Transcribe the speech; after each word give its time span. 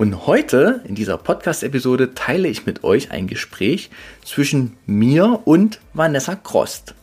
Und 0.00 0.26
heute 0.26 0.80
in 0.88 0.94
dieser 0.94 1.18
Podcast-Episode 1.18 2.14
teile 2.14 2.48
ich 2.48 2.64
mit 2.64 2.84
euch 2.84 3.10
ein 3.10 3.26
Gespräch 3.26 3.90
zwischen 4.24 4.78
mir 4.86 5.42
und 5.44 5.78
Vanessa 5.92 6.36
Krost. 6.36 6.94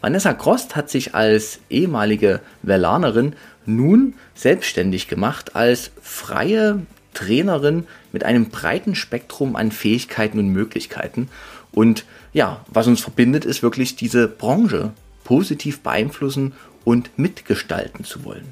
Vanessa 0.00 0.34
Krost 0.34 0.76
hat 0.76 0.88
sich 0.88 1.16
als 1.16 1.58
ehemalige 1.68 2.40
Verlanerin 2.64 3.34
nun 3.66 4.14
selbstständig 4.36 5.08
gemacht 5.08 5.56
als 5.56 5.90
freie 6.00 6.86
Trainerin 7.12 7.88
mit 8.12 8.22
einem 8.22 8.50
breiten 8.50 8.94
Spektrum 8.94 9.56
an 9.56 9.72
Fähigkeiten 9.72 10.38
und 10.38 10.50
Möglichkeiten. 10.50 11.30
Und 11.72 12.04
ja, 12.32 12.64
was 12.68 12.86
uns 12.86 13.00
verbindet, 13.00 13.44
ist 13.44 13.64
wirklich 13.64 13.96
diese 13.96 14.28
Branche 14.28 14.92
positiv 15.24 15.80
beeinflussen 15.80 16.52
und 16.84 17.18
mitgestalten 17.18 18.04
zu 18.04 18.24
wollen. 18.24 18.46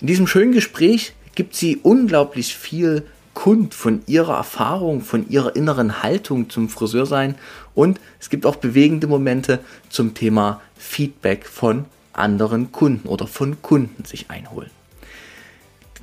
In 0.00 0.06
diesem 0.06 0.28
schönen 0.28 0.52
Gespräch 0.52 1.12
gibt 1.34 1.54
sie 1.54 1.76
unglaublich 1.76 2.56
viel 2.56 3.04
kund 3.34 3.74
von 3.74 4.02
ihrer 4.06 4.36
Erfahrung, 4.36 5.00
von 5.00 5.28
ihrer 5.28 5.56
inneren 5.56 6.02
Haltung 6.02 6.50
zum 6.50 6.68
Friseursein 6.68 7.36
und 7.74 8.00
es 8.18 8.28
gibt 8.28 8.44
auch 8.44 8.56
bewegende 8.56 9.06
Momente 9.06 9.60
zum 9.88 10.14
Thema 10.14 10.60
Feedback 10.76 11.46
von 11.46 11.86
anderen 12.12 12.72
Kunden 12.72 13.08
oder 13.08 13.26
von 13.26 13.62
Kunden 13.62 14.04
sich 14.04 14.30
einholen. 14.30 14.70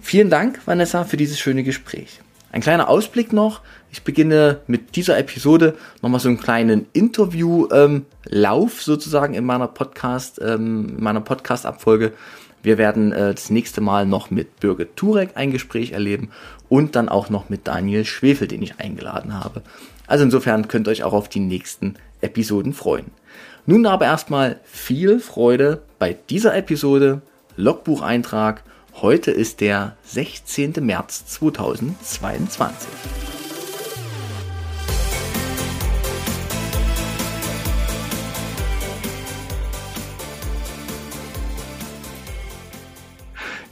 Vielen 0.02 0.30
Dank, 0.30 0.62
Vanessa, 0.66 1.04
für 1.04 1.18
dieses 1.18 1.38
schöne 1.38 1.64
Gespräch. 1.64 2.22
Ein 2.52 2.62
kleiner 2.62 2.88
Ausblick 2.88 3.34
noch. 3.34 3.62
Ich 3.92 4.04
beginne 4.04 4.62
mit 4.68 4.96
dieser 4.96 5.18
Episode 5.18 5.76
nochmal 6.02 6.20
so 6.20 6.30
einen 6.30 6.40
kleinen 6.40 6.88
Interview-Lauf 6.94 8.72
ähm, 8.74 8.80
sozusagen 8.80 9.34
in 9.34 9.44
meiner 9.46 9.68
Podcast, 9.68 10.40
ähm, 10.42 10.96
in 10.98 11.04
meiner 11.04 11.22
Podcast-Abfolge. 11.22 12.14
Wir 12.64 12.78
werden 12.78 13.12
äh, 13.12 13.34
das 13.34 13.50
nächste 13.50 13.82
Mal 13.82 14.06
noch 14.06 14.32
mit 14.32 14.60
Birgit 14.60 14.96
Turek 14.96 15.32
ein 15.36 15.52
Gespräch 15.52 15.92
erleben 15.92 16.30
und 16.70 16.96
dann 16.96 17.10
auch 17.10 17.30
noch 17.30 17.50
mit 17.50 17.68
Daniel 17.68 18.06
Schwefel, 18.06 18.48
den 18.48 18.62
ich 18.62 18.80
eingeladen 18.80 19.34
habe. 19.34 19.62
Also 20.08 20.24
insofern 20.24 20.68
könnt 20.68 20.88
ihr 20.88 20.92
euch 20.92 21.04
auch 21.04 21.14
auf 21.14 21.30
die 21.30 21.40
nächsten 21.40 21.96
Episoden 22.22 22.74
freuen. 22.74 23.12
Nun 23.66 23.86
aber 23.86 24.06
erstmal 24.06 24.60
viel 24.64 25.20
Freude 25.20 25.82
bei 26.00 26.16
dieser 26.30 26.56
Episode, 26.56 27.22
Logbucheintrag 27.58 28.64
Heute 29.00 29.30
ist 29.30 29.62
der 29.62 29.96
16. 30.06 30.74
März 30.80 31.28
2022. 31.28 33.37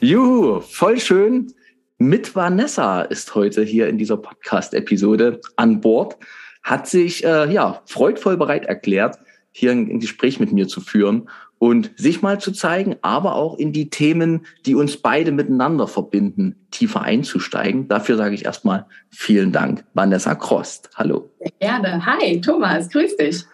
Juhu, 0.01 0.59
voll 0.59 0.99
schön. 0.99 1.53
Mit 1.97 2.35
Vanessa 2.35 3.01
ist 3.01 3.33
heute 3.33 3.63
hier 3.63 3.87
in 3.87 3.97
dieser 3.97 4.17
Podcast-Episode 4.17 5.39
an 5.55 5.79
Bord, 5.79 6.17
hat 6.63 6.87
sich 6.87 7.23
äh, 7.23 7.51
ja 7.51 7.81
freudvoll 7.85 8.35
bereit 8.35 8.65
erklärt, 8.65 9.17
hier 9.51 9.71
ein, 9.71 9.89
ein 9.89 9.99
Gespräch 10.01 10.39
mit 10.39 10.51
mir 10.51 10.67
zu 10.67 10.81
führen 10.81 11.29
und 11.59 11.91
sich 11.95 12.21
mal 12.21 12.41
zu 12.41 12.51
zeigen, 12.51 12.97
aber 13.01 13.35
auch 13.35 13.57
in 13.57 13.71
die 13.71 13.89
Themen, 13.89 14.45
die 14.65 14.75
uns 14.75 14.97
beide 14.97 15.31
miteinander 15.31 15.87
verbinden, 15.87 16.67
tiefer 16.71 17.01
einzusteigen. 17.01 17.87
Dafür 17.87 18.17
sage 18.17 18.35
ich 18.35 18.43
erstmal 18.43 18.87
vielen 19.09 19.53
Dank, 19.53 19.85
Vanessa 19.93 20.35
Krost. 20.35 20.89
Hallo. 20.95 21.31
Gerne. 21.59 22.05
Hi, 22.05 22.41
Thomas, 22.41 22.89
grüß 22.89 23.15
dich. 23.15 23.45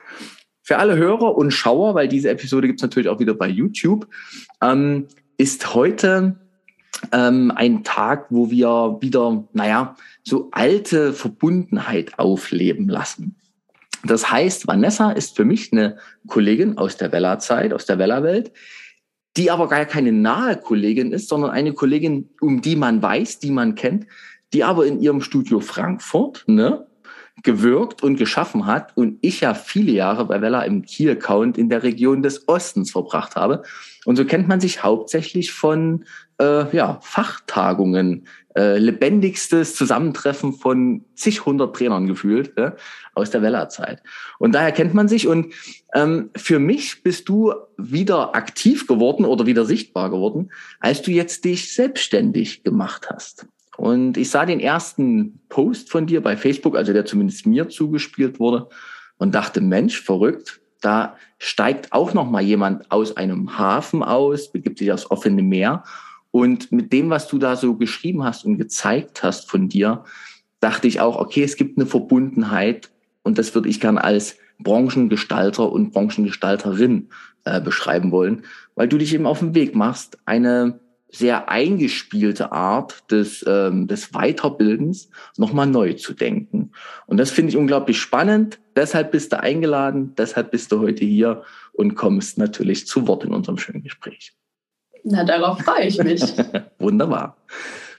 Für 0.63 0.77
alle 0.77 0.95
Hörer 0.95 1.35
und 1.35 1.51
Schauer, 1.51 1.93
weil 1.93 2.07
diese 2.07 2.29
Episode 2.29 2.67
gibt 2.67 2.79
es 2.79 2.83
natürlich 2.83 3.09
auch 3.09 3.19
wieder 3.19 3.33
bei 3.35 3.47
YouTube, 3.47 4.07
ähm, 4.63 5.07
ist 5.41 5.73
heute 5.73 6.35
ähm, 7.11 7.51
ein 7.55 7.83
Tag, 7.83 8.27
wo 8.29 8.51
wir 8.51 8.97
wieder, 9.01 9.43
naja, 9.53 9.95
so 10.23 10.49
alte 10.51 11.13
Verbundenheit 11.13 12.19
aufleben 12.19 12.87
lassen. 12.87 13.35
Das 14.03 14.31
heißt, 14.31 14.67
Vanessa 14.67 15.09
ist 15.11 15.35
für 15.35 15.43
mich 15.43 15.73
eine 15.73 15.97
Kollegin 16.27 16.77
aus 16.77 16.95
der 16.97 17.11
Wella-Zeit, 17.11 17.73
aus 17.73 17.87
der 17.87 17.97
Wella-Welt, 17.97 18.51
die 19.35 19.49
aber 19.49 19.67
gar 19.67 19.85
keine 19.85 20.11
nahe 20.11 20.57
Kollegin 20.57 21.11
ist, 21.11 21.27
sondern 21.27 21.49
eine 21.49 21.73
Kollegin, 21.73 22.29
um 22.39 22.61
die 22.61 22.75
man 22.75 23.01
weiß, 23.01 23.39
die 23.39 23.51
man 23.51 23.73
kennt, 23.73 24.05
die 24.53 24.63
aber 24.63 24.85
in 24.85 25.01
ihrem 25.01 25.21
Studio 25.21 25.59
Frankfurt 25.59 26.43
ne, 26.45 26.85
gewirkt 27.43 28.03
und 28.03 28.17
geschaffen 28.17 28.65
hat 28.65 28.95
und 28.95 29.17
ich 29.21 29.41
ja 29.41 29.53
viele 29.53 29.91
Jahre 29.91 30.25
bei 30.25 30.41
Wella 30.41 30.61
im 30.63 30.83
Key-Account 30.83 31.57
in 31.57 31.69
der 31.69 31.83
Region 31.83 32.21
des 32.21 32.47
Ostens 32.47 32.91
verbracht 32.91 33.35
habe. 33.35 33.63
Und 34.05 34.15
so 34.15 34.25
kennt 34.25 34.47
man 34.47 34.59
sich 34.59 34.83
hauptsächlich 34.83 35.51
von 35.51 36.05
äh, 36.39 36.75
ja, 36.75 36.99
Fachtagungen, 37.01 38.27
äh, 38.55 38.77
lebendigstes 38.77 39.75
Zusammentreffen 39.75 40.53
von 40.53 41.05
zig 41.15 41.45
hundert 41.45 41.75
Trainern 41.75 42.07
gefühlt 42.07 42.53
ja, 42.57 42.75
aus 43.13 43.29
der 43.29 43.41
Wellerzeit. 43.41 44.01
Und 44.39 44.53
daher 44.53 44.71
kennt 44.71 44.93
man 44.93 45.07
sich. 45.07 45.27
Und 45.27 45.53
ähm, 45.93 46.31
für 46.35 46.59
mich 46.59 47.03
bist 47.03 47.29
du 47.29 47.53
wieder 47.77 48.35
aktiv 48.35 48.87
geworden 48.87 49.25
oder 49.25 49.45
wieder 49.45 49.65
sichtbar 49.65 50.09
geworden, 50.09 50.51
als 50.79 51.01
du 51.01 51.11
jetzt 51.11 51.45
dich 51.45 51.73
selbstständig 51.73 52.63
gemacht 52.63 53.09
hast. 53.09 53.45
Und 53.81 54.15
ich 54.15 54.29
sah 54.29 54.45
den 54.45 54.59
ersten 54.59 55.39
Post 55.49 55.89
von 55.89 56.05
dir 56.05 56.21
bei 56.21 56.37
Facebook, 56.37 56.77
also 56.77 56.93
der 56.93 57.03
zumindest 57.03 57.47
mir 57.47 57.67
zugespielt 57.67 58.39
wurde, 58.39 58.69
und 59.17 59.33
dachte, 59.33 59.59
Mensch, 59.59 59.99
verrückt, 59.99 60.61
da 60.81 61.15
steigt 61.39 61.91
auch 61.91 62.13
noch 62.13 62.29
mal 62.29 62.43
jemand 62.43 62.91
aus 62.91 63.17
einem 63.17 63.57
Hafen 63.57 64.03
aus, 64.03 64.51
begibt 64.51 64.77
sich 64.77 64.91
aufs 64.91 65.09
offene 65.09 65.41
Meer. 65.41 65.83
Und 66.29 66.71
mit 66.71 66.93
dem, 66.93 67.09
was 67.09 67.27
du 67.27 67.39
da 67.39 67.55
so 67.55 67.75
geschrieben 67.75 68.23
hast 68.23 68.45
und 68.45 68.59
gezeigt 68.59 69.23
hast 69.23 69.49
von 69.49 69.67
dir, 69.67 70.03
dachte 70.59 70.87
ich 70.87 70.99
auch, 70.99 71.15
okay, 71.19 71.41
es 71.41 71.55
gibt 71.55 71.79
eine 71.79 71.87
Verbundenheit 71.87 72.91
und 73.23 73.39
das 73.39 73.55
würde 73.55 73.67
ich 73.67 73.81
gern 73.81 73.97
als 73.97 74.37
Branchengestalter 74.59 75.71
und 75.71 75.91
Branchengestalterin 75.91 77.09
äh, 77.45 77.59
beschreiben 77.59 78.11
wollen, 78.11 78.43
weil 78.75 78.87
du 78.87 78.99
dich 78.99 79.11
eben 79.11 79.25
auf 79.25 79.39
den 79.39 79.55
Weg 79.55 79.73
machst, 79.73 80.19
eine 80.25 80.79
sehr 81.11 81.49
eingespielte 81.49 82.51
Art 82.51 83.11
des, 83.11 83.45
ähm, 83.47 83.87
des 83.87 84.11
Weiterbildens 84.11 85.09
nochmal 85.37 85.67
neu 85.67 85.93
zu 85.93 86.13
denken. 86.13 86.71
Und 87.05 87.17
das 87.17 87.31
finde 87.31 87.51
ich 87.51 87.57
unglaublich 87.57 87.99
spannend. 87.99 88.59
Deshalb 88.75 89.11
bist 89.11 89.33
du 89.33 89.39
eingeladen, 89.39 90.13
deshalb 90.17 90.51
bist 90.51 90.71
du 90.71 90.79
heute 90.79 91.03
hier 91.03 91.43
und 91.73 91.95
kommst 91.95 92.37
natürlich 92.37 92.87
zu 92.87 93.07
Wort 93.07 93.25
in 93.25 93.33
unserem 93.33 93.57
schönen 93.57 93.83
Gespräch. 93.83 94.33
Na, 95.03 95.23
darauf 95.25 95.59
freue 95.59 95.85
ich 95.85 96.01
mich. 96.01 96.21
Wunderbar. 96.79 97.37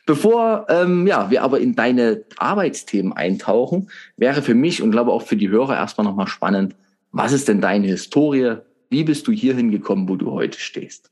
Bevor 0.06 0.66
ähm, 0.68 1.06
ja, 1.06 1.30
wir 1.30 1.42
aber 1.42 1.60
in 1.60 1.76
deine 1.76 2.24
Arbeitsthemen 2.36 3.12
eintauchen, 3.12 3.90
wäre 4.16 4.42
für 4.42 4.54
mich 4.54 4.82
und 4.82 4.90
glaube 4.90 5.12
auch 5.12 5.22
für 5.22 5.36
die 5.36 5.48
Hörer 5.48 5.76
erstmal 5.76 6.06
nochmal 6.06 6.26
spannend, 6.26 6.74
was 7.12 7.32
ist 7.32 7.46
denn 7.46 7.60
deine 7.60 7.86
Historie? 7.86 8.56
Wie 8.88 9.04
bist 9.04 9.26
du 9.28 9.32
hierhin 9.32 9.70
gekommen, 9.70 10.08
wo 10.08 10.16
du 10.16 10.32
heute 10.32 10.58
stehst? 10.58 11.11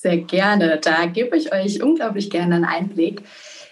Sehr 0.00 0.18
gerne. 0.18 0.78
Da 0.80 1.06
gebe 1.06 1.36
ich 1.36 1.52
euch 1.52 1.82
unglaublich 1.82 2.30
gerne 2.30 2.54
einen 2.54 2.64
Einblick. 2.64 3.22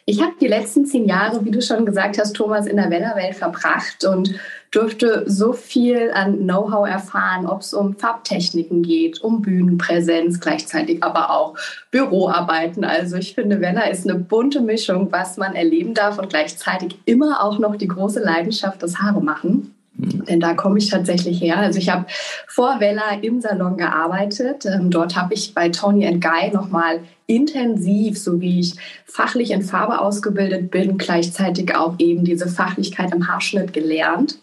Ich 0.07 0.21
habe 0.21 0.33
die 0.41 0.49
letzten 0.49 0.85
zehn 0.85 1.07
Jahre, 1.07 1.45
wie 1.45 1.53
du 1.53 1.63
schon 1.63 1.87
gesagt 1.87 2.19
hast, 2.19 2.35
Thomas, 2.35 2.67
in 2.67 2.79
der 2.79 2.91
Wellerwelt 2.91 3.37
verbracht 3.37 4.05
und 4.05 4.35
durfte 4.73 5.23
so 5.27 5.53
viel 5.53 6.11
an 6.13 6.39
Know-how 6.39 6.89
erfahren, 6.89 7.47
ob 7.47 7.61
es 7.61 7.73
um 7.73 7.97
Farbtechniken 7.97 8.83
geht, 8.83 9.21
um 9.21 9.41
Bühnenpräsenz, 9.41 10.41
gleichzeitig 10.41 11.05
aber 11.05 11.31
auch 11.31 11.57
Büroarbeiten. 11.93 12.83
Also 12.83 13.15
ich 13.17 13.37
finde, 13.37 13.61
Weller 13.61 13.89
ist 13.89 14.09
eine 14.09 14.19
bunte 14.19 14.61
Mischung, 14.61 15.13
was 15.13 15.37
man 15.37 15.55
erleben 15.55 15.95
darf 15.95 16.19
und 16.19 16.29
gleichzeitig 16.29 16.99
immer 17.05 17.45
auch 17.45 17.61
noch 17.61 17.77
die 17.77 17.89
große 17.89 18.19
Leidenschaft 18.19 18.83
des 18.83 18.99
Haare 18.99 19.23
machen. 19.23 19.76
Denn 19.99 20.41
da 20.41 20.55
komme 20.55 20.79
ich 20.79 20.91
tatsächlich 20.91 21.41
her. 21.41 21.59
Also 21.59 21.79
ich 21.79 21.89
habe 21.89 22.05
vor 22.47 22.81
Vella 22.81 23.19
im 23.23 23.41
Salon 23.41 23.79
gearbeitet. 23.79 24.67
Ähm, 24.67 24.91
dort 24.91 25.17
habe 25.17 25.35
ich 25.35 25.55
bei 25.55 25.71
Tony 25.71 26.07
Guy 26.19 26.51
nochmal 26.53 27.01
intensiv, 27.27 28.19
so 28.19 28.41
wie 28.41 28.61
ich 28.61 28.75
fachlich 29.07 29.51
in 29.51 29.63
Farbe 29.63 30.01
ausgebildet 30.01 30.71
bin, 30.71 30.99
gleichzeitig 30.99 31.75
auch 31.75 31.95
eben 31.99 32.25
diese 32.25 32.49
Fachlichkeit 32.49 33.13
im 33.13 33.27
Haarschnitt 33.27 33.73
gelernt. 33.73 34.39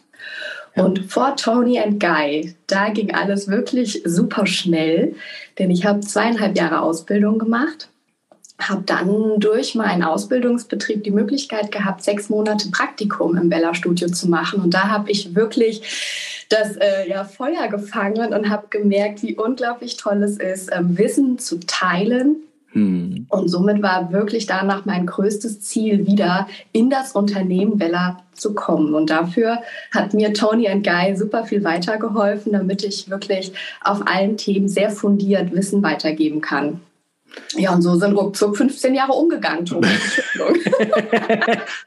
Und 0.75 1.11
vor 1.11 1.35
Tony 1.35 1.79
and 1.79 1.99
Guy, 1.99 2.55
da 2.65 2.89
ging 2.89 3.13
alles 3.13 3.47
wirklich 3.47 4.01
super 4.05 4.47
schnell, 4.47 5.15
denn 5.59 5.69
ich 5.69 5.85
habe 5.85 5.99
zweieinhalb 5.99 6.57
Jahre 6.57 6.81
Ausbildung 6.81 7.37
gemacht, 7.37 7.89
habe 8.69 8.83
dann 8.85 9.39
durch 9.39 9.75
meinen 9.75 10.03
Ausbildungsbetrieb 10.03 11.03
die 11.03 11.11
Möglichkeit 11.11 11.71
gehabt, 11.71 12.03
sechs 12.03 12.29
Monate 12.29 12.69
Praktikum 12.71 13.37
im 13.37 13.49
Bella-Studio 13.49 14.09
zu 14.09 14.29
machen. 14.29 14.61
Und 14.61 14.73
da 14.73 14.89
habe 14.89 15.11
ich 15.11 15.35
wirklich 15.35 16.45
das 16.49 16.75
äh, 16.77 17.09
ja, 17.09 17.23
Feuer 17.23 17.67
gefangen 17.67 18.33
und 18.33 18.49
habe 18.49 18.67
gemerkt, 18.69 19.23
wie 19.23 19.35
unglaublich 19.35 19.97
toll 19.97 20.21
es 20.23 20.37
ist, 20.37 20.69
ähm, 20.73 20.97
Wissen 20.97 21.39
zu 21.39 21.59
teilen. 21.59 22.37
Hm. 22.73 23.27
Und 23.29 23.47
somit 23.49 23.81
war 23.81 24.11
wirklich 24.11 24.45
danach 24.45 24.85
mein 24.85 25.05
größtes 25.05 25.61
Ziel, 25.61 26.07
wieder 26.07 26.47
in 26.71 26.89
das 26.89 27.13
Unternehmen 27.13 27.77
Bella 27.77 28.23
zu 28.33 28.53
kommen. 28.53 28.93
Und 28.95 29.09
dafür 29.09 29.59
hat 29.91 30.13
mir 30.13 30.33
Tony 30.33 30.67
and 30.67 30.85
Guy 30.85 31.15
super 31.15 31.45
viel 31.45 31.63
weitergeholfen, 31.63 32.51
damit 32.51 32.83
ich 32.83 33.09
wirklich 33.09 33.53
auf 33.83 34.05
allen 34.07 34.37
Themen 34.37 34.67
sehr 34.67 34.89
fundiert 34.89 35.53
Wissen 35.53 35.83
weitergeben 35.83 36.41
kann. 36.41 36.81
Ja, 37.55 37.73
und 37.73 37.81
so 37.81 37.95
sind 37.95 38.13
ruckzuck 38.13 38.57
15 38.57 38.95
Jahre 38.95 39.13
umgegangen, 39.13 39.65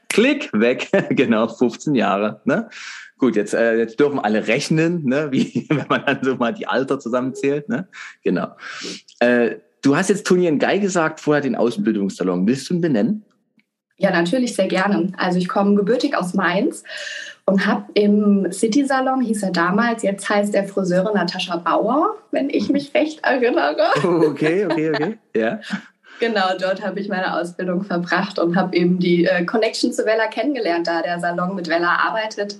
Klick, 0.09 0.49
weg. 0.53 0.89
genau, 1.09 1.47
15 1.47 1.95
Jahre. 1.95 2.41
Ne? 2.45 2.69
Gut, 3.17 3.35
jetzt, 3.35 3.53
äh, 3.53 3.77
jetzt 3.77 3.99
dürfen 3.99 4.19
alle 4.19 4.47
rechnen, 4.47 5.03
ne? 5.05 5.31
wie 5.31 5.65
wenn 5.69 5.87
man 5.87 6.05
dann 6.05 6.19
so 6.21 6.35
mal 6.35 6.53
die 6.53 6.67
Alter 6.67 6.99
zusammenzählt. 6.99 7.69
Ne? 7.69 7.87
Genau. 8.23 8.49
Äh, 9.19 9.55
du 9.81 9.95
hast 9.95 10.09
jetzt 10.09 10.27
Toni 10.27 10.49
Guy 10.57 10.79
gesagt, 10.79 11.19
vorher 11.19 11.41
den 11.41 11.55
Ausbildungssalon. 11.55 12.47
Willst 12.47 12.69
du 12.69 12.75
ihn 12.75 12.81
benennen? 12.81 13.23
Ja, 13.99 14.11
natürlich, 14.11 14.55
sehr 14.55 14.67
gerne. 14.67 15.11
Also 15.17 15.39
ich 15.39 15.47
komme 15.47 15.75
gebürtig 15.75 16.15
aus 16.15 16.35
Mainz 16.35 16.83
und 17.47 17.65
habe 17.65 17.85
im 17.93 18.51
City-Salon, 18.51 19.21
hieß 19.21 19.43
er 19.43 19.51
damals, 19.51 20.03
jetzt 20.03 20.29
heißt 20.29 20.53
er 20.53 20.65
Friseurin 20.65 21.13
Natascha 21.13 21.55
Bauer, 21.55 22.15
wenn 22.31 22.49
ich 22.49 22.69
mich 22.69 22.93
recht 22.93 23.23
erinnere. 23.23 23.87
Okay, 24.03 24.65
okay, 24.65 24.89
okay, 24.89 25.17
ja. 25.35 25.59
Genau, 26.19 26.47
dort 26.59 26.83
habe 26.85 26.99
ich 26.99 27.07
meine 27.07 27.39
Ausbildung 27.39 27.83
verbracht 27.83 28.37
und 28.37 28.57
habe 28.57 28.75
eben 28.75 28.99
die 28.99 29.25
äh, 29.25 29.45
Connection 29.45 29.93
zu 29.93 30.05
Wella 30.05 30.27
kennengelernt, 30.27 30.87
da 30.87 31.01
der 31.01 31.19
Salon 31.19 31.55
mit 31.55 31.69
Wella 31.69 31.95
arbeitet. 32.07 32.59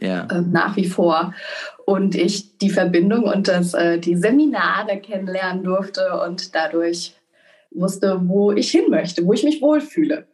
Ja. 0.00 0.26
Äh, 0.30 0.40
nach 0.40 0.76
wie 0.76 0.86
vor. 0.86 1.32
Und 1.84 2.16
ich 2.16 2.58
die 2.58 2.70
Verbindung 2.70 3.24
und 3.24 3.46
das, 3.46 3.74
äh, 3.74 3.98
die 3.98 4.16
Seminare 4.16 4.98
kennenlernen 4.98 5.62
durfte 5.62 6.20
und 6.20 6.54
dadurch 6.54 7.14
wusste, 7.70 8.20
wo 8.24 8.50
ich 8.50 8.70
hin 8.70 8.86
möchte, 8.88 9.24
wo 9.24 9.32
ich 9.32 9.44
mich 9.44 9.62
wohlfühle. 9.62 10.26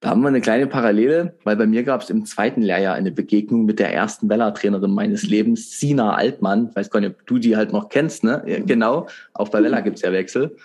Da 0.00 0.10
haben 0.10 0.20
wir 0.20 0.28
eine 0.28 0.40
kleine 0.40 0.68
Parallele, 0.68 1.34
weil 1.42 1.56
bei 1.56 1.66
mir 1.66 1.82
gab 1.82 2.02
es 2.02 2.10
im 2.10 2.24
zweiten 2.24 2.62
Lehrjahr 2.62 2.94
eine 2.94 3.10
Begegnung 3.10 3.64
mit 3.64 3.80
der 3.80 3.92
ersten 3.92 4.28
Vella-Trainerin 4.28 4.92
meines 4.92 5.24
Lebens, 5.24 5.80
Sina 5.80 6.14
Altmann. 6.14 6.68
Ich 6.70 6.76
weiß 6.76 6.90
gar 6.90 7.00
nicht, 7.00 7.16
ob 7.18 7.26
du 7.26 7.38
die 7.38 7.56
halt 7.56 7.72
noch 7.72 7.88
kennst, 7.88 8.22
ne? 8.22 8.44
Ja, 8.46 8.60
genau, 8.60 9.08
auch 9.34 9.48
bei 9.48 9.60
Vella 9.60 9.80
gibt's 9.80 10.02
ja 10.02 10.12
Wechsel. 10.12 10.56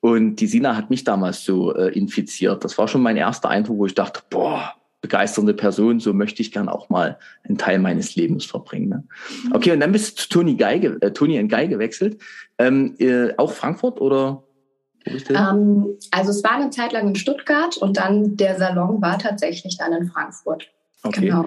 Und 0.00 0.36
die 0.36 0.46
Sina 0.46 0.74
hat 0.74 0.88
mich 0.88 1.04
damals 1.04 1.44
so 1.44 1.74
äh, 1.74 1.92
infiziert. 1.92 2.64
Das 2.64 2.78
war 2.78 2.88
schon 2.88 3.02
mein 3.02 3.18
erster 3.18 3.50
Eindruck, 3.50 3.78
wo 3.78 3.86
ich 3.86 3.94
dachte, 3.94 4.22
boah, 4.30 4.74
begeisternde 5.02 5.54
Person, 5.54 6.00
so 6.00 6.14
möchte 6.14 6.40
ich 6.40 6.50
gern 6.50 6.68
auch 6.68 6.88
mal 6.88 7.18
einen 7.44 7.58
Teil 7.58 7.78
meines 7.80 8.16
Lebens 8.16 8.46
verbringen. 8.46 8.88
Ne? 8.88 9.04
Okay, 9.52 9.72
und 9.72 9.80
dann 9.80 9.92
bist 9.92 10.18
du 10.18 10.22
zu 10.22 10.28
Toni 10.30 10.56
Geige, 10.56 10.96
äh, 11.02 11.12
Toni 11.12 11.38
und 11.38 11.48
Guy 11.48 11.68
gewechselt. 11.68 12.20
Ähm, 12.58 12.94
äh, 12.98 13.34
auch 13.36 13.52
Frankfurt 13.52 14.00
oder 14.00 14.44
ähm, 15.06 15.86
also 16.10 16.30
es 16.30 16.44
war 16.44 16.52
eine 16.52 16.70
Zeit 16.70 16.92
lang 16.92 17.08
in 17.08 17.14
Stuttgart 17.16 17.76
und 17.76 17.96
dann 17.96 18.36
der 18.36 18.56
Salon 18.56 19.00
war 19.00 19.18
tatsächlich 19.18 19.76
dann 19.78 19.92
in 19.92 20.06
Frankfurt. 20.06 20.68
Okay. 21.02 21.26
Genau. 21.26 21.46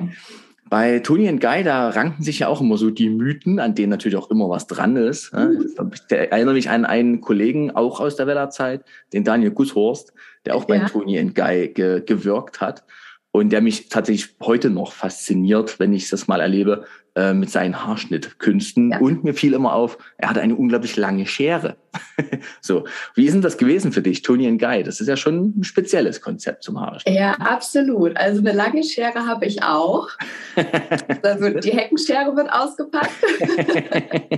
Bei 0.70 1.00
Toni 1.00 1.28
und 1.28 1.42
Guy, 1.42 1.64
da 1.66 1.90
ranken 1.90 2.24
sich 2.24 2.40
ja 2.40 2.48
auch 2.48 2.62
immer 2.62 2.78
so 2.78 2.92
die 2.92 3.10
Mythen, 3.10 3.60
an 3.60 3.76
denen 3.76 3.90
natürlich 3.90 4.18
auch 4.18 4.32
immer 4.32 4.50
was 4.50 4.68
dran 4.68 4.96
ist. 4.96 5.34
Mhm. 5.34 5.70
Ich 5.94 6.02
erinnere 6.10 6.54
mich 6.54 6.70
an 6.70 6.86
einen 6.86 7.20
Kollegen, 7.20 7.72
auch 7.72 8.00
aus 8.00 8.16
der 8.16 8.26
Wellerzeit, 8.26 8.86
den 9.12 9.26
Daniel 9.26 9.52
Gusshorst, 9.52 10.14
der 10.46 10.56
auch 10.56 10.64
bei 10.64 10.78
ja. 10.78 10.86
Toni 10.88 11.20
und 11.20 11.36
Guy 11.36 11.68
ge 11.68 12.02
gewirkt 12.06 12.62
hat 12.62 12.86
und 13.32 13.52
der 13.52 13.62
mich 13.62 13.90
tatsächlich 13.90 14.36
heute 14.42 14.70
noch 14.70 14.92
fasziniert, 14.92 15.80
wenn 15.80 15.94
ich 15.94 16.10
das 16.10 16.28
mal 16.28 16.42
erlebe, 16.42 16.86
äh, 17.16 17.34
mit 17.34 17.50
seinen 17.50 17.86
Haarschnittkünsten. 17.86 18.92
Ja. 18.92 19.00
Und 19.00 19.24
mir 19.24 19.34
fiel 19.34 19.54
immer 19.54 19.74
auf, 19.74 19.98
er 20.18 20.30
hatte 20.30 20.42
eine 20.42 20.56
unglaublich 20.56 20.96
lange 20.96 21.26
Schere. 21.26 21.78
so, 22.62 22.86
wie 23.16 23.26
ist 23.26 23.34
denn 23.34 23.42
das 23.42 23.58
gewesen 23.58 23.92
für 23.92 24.02
dich, 24.02 24.22
Tony 24.22 24.48
and 24.48 24.62
Guy? 24.62 24.84
Das 24.84 25.02
ist 25.02 25.08
ja 25.08 25.18
schon 25.18 25.60
ein 25.60 25.64
spezielles 25.64 26.22
Konzept 26.22 26.64
zum 26.64 26.80
Haarschnitt. 26.80 27.16
Ja, 27.16 27.34
absolut. 27.34 28.16
Also 28.18 28.40
eine 28.40 28.54
lange 28.54 28.84
Schere 28.84 29.26
habe 29.26 29.46
ich 29.46 29.64
auch. 29.64 30.10
also 31.24 31.50
die 31.50 31.72
Heckenschere 31.72 32.36
wird 32.36 32.52
ausgepackt. 32.52 33.12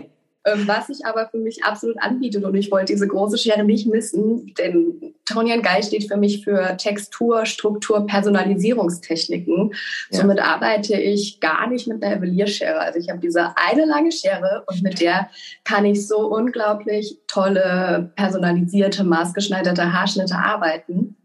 Ähm, 0.46 0.68
was 0.68 0.88
sich 0.88 1.06
aber 1.06 1.30
für 1.30 1.38
mich 1.38 1.64
absolut 1.64 2.02
anbietet 2.02 2.44
und 2.44 2.54
ich 2.56 2.70
wollte 2.70 2.92
diese 2.94 3.08
große 3.08 3.38
Schere 3.38 3.64
nicht 3.64 3.88
missen, 3.88 4.54
denn 4.56 5.16
Tony 5.26 5.58
Guy 5.62 5.82
steht 5.82 6.10
für 6.10 6.18
mich 6.18 6.44
für 6.44 6.76
Textur, 6.76 7.46
Struktur, 7.46 8.06
Personalisierungstechniken. 8.06 9.74
Ja. 10.12 10.20
Somit 10.20 10.42
arbeite 10.42 11.00
ich 11.00 11.40
gar 11.40 11.68
nicht 11.68 11.88
mit 11.88 12.04
einer 12.04 12.18
Evelierschere. 12.18 12.78
Also 12.78 13.00
ich 13.00 13.10
habe 13.10 13.20
diese 13.20 13.56
eine 13.56 13.86
lange 13.86 14.12
Schere 14.12 14.64
und 14.68 14.84
mit 14.84 15.00
der 15.00 15.30
kann 15.64 15.86
ich 15.86 16.06
so 16.06 16.28
unglaublich 16.28 17.20
tolle, 17.28 18.12
personalisierte, 18.18 19.06
maßgeschneiderte 19.06 19.94
Haarschnitte 19.94 20.36
arbeiten 20.36 21.16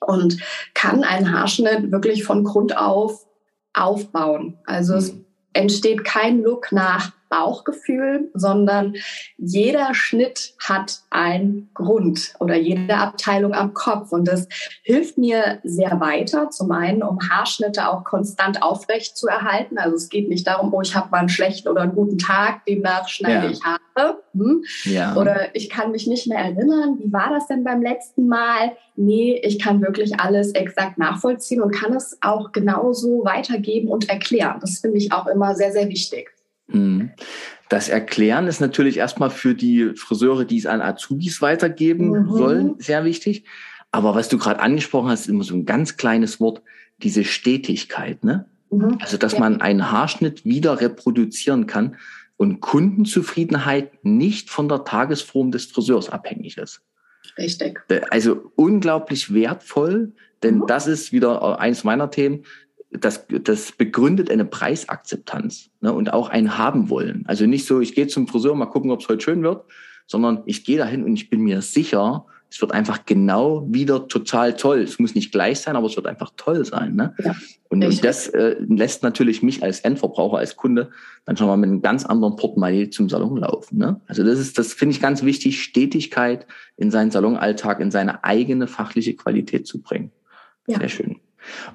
und 0.00 0.36
kann 0.74 1.02
einen 1.02 1.32
Haarschnitt 1.32 1.90
wirklich 1.90 2.22
von 2.22 2.44
Grund 2.44 2.76
auf 2.76 3.26
aufbauen. 3.72 4.58
Also 4.64 4.92
mhm. 4.92 4.98
es 4.98 5.14
entsteht 5.52 6.04
kein 6.04 6.42
Look 6.42 6.72
nach 6.72 7.12
Bauchgefühl, 7.30 8.30
sondern 8.34 8.94
jeder 9.38 9.94
Schnitt 9.94 10.54
hat 10.58 11.00
einen 11.10 11.70
Grund 11.74 12.34
oder 12.40 12.56
jede 12.56 12.96
Abteilung 12.96 13.54
am 13.54 13.72
Kopf. 13.72 14.12
Und 14.12 14.26
das 14.26 14.48
hilft 14.82 15.16
mir 15.16 15.60
sehr 15.62 16.00
weiter. 16.00 16.50
Zum 16.50 16.72
einen, 16.72 17.02
um 17.02 17.18
Haarschnitte 17.30 17.88
auch 17.88 18.04
konstant 18.04 18.62
aufrecht 18.62 19.16
zu 19.16 19.28
erhalten. 19.28 19.78
Also 19.78 19.96
es 19.96 20.08
geht 20.08 20.28
nicht 20.28 20.46
darum, 20.46 20.74
oh, 20.74 20.82
ich 20.82 20.94
habe 20.94 21.10
mal 21.10 21.18
einen 21.18 21.28
schlechten 21.28 21.68
oder 21.68 21.82
einen 21.82 21.94
guten 21.94 22.18
Tag, 22.18 22.66
demnach 22.66 23.08
schneide 23.08 23.46
ja. 23.46 23.52
ich 23.52 23.60
Haare. 23.64 24.22
Hm? 24.34 24.64
Ja. 24.84 25.16
Oder 25.16 25.54
ich 25.54 25.70
kann 25.70 25.92
mich 25.92 26.06
nicht 26.06 26.26
mehr 26.26 26.38
erinnern, 26.38 26.98
wie 26.98 27.12
war 27.12 27.30
das 27.30 27.46
denn 27.46 27.64
beim 27.64 27.82
letzten 27.82 28.26
Mal? 28.26 28.76
Nee, 28.96 29.40
ich 29.44 29.60
kann 29.60 29.80
wirklich 29.80 30.18
alles 30.18 30.52
exakt 30.52 30.98
nachvollziehen 30.98 31.62
und 31.62 31.70
kann 31.70 31.94
es 31.94 32.18
auch 32.20 32.50
genauso 32.52 33.24
weitergeben 33.24 33.88
und 33.88 34.08
erklären. 34.08 34.58
Das 34.60 34.78
finde 34.80 34.98
ich 34.98 35.12
auch 35.12 35.26
immer 35.26 35.54
sehr, 35.54 35.72
sehr 35.72 35.88
wichtig. 35.88 36.32
Mhm. 36.72 37.10
Das 37.68 37.88
Erklären 37.88 38.46
ist 38.48 38.60
natürlich 38.60 38.96
erstmal 38.96 39.30
für 39.30 39.54
die 39.54 39.92
Friseure, 39.94 40.44
die 40.44 40.58
es 40.58 40.66
an 40.66 40.80
Azubis 40.80 41.40
weitergeben 41.40 42.10
mhm. 42.10 42.28
sollen, 42.30 42.74
sehr 42.78 43.04
wichtig. 43.04 43.44
Aber 43.92 44.14
was 44.14 44.28
du 44.28 44.38
gerade 44.38 44.60
angesprochen 44.60 45.08
hast, 45.08 45.22
ist 45.22 45.28
immer 45.28 45.44
so 45.44 45.54
ein 45.54 45.66
ganz 45.66 45.96
kleines 45.96 46.40
Wort, 46.40 46.62
diese 46.98 47.24
Stetigkeit. 47.24 48.24
Ne? 48.24 48.46
Mhm. 48.70 48.98
Also, 49.00 49.16
dass 49.16 49.34
ja. 49.34 49.40
man 49.40 49.60
einen 49.60 49.90
Haarschnitt 49.90 50.44
wieder 50.44 50.80
reproduzieren 50.80 51.66
kann 51.66 51.96
und 52.36 52.60
Kundenzufriedenheit 52.60 54.04
nicht 54.04 54.50
von 54.50 54.68
der 54.68 54.84
Tagesform 54.84 55.50
des 55.50 55.66
Friseurs 55.66 56.08
abhängig 56.08 56.56
ist. 56.56 56.82
Richtig. 57.36 57.80
Also 58.10 58.50
unglaublich 58.56 59.32
wertvoll, 59.32 60.12
denn 60.42 60.58
mhm. 60.58 60.66
das 60.66 60.86
ist 60.86 61.12
wieder 61.12 61.60
eins 61.60 61.84
meiner 61.84 62.10
Themen 62.10 62.44
das, 62.90 63.26
das 63.28 63.72
begründet 63.72 64.30
eine 64.30 64.44
Preisakzeptanz 64.44 65.70
ne, 65.80 65.92
und 65.92 66.12
auch 66.12 66.28
ein 66.28 66.58
Haben 66.58 66.90
wollen. 66.90 67.24
Also 67.26 67.46
nicht 67.46 67.66
so, 67.66 67.80
ich 67.80 67.94
gehe 67.94 68.08
zum 68.08 68.26
Friseur, 68.26 68.54
mal 68.54 68.66
gucken, 68.66 68.90
ob 68.90 69.00
es 69.00 69.08
heute 69.08 69.22
schön 69.22 69.42
wird, 69.42 69.64
sondern 70.06 70.42
ich 70.46 70.64
gehe 70.64 70.78
dahin 70.78 71.04
und 71.04 71.14
ich 71.14 71.30
bin 71.30 71.40
mir 71.40 71.62
sicher, 71.62 72.26
es 72.50 72.60
wird 72.60 72.72
einfach 72.72 73.06
genau 73.06 73.64
wieder 73.70 74.08
total 74.08 74.56
toll. 74.56 74.80
Es 74.80 74.98
muss 74.98 75.14
nicht 75.14 75.30
gleich 75.30 75.60
sein, 75.60 75.76
aber 75.76 75.86
es 75.86 75.94
wird 75.94 76.08
einfach 76.08 76.32
toll 76.36 76.64
sein. 76.64 76.96
Ne? 76.96 77.14
Ja, 77.24 77.36
und, 77.68 77.84
und, 77.84 78.04
das 78.04 78.26
äh, 78.26 78.56
lässt 78.58 79.04
natürlich 79.04 79.44
mich 79.44 79.62
als 79.62 79.78
Endverbraucher, 79.80 80.38
als 80.38 80.56
Kunde 80.56 80.90
dann 81.26 81.36
schon 81.36 81.46
mal 81.46 81.56
mit 81.56 81.70
einem 81.70 81.80
ganz 81.80 82.04
anderen 82.04 82.34
Portemonnaie 82.34 82.90
zum 82.90 83.08
Salon 83.08 83.36
laufen. 83.36 83.78
Ne? 83.78 84.00
Also 84.08 84.24
das 84.24 84.40
ist, 84.40 84.58
das 84.58 84.72
finde 84.72 84.96
ich 84.96 85.00
ganz 85.00 85.22
wichtig, 85.22 85.62
Stetigkeit 85.62 86.44
in 86.76 86.90
seinen 86.90 87.12
Salonalltag, 87.12 87.78
in 87.78 87.92
seine 87.92 88.24
eigene 88.24 88.66
fachliche 88.66 89.14
Qualität 89.14 89.68
zu 89.68 89.80
bringen. 89.80 90.10
Ja. 90.66 90.80
Sehr 90.80 90.88
schön. 90.88 91.20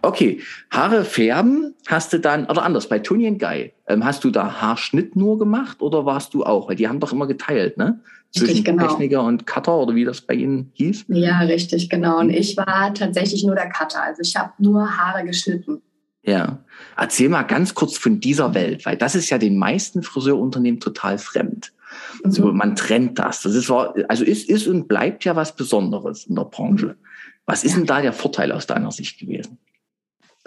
Okay, 0.02 0.42
Haare 0.70 1.06
färben 1.06 1.74
hast 1.88 2.14
du 2.14 2.20
dann, 2.20 2.46
oder 2.46 2.64
anders, 2.64 2.88
bei 2.90 3.00
Tony 3.00 3.28
and 3.28 3.40
Guy, 3.40 3.74
ähm, 3.88 4.06
hast 4.06 4.24
du 4.24 4.32
da 4.32 4.62
Haarschnitt 4.62 5.16
nur 5.16 5.40
gemacht 5.40 5.82
oder 5.82 6.06
warst 6.06 6.34
du 6.34 6.44
auch? 6.44 6.70
Weil 6.70 6.76
die 6.76 6.88
haben 6.88 7.00
doch 7.00 7.12
immer 7.12 7.28
geteilt, 7.28 7.78
ne? 7.78 8.00
Zwischen 8.32 8.48
richtig, 8.48 8.66
genau. 8.66 8.88
Techniker 8.88 9.24
und 9.24 9.48
Cutter 9.48 9.78
oder 9.78 9.96
wie 9.96 10.04
das 10.04 10.22
bei 10.22 10.34
Ihnen 10.34 10.72
hieß? 10.74 11.06
Ja, 11.08 11.40
richtig, 11.40 11.90
genau. 11.90 12.20
Und 12.20 12.32
ich 12.32 12.58
war 12.58 12.94
tatsächlich 12.94 13.44
nur 13.46 13.56
der 13.56 13.70
Cutter. 13.70 14.04
Also 14.04 14.22
ich 14.22 14.36
habe 14.36 14.52
nur 14.58 14.98
Haare 14.98 15.26
geschnitten. 15.26 15.82
Ja. 16.24 16.60
Erzähl 16.98 17.30
mal 17.30 17.44
ganz 17.44 17.76
kurz 17.76 17.98
von 17.98 18.20
dieser 18.20 18.54
Welt, 18.54 18.86
weil 18.86 18.98
das 18.98 19.16
ist 19.16 19.30
ja 19.30 19.38
den 19.38 19.58
meisten 19.58 20.04
Friseurunternehmen 20.04 20.80
total 20.80 21.18
fremd. 21.18 21.72
Mhm. 22.24 22.32
So, 22.32 22.52
man 22.52 22.76
trennt 22.76 23.20
das. 23.20 23.42
Das 23.44 23.56
ist, 23.56 23.72
also 23.72 24.26
ist, 24.26 24.50
ist 24.50 24.68
und 24.68 24.88
bleibt 24.88 25.24
ja 25.24 25.36
was 25.36 25.56
Besonderes 25.56 26.26
in 26.26 26.36
der 26.36 26.46
Branche. 26.46 26.98
Was 27.46 27.64
ist 27.64 27.76
denn 27.76 27.86
da 27.86 28.02
der 28.02 28.14
Vorteil 28.14 28.52
aus 28.52 28.68
deiner 28.68 28.92
Sicht 28.92 29.20
gewesen? 29.20 29.60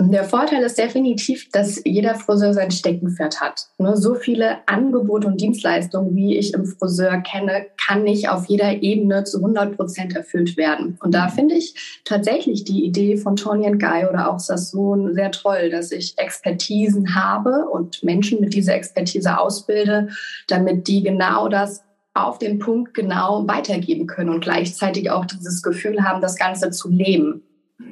Der 0.00 0.22
Vorteil 0.22 0.62
ist 0.62 0.78
definitiv, 0.78 1.50
dass 1.50 1.82
jeder 1.84 2.14
Friseur 2.14 2.54
sein 2.54 2.70
Steckenpferd 2.70 3.40
hat. 3.40 3.66
Ne, 3.78 3.96
so 3.96 4.14
viele 4.14 4.58
Angebote 4.66 5.26
und 5.26 5.40
Dienstleistungen, 5.40 6.14
wie 6.14 6.36
ich 6.36 6.54
im 6.54 6.66
Friseur 6.66 7.16
kenne, 7.18 7.66
kann 7.84 8.04
nicht 8.04 8.28
auf 8.28 8.46
jeder 8.46 8.80
Ebene 8.80 9.24
zu 9.24 9.38
100 9.38 9.76
Prozent 9.76 10.14
erfüllt 10.14 10.56
werden. 10.56 10.98
Und 11.02 11.14
da 11.14 11.26
finde 11.26 11.56
ich 11.56 12.00
tatsächlich 12.04 12.62
die 12.62 12.84
Idee 12.84 13.16
von 13.16 13.34
Tony 13.34 13.68
Guy 13.76 14.06
oder 14.08 14.30
auch 14.30 14.38
Sassoon 14.38 15.14
sehr 15.14 15.32
toll, 15.32 15.70
dass 15.70 15.90
ich 15.90 16.16
Expertisen 16.16 17.16
habe 17.16 17.68
und 17.68 18.04
Menschen 18.04 18.40
mit 18.40 18.54
dieser 18.54 18.74
Expertise 18.74 19.36
ausbilde, 19.36 20.10
damit 20.46 20.86
die 20.86 21.02
genau 21.02 21.48
das 21.48 21.82
auf 22.26 22.38
den 22.38 22.58
Punkt 22.58 22.94
genau 22.94 23.46
weitergeben 23.46 24.06
können 24.06 24.30
und 24.30 24.40
gleichzeitig 24.40 25.10
auch 25.10 25.24
dieses 25.24 25.62
Gefühl 25.62 26.02
haben, 26.02 26.20
das 26.20 26.36
Ganze 26.36 26.70
zu 26.70 26.88
leben. 26.88 27.42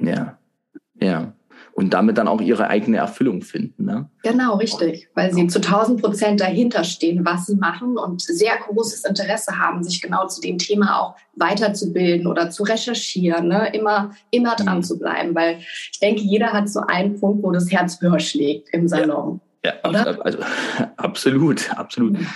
Ja, 0.01 0.39
ja 1.01 1.33
und 1.77 1.93
damit 1.93 2.17
dann 2.17 2.27
auch 2.27 2.41
ihre 2.41 2.69
eigene 2.69 2.97
Erfüllung 2.97 3.43
finden. 3.43 3.85
Ne? 3.85 4.09
Genau, 4.23 4.57
richtig, 4.57 5.11
weil 5.15 5.33
sie 5.35 5.47
zu 5.47 5.59
1000 5.59 6.01
Prozent 6.01 6.41
dahinter 6.41 6.85
stehen, 6.85 7.27
was 7.27 7.47
sie 7.47 7.55
machen 7.55 7.99
und 7.99 8.23
sehr 8.23 8.57
großes 8.57 9.05
Interesse 9.05 9.59
haben, 9.59 9.85
sich 9.85 10.01
genau 10.01 10.27
zu 10.27 10.41
dem 10.41 10.57
Thema 10.57 10.99
auch 10.99 11.17
weiterzubilden 11.35 12.27
oder 12.27 12.49
zu 12.49 12.63
recherchieren, 12.63 13.49
ne? 13.49 13.71
immer, 13.75 14.13
immer 14.31 14.57
dran 14.57 14.79
mhm. 14.79 14.83
zu 14.85 14.99
bleiben, 14.99 15.35
weil 15.35 15.59
ich 15.59 16.01
denke, 16.01 16.23
jeder 16.23 16.55
hat 16.55 16.71
so 16.71 16.81
einen 16.81 17.21
Punkt, 17.21 17.45
wo 17.45 17.53
das 17.53 17.71
Herz 17.71 18.01
höher 18.01 18.21
schlägt 18.21 18.71
im 18.71 18.89
Salon. 18.89 19.43
Ja, 19.63 19.75
ja 19.85 20.01
also 20.21 20.39
absolut, 20.97 21.71
absolut. 21.77 22.15
Mhm. 22.15 22.27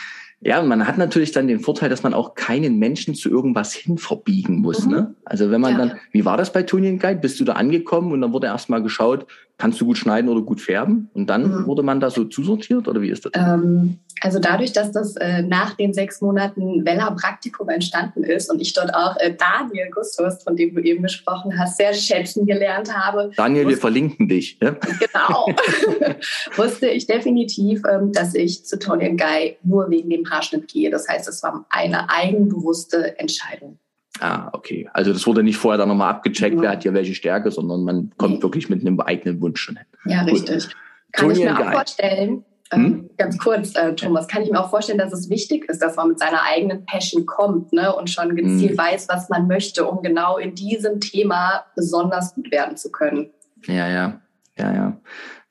Ja, 0.43 0.63
man 0.63 0.87
hat 0.87 0.97
natürlich 0.97 1.33
dann 1.33 1.49
den 1.49 1.61
Vorteil, 1.61 1.91
dass 1.91 2.03
man 2.03 2.15
auch 2.15 2.35
keinen 2.35 2.79
Menschen 2.79 3.15
zu 3.15 3.29
irgendwas 3.29 3.75
hin 3.75 3.99
verbiegen 3.99 4.61
muss. 4.61 4.87
Mhm. 4.87 4.93
Ne? 4.93 5.15
Also 5.27 5.51
wenn 5.51 5.61
man 5.61 5.73
ja. 5.73 5.79
dann, 5.79 6.01
wie 6.13 6.25
war 6.25 6.39
das 6.39 6.53
bei 6.53 6.63
Tony 6.63 6.97
Guide? 6.97 7.21
Bist 7.21 7.39
du 7.41 7.45
da 7.45 7.55
angekommen 7.55 8.11
und 8.13 8.23
dann 8.23 8.33
wurde 8.33 8.47
erstmal 8.47 8.83
geschaut, 8.83 9.27
kannst 9.61 9.81
du 9.81 9.85
gut 9.85 9.99
schneiden 9.99 10.31
oder 10.31 10.41
gut 10.41 10.61
färben? 10.61 11.11
Und 11.13 11.29
dann 11.29 11.43
mhm. 11.43 11.67
wurde 11.67 11.83
man 11.83 12.01
da 12.01 12.11
so 12.11 12.25
zusortiert 12.25 12.89
oder 12.89 13.03
wie 13.03 13.11
ist 13.11 13.27
das? 13.27 13.33
Ähm, 13.35 13.99
also 14.23 14.39
dadurch, 14.39 14.73
dass 14.73 14.91
das 14.91 15.17
äh, 15.17 15.43
nach 15.43 15.75
den 15.75 15.93
sechs 15.93 16.21
Monaten 16.23 16.85
Vella 16.85 17.11
Praktikum 17.11 17.69
entstanden 17.69 18.25
ist 18.25 18.51
und 18.51 18.61
ich 18.61 18.73
dort 18.73 18.95
auch 18.95 19.17
äh, 19.19 19.35
Daniel 19.37 19.91
Gustus, 19.91 20.43
von 20.43 20.57
dem 20.57 20.75
du 20.75 20.83
eben 20.83 21.03
gesprochen 21.03 21.59
hast, 21.59 21.77
sehr 21.77 21.93
schätzen 21.93 22.47
gelernt 22.47 22.95
habe. 22.95 23.31
Daniel, 23.37 23.69
wir 23.69 23.77
verlinken 23.77 24.29
dich. 24.29 24.59
Ja? 24.63 24.71
Genau. 24.71 25.47
wusste 26.57 26.89
ich 26.89 27.07
definitiv, 27.07 27.83
ähm, 27.91 28.13
dass 28.13 28.35
ich 28.35 28.65
zu 28.65 28.79
Tony 28.79 29.15
Guy 29.17 29.59
nur 29.63 29.91
wegen 29.91 30.09
dem 30.09 30.29
Haarschnitt 30.29 30.69
gehe. 30.69 30.91
Das 30.91 31.07
heißt, 31.07 31.29
es 31.29 31.43
war 31.43 31.67
eine 31.69 32.09
eigenbewusste 32.09 33.19
Entscheidung. 33.19 33.79
Ah, 34.21 34.51
okay. 34.53 34.89
Also 34.93 35.13
das 35.13 35.27
wurde 35.27 35.43
nicht 35.43 35.57
vorher 35.57 35.79
dann 35.79 35.89
nochmal 35.89 36.11
abgecheckt, 36.11 36.57
ja. 36.57 36.63
wer 36.63 36.71
hat 36.71 36.83
hier 36.83 36.95
welche 36.95 37.15
Stärke, 37.15 37.51
sondern 37.51 37.85
man 37.85 38.13
kommt 38.17 38.37
nee. 38.37 38.43
wirklich 38.43 38.69
mit 38.69 38.81
einem 38.81 39.01
eigenen 39.01 39.41
Wunsch 39.41 39.61
schon 39.61 39.77
hin. 39.77 39.87
Ja, 40.05 40.25
Gut. 40.25 40.33
richtig. 40.33 40.69
Kann 41.13 41.29
Tony 41.29 41.39
ich 41.39 41.45
mir 41.45 41.59
auch 41.59 41.73
vorstellen, 41.73 42.45
ähm, 42.73 42.85
hm? 42.85 43.11
ganz 43.17 43.39
kurz, 43.39 43.75
äh, 43.75 43.95
Thomas, 43.95 44.29
kann 44.29 44.43
ich 44.43 44.51
mir 44.51 44.61
auch 44.61 44.71
vorstellen, 44.71 44.99
dass 44.99 45.13
es 45.13 45.29
wichtig 45.29 45.69
ist, 45.69 45.83
dass 45.83 45.97
man 45.97 46.09
mit 46.09 46.19
seiner 46.19 46.43
eigenen 46.43 46.85
Passion 46.87 47.27
kommt 47.27 47.73
ne, 47.73 47.95
und 47.95 48.11
schon 48.11 48.37
gezielt 48.37 48.73
hm. 48.73 48.79
weiß, 48.79 49.09
was 49.09 49.29
man 49.29 49.49
möchte, 49.49 49.87
um 49.87 50.03
genau 50.03 50.37
in 50.37 50.55
diesem 50.55 51.01
Thema 51.01 51.65
besonders 51.75 52.35
gut 52.35 52.51
werden 52.53 52.77
zu 52.77 52.93
können. 52.93 53.31
Ja, 53.67 53.89
ja, 53.89 54.21
ja, 54.57 54.73
ja. 54.73 55.01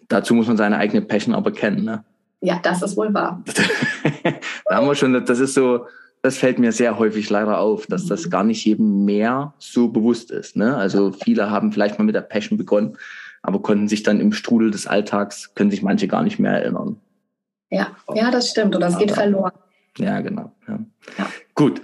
Dazu 0.08 0.34
muss 0.34 0.48
man 0.48 0.58
seine 0.58 0.78
eigene 0.78 1.02
Passion 1.02 1.36
aber 1.36 1.52
kennen. 1.52 1.84
Ne? 1.84 2.04
Ja, 2.42 2.60
das 2.64 2.82
ist 2.82 2.96
wohl 2.96 3.14
wahr. 3.14 3.44
da 4.66 4.76
haben 4.76 4.88
wir 4.88 4.96
schon, 4.96 5.26
das 5.26 5.40
ist 5.40 5.54
so, 5.54 5.86
das 6.22 6.38
fällt 6.38 6.60
mir 6.60 6.72
sehr 6.72 7.00
häufig 7.00 7.30
leider 7.30 7.60
auf, 7.60 7.88
dass 7.88 8.06
das 8.06 8.26
mhm. 8.26 8.30
gar 8.30 8.44
nicht 8.44 8.66
jedem 8.66 9.06
mehr 9.06 9.54
so 9.58 9.88
bewusst 9.88 10.32
ist. 10.32 10.56
Ne? 10.56 10.76
Also 10.76 11.12
viele 11.12 11.50
haben 11.50 11.72
vielleicht 11.72 11.98
mal 11.98 12.06
mit 12.06 12.16
der 12.16 12.22
Passion 12.22 12.58
begonnen, 12.58 12.98
aber 13.42 13.62
konnten 13.62 13.88
sich 13.88 14.04
dann 14.04 14.20
im 14.20 14.34
Strudel 14.34 14.72
des 14.72 14.88
Alltags, 14.88 15.54
können 15.56 15.72
sich 15.72 15.82
manche 15.82 16.08
gar 16.08 16.24
nicht 16.24 16.40
mehr 16.40 16.52
erinnern. 16.52 16.98
Ja, 17.70 17.96
ja, 18.14 18.32
das 18.32 18.50
stimmt. 18.50 18.76
Und 18.76 18.82
das 18.82 18.98
geht 18.98 19.12
verloren. 19.12 19.54
Ja, 19.98 20.22
genau. 20.22 20.52
Ja. 20.68 20.80
Ja. 21.18 21.30
Gut. 21.54 21.82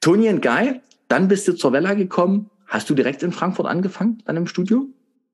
Toni 0.00 0.28
und 0.28 0.42
Guy, 0.42 0.80
dann 1.08 1.28
bist 1.28 1.48
du 1.48 1.54
zur 1.54 1.72
Vella 1.72 1.94
gekommen. 1.94 2.50
Hast 2.66 2.88
du 2.88 2.94
direkt 2.94 3.22
in 3.22 3.32
Frankfurt 3.32 3.66
angefangen, 3.66 4.22
dann 4.26 4.36
im 4.36 4.46
Studio? 4.46 4.86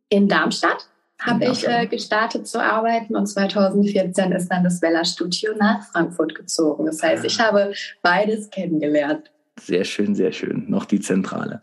In 0.08 0.28
Darmstadt 0.28 0.88
habe 1.20 1.44
ich 1.46 1.68
äh, 1.68 1.86
gestartet 1.86 2.46
zu 2.46 2.62
arbeiten 2.62 3.14
und 3.14 3.26
2014 3.26 4.32
ist 4.32 4.48
dann 4.48 4.64
das 4.64 4.80
Weller 4.82 5.04
Studio 5.04 5.52
nach 5.58 5.84
Frankfurt 5.90 6.34
gezogen. 6.34 6.86
Das 6.86 7.02
heißt, 7.02 7.24
ich 7.24 7.38
ah. 7.40 7.44
habe 7.44 7.72
beides 8.02 8.50
kennengelernt. 8.50 9.30
Sehr 9.60 9.84
schön, 9.84 10.14
sehr 10.14 10.32
schön. 10.32 10.64
Noch 10.68 10.86
die 10.86 11.00
Zentrale. 11.00 11.62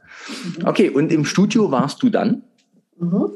Mhm. 0.58 0.68
Okay, 0.68 0.90
und 0.90 1.12
im 1.12 1.26
Studio 1.26 1.72
warst 1.72 2.04
du 2.04 2.10
dann? 2.10 2.44
Mhm. 2.98 3.34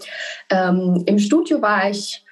Ähm, 0.50 1.04
Im 1.06 1.20
Studio 1.20 1.62
war 1.62 1.90
ich 1.90 2.24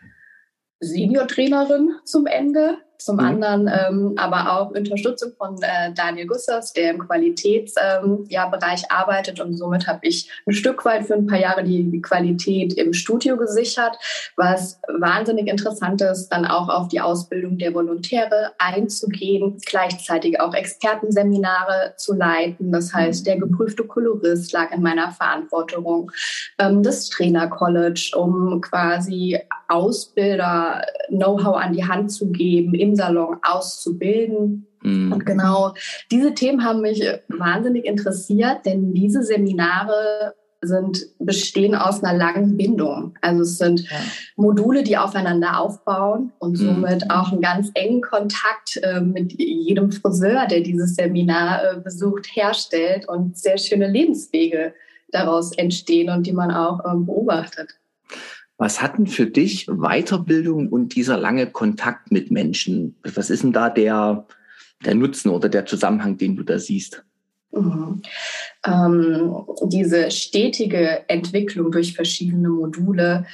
Senior-Trainerin 0.80 1.92
zum 2.06 2.26
Ende 2.26 2.78
zum 3.00 3.16
mhm. 3.16 3.24
anderen 3.24 3.68
ähm, 3.68 4.14
aber 4.18 4.60
auch 4.60 4.72
Unterstützung 4.72 5.32
von 5.38 5.56
äh, 5.62 5.94
Daniel 5.94 6.28
Gussers, 6.28 6.74
der 6.74 6.92
im 6.92 7.00
Qualitätsbereich 7.00 8.04
ähm, 8.04 8.26
ja, 8.30 8.52
arbeitet. 8.90 9.40
Und 9.40 9.58
somit 9.58 9.88
habe 9.88 10.00
ich 10.04 10.30
ein 10.46 10.54
Stück 10.54 10.84
weit 10.86 11.06
für 11.06 11.16
ein 11.16 11.26
paar 11.26 11.40
Jahre 11.40 11.64
die, 11.64 11.90
die 11.90 12.02
Qualität 12.02 12.74
im 12.74 12.94
Studio 12.94 13.38
gesichert, 13.38 13.98
was 14.36 14.80
wahnsinnig 15.00 15.48
interessant 15.48 16.02
ist, 16.02 16.30
dann 16.30 16.46
auch 16.46 16.68
auf 16.70 16.90
die 16.90 17.00
Ausbildung 17.00 17.58
der 17.58 17.74
Volontäre 17.74 18.52
einzugehen, 18.58 19.58
gleichzeitig 19.66 20.40
auch 20.42 20.54
Expertenseminare 20.54 21.94
zu 21.98 22.14
leiten. 22.14 22.72
Das 22.72 22.94
heißt, 22.94 23.26
der 23.26 23.38
geprüfte 23.38 23.86
Kolorist 23.86 24.52
lag 24.52 24.72
in 24.72 24.82
meiner 24.82 25.12
Verantwortung, 25.12 26.12
ähm, 26.58 26.84
das 26.84 27.10
Trainer-College, 27.10 28.12
um 28.18 28.60
quasi 28.62 29.40
Ausbilder 29.70 30.84
Know-how 31.10 31.56
an 31.56 31.74
die 31.74 31.86
Hand 31.86 32.12
zu 32.12 32.32
geben, 32.32 32.74
Salon 32.96 33.38
auszubilden. 33.42 34.68
Mhm. 34.82 35.12
Und 35.12 35.26
genau 35.26 35.74
diese 36.12 36.34
Themen 36.34 36.64
haben 36.64 36.82
mich 36.82 37.04
wahnsinnig 37.28 37.86
interessiert, 37.86 38.66
denn 38.66 38.94
diese 38.94 39.24
Seminare 39.24 40.34
sind, 40.62 41.06
bestehen 41.20 41.76
aus 41.76 42.04
einer 42.04 42.18
langen 42.18 42.58
Bindung. 42.58 43.14
Also 43.22 43.44
es 43.44 43.58
sind 43.58 43.90
ja. 43.90 43.98
Module, 44.36 44.84
die 44.84 44.98
aufeinander 44.98 45.60
aufbauen 45.60 46.34
und 46.40 46.60
mhm. 46.60 46.66
somit 46.66 47.06
mhm. 47.06 47.12
auch 47.12 47.32
einen 47.32 47.42
ganz 47.42 47.72
engen 47.76 48.02
Kontakt 48.02 48.78
äh, 48.84 49.00
mit 49.00 49.34
jedem 49.40 49.92
Friseur, 49.92 50.48
der 50.48 50.62
dieses 50.62 50.96
Seminar 50.96 51.62
äh, 51.64 51.80
besucht, 51.80 52.28
herstellt 52.34 53.08
und 53.08 53.38
sehr 53.38 53.58
schöne 53.58 53.88
Lebenswege 53.88 54.74
daraus 55.12 55.58
entstehen 55.58 56.10
und 56.10 56.28
die 56.28 56.34
man 56.34 56.52
auch 56.52 56.80
äh, 56.80 56.96
beobachtet. 56.96 57.79
Was 58.60 58.82
hatten 58.82 59.08
für 59.08 59.26
dich 59.26 59.68
Weiterbildung 59.68 60.68
und 60.68 60.94
dieser 60.94 61.18
lange 61.18 61.48
Kontakt 61.48 62.12
mit 62.12 62.30
Menschen? 62.30 62.96
Was 63.16 63.30
ist 63.30 63.44
denn 63.44 63.54
da 63.54 63.70
der, 63.70 64.28
der 64.86 64.96
Nutzen 64.96 65.30
oder 65.30 65.48
der 65.48 65.66
Zusammenhang, 65.66 66.18
den 66.18 66.36
du 66.36 66.44
da 66.44 66.60
siehst? 66.60 67.04
Mhm. 67.54 68.02
Ähm, 68.66 69.46
diese 69.64 70.12
stetige 70.12 71.10
Entwicklung 71.10 71.72
durch 71.72 71.94
verschiedene 71.94 72.50
Module 72.50 73.26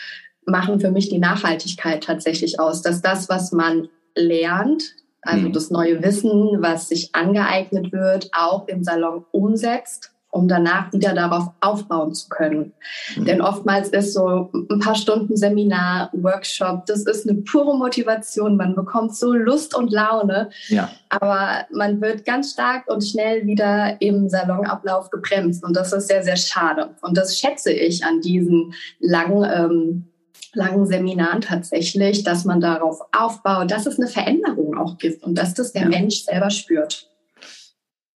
machen 0.46 0.80
für 0.80 0.92
mich 0.92 1.10
die 1.10 1.18
Nachhaltigkeit 1.18 2.04
tatsächlich 2.04 2.60
aus, 2.60 2.84
dass 2.84 3.02
das, 3.02 3.28
was 3.28 3.52
man 3.52 3.90
lernt, 4.16 4.96
also 5.24 5.48
mhm. 5.48 5.54
das 5.54 5.72
neue 5.72 6.04
Wissen, 6.04 6.62
was 6.62 6.90
sich 6.90 7.16
angeeignet 7.16 7.92
wird, 7.92 8.30
auch 8.32 8.68
im 8.68 8.84
Salon 8.84 9.26
umsetzt 9.32 10.15
um 10.36 10.50
danach 10.50 10.92
wieder 10.92 11.14
darauf 11.14 11.48
aufbauen 11.62 12.14
zu 12.14 12.28
können. 12.28 12.74
Mhm. 13.16 13.26
Denn 13.26 13.42
oftmals 13.42 13.90
ist 13.90 14.14
so 14.14 14.52
ein 14.54 14.80
paar 14.80 14.96
Stunden 14.96 15.38
Seminar, 15.38 16.10
Workshop, 16.14 16.86
das 16.88 17.04
ist 17.04 17.28
eine 17.28 17.40
pure 17.42 17.78
Motivation. 17.78 18.58
Man 18.58 18.76
bekommt 18.76 19.16
so 19.16 19.32
Lust 19.32 19.76
und 19.76 19.92
Laune, 19.92 20.50
ja. 20.68 20.90
aber 21.10 21.66
man 21.72 22.02
wird 22.02 22.26
ganz 22.26 22.52
stark 22.52 22.88
und 22.88 23.02
schnell 23.02 23.48
wieder 23.48 23.96
im 24.02 24.28
Salonablauf 24.28 25.10
gebremst 25.10 25.64
und 25.64 25.76
das 25.76 25.94
ist 25.94 26.10
sehr, 26.10 26.24
sehr 26.24 26.38
schade. 26.38 26.96
Und 27.02 27.18
das 27.18 27.40
schätze 27.40 27.72
ich 27.72 28.04
an 28.04 28.20
diesen 28.20 28.74
langen 29.00 29.44
ähm, 29.44 30.08
langen 30.54 30.86
Seminaren 30.86 31.42
tatsächlich, 31.42 32.24
dass 32.24 32.46
man 32.46 32.62
darauf 32.62 33.02
aufbaut, 33.12 33.72
dass 33.72 33.86
es 33.86 34.00
eine 34.00 34.08
Veränderung 34.08 34.78
auch 34.78 34.98
gibt 34.98 35.22
und 35.24 35.38
dass 35.38 35.54
das 35.54 35.74
der 35.74 35.84
ja. 35.84 35.90
Mensch 35.90 36.24
selber 36.24 36.50
spürt. 36.50 37.10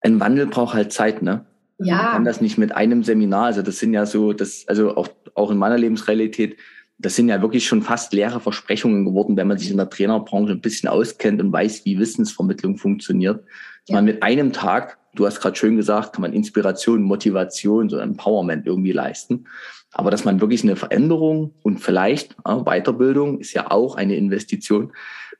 Ein 0.00 0.20
Wandel 0.20 0.46
braucht 0.46 0.74
halt 0.74 0.92
Zeit, 0.92 1.22
ne? 1.22 1.44
Ja. 1.78 1.96
Man 1.96 2.12
kann 2.12 2.24
das 2.24 2.40
nicht 2.40 2.58
mit 2.58 2.74
einem 2.74 3.04
Seminar. 3.04 3.46
Also 3.46 3.62
das 3.62 3.78
sind 3.78 3.94
ja 3.94 4.06
so, 4.06 4.32
das, 4.32 4.64
also 4.66 4.96
auch, 4.96 5.08
auch 5.34 5.50
in 5.50 5.58
meiner 5.58 5.78
Lebensrealität, 5.78 6.56
das 6.98 7.14
sind 7.14 7.28
ja 7.28 7.40
wirklich 7.40 7.66
schon 7.66 7.82
fast 7.82 8.12
leere 8.12 8.40
Versprechungen 8.40 9.04
geworden, 9.04 9.36
wenn 9.36 9.46
man 9.46 9.58
sich 9.58 9.70
in 9.70 9.76
der 9.76 9.88
Trainerbranche 9.88 10.52
ein 10.52 10.60
bisschen 10.60 10.88
auskennt 10.88 11.40
und 11.40 11.52
weiß, 11.52 11.84
wie 11.84 11.98
Wissensvermittlung 11.98 12.76
funktioniert. 12.76 13.44
Ja. 13.86 13.96
Man 13.96 14.04
mit 14.04 14.22
einem 14.24 14.52
Tag, 14.52 14.98
du 15.14 15.24
hast 15.24 15.40
gerade 15.40 15.56
schön 15.56 15.76
gesagt, 15.76 16.14
kann 16.14 16.22
man 16.22 16.32
Inspiration, 16.32 17.02
Motivation, 17.02 17.88
so 17.88 17.98
Empowerment 17.98 18.66
irgendwie 18.66 18.92
leisten. 18.92 19.46
Aber 19.92 20.10
dass 20.10 20.24
man 20.24 20.40
wirklich 20.40 20.64
eine 20.64 20.76
Veränderung 20.76 21.54
und 21.62 21.78
vielleicht 21.78 22.36
ja, 22.44 22.64
Weiterbildung 22.64 23.38
ist 23.38 23.54
ja 23.54 23.70
auch 23.70 23.94
eine 23.94 24.16
Investition, 24.16 24.92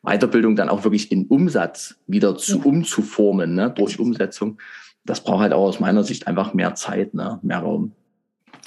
Weiterbildung 0.03 0.55
dann 0.55 0.69
auch 0.69 0.85
wirklich 0.85 1.11
in 1.11 1.27
Umsatz 1.27 1.97
wieder 2.07 2.37
zu, 2.37 2.59
ja. 2.59 2.65
umzuformen, 2.65 3.55
ne, 3.55 3.71
durch 3.77 3.99
Umsetzung 3.99 4.59
das 5.09 5.23
braucht 5.23 5.41
halt 5.41 5.53
auch 5.53 5.65
aus 5.65 5.81
meiner 5.81 6.05
Sicht 6.05 6.27
einfach 6.27 6.55
mehr 6.55 6.75
Zeit, 6.75 7.15
ne? 7.15 7.39
mehr 7.43 7.59
Raum. 7.59 7.93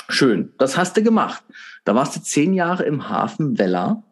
Schön, 0.10 0.52
das 0.58 0.78
hast 0.78 0.98
du 0.98 1.04
gemacht. 1.04 1.44
Da 1.86 1.96
warst 1.96 2.16
du 2.16 2.22
zehn 2.22 2.54
Jahre 2.54 2.84
im 2.84 3.10
Hafen 3.10 3.58
Weller 3.58 4.04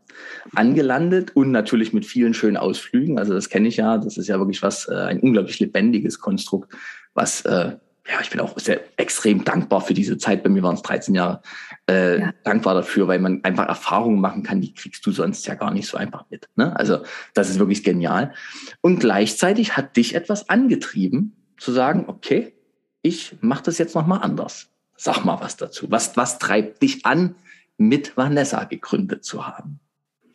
angelandet 0.55 1.35
und 1.35 1.51
natürlich 1.51 1.93
mit 1.93 2.05
vielen 2.05 2.33
schönen 2.33 2.57
Ausflügen. 2.57 3.19
Also 3.19 3.33
das 3.33 3.49
kenne 3.49 3.67
ich 3.67 3.77
ja. 3.77 3.97
Das 3.97 4.17
ist 4.17 4.27
ja 4.27 4.37
wirklich 4.37 4.61
was, 4.61 4.87
äh, 4.87 4.93
ein 4.93 5.19
unglaublich 5.19 5.59
lebendiges 5.59 6.19
Konstrukt, 6.19 6.73
was 7.13 7.41
äh, 7.41 7.75
ja, 8.09 8.19
ich 8.21 8.29
bin 8.31 8.39
auch 8.39 8.57
sehr 8.57 8.81
extrem 8.97 9.43
dankbar 9.43 9.81
für 9.81 9.93
diese 9.93 10.17
Zeit. 10.17 10.41
Bei 10.41 10.49
mir 10.49 10.63
waren 10.63 10.75
es 10.75 10.81
13 10.81 11.13
Jahre. 11.13 11.41
Äh, 11.87 12.19
ja. 12.19 12.33
Dankbar 12.43 12.73
dafür, 12.73 13.07
weil 13.07 13.19
man 13.19 13.43
einfach 13.43 13.67
Erfahrungen 13.67 14.19
machen 14.19 14.41
kann, 14.41 14.61
die 14.61 14.73
kriegst 14.73 15.05
du 15.05 15.11
sonst 15.11 15.45
ja 15.45 15.53
gar 15.53 15.71
nicht 15.71 15.87
so 15.87 15.97
einfach 15.97 16.25
mit. 16.29 16.49
Ne? 16.55 16.75
Also 16.75 17.03
das 17.35 17.49
ist 17.49 17.59
wirklich 17.59 17.83
genial. 17.83 18.33
Und 18.81 18.99
gleichzeitig 18.99 19.77
hat 19.77 19.95
dich 19.95 20.15
etwas 20.15 20.49
angetrieben, 20.49 21.35
zu 21.59 21.71
sagen, 21.71 22.05
okay, 22.07 22.53
ich 23.01 23.35
mache 23.41 23.63
das 23.63 23.77
jetzt 23.77 23.95
nochmal 23.95 24.21
anders. 24.21 24.67
Sag 24.95 25.23
mal 25.23 25.39
was 25.39 25.55
dazu. 25.55 25.89
Was, 25.89 26.17
was 26.17 26.39
treibt 26.39 26.81
dich 26.81 27.05
an, 27.05 27.35
mit 27.77 28.17
Vanessa 28.17 28.65
gegründet 28.65 29.23
zu 29.23 29.47
haben? 29.47 29.79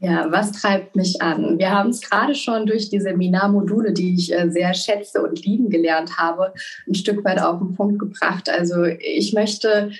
Ja, 0.00 0.30
was 0.30 0.52
treibt 0.52 0.96
mich 0.96 1.22
an? 1.22 1.58
Wir 1.58 1.70
haben 1.70 1.90
es 1.90 2.00
gerade 2.00 2.34
schon 2.34 2.66
durch 2.66 2.90
die 2.90 3.00
Seminarmodule, 3.00 3.92
die 3.92 4.14
ich 4.14 4.34
äh, 4.34 4.50
sehr 4.50 4.74
schätze 4.74 5.22
und 5.22 5.44
lieben 5.44 5.70
gelernt 5.70 6.18
habe, 6.18 6.52
ein 6.86 6.94
Stück 6.94 7.24
weit 7.24 7.40
auf 7.40 7.58
den 7.58 7.74
Punkt 7.74 7.98
gebracht. 7.98 8.50
Also 8.50 8.84
ich 8.84 9.32
möchte 9.32 9.92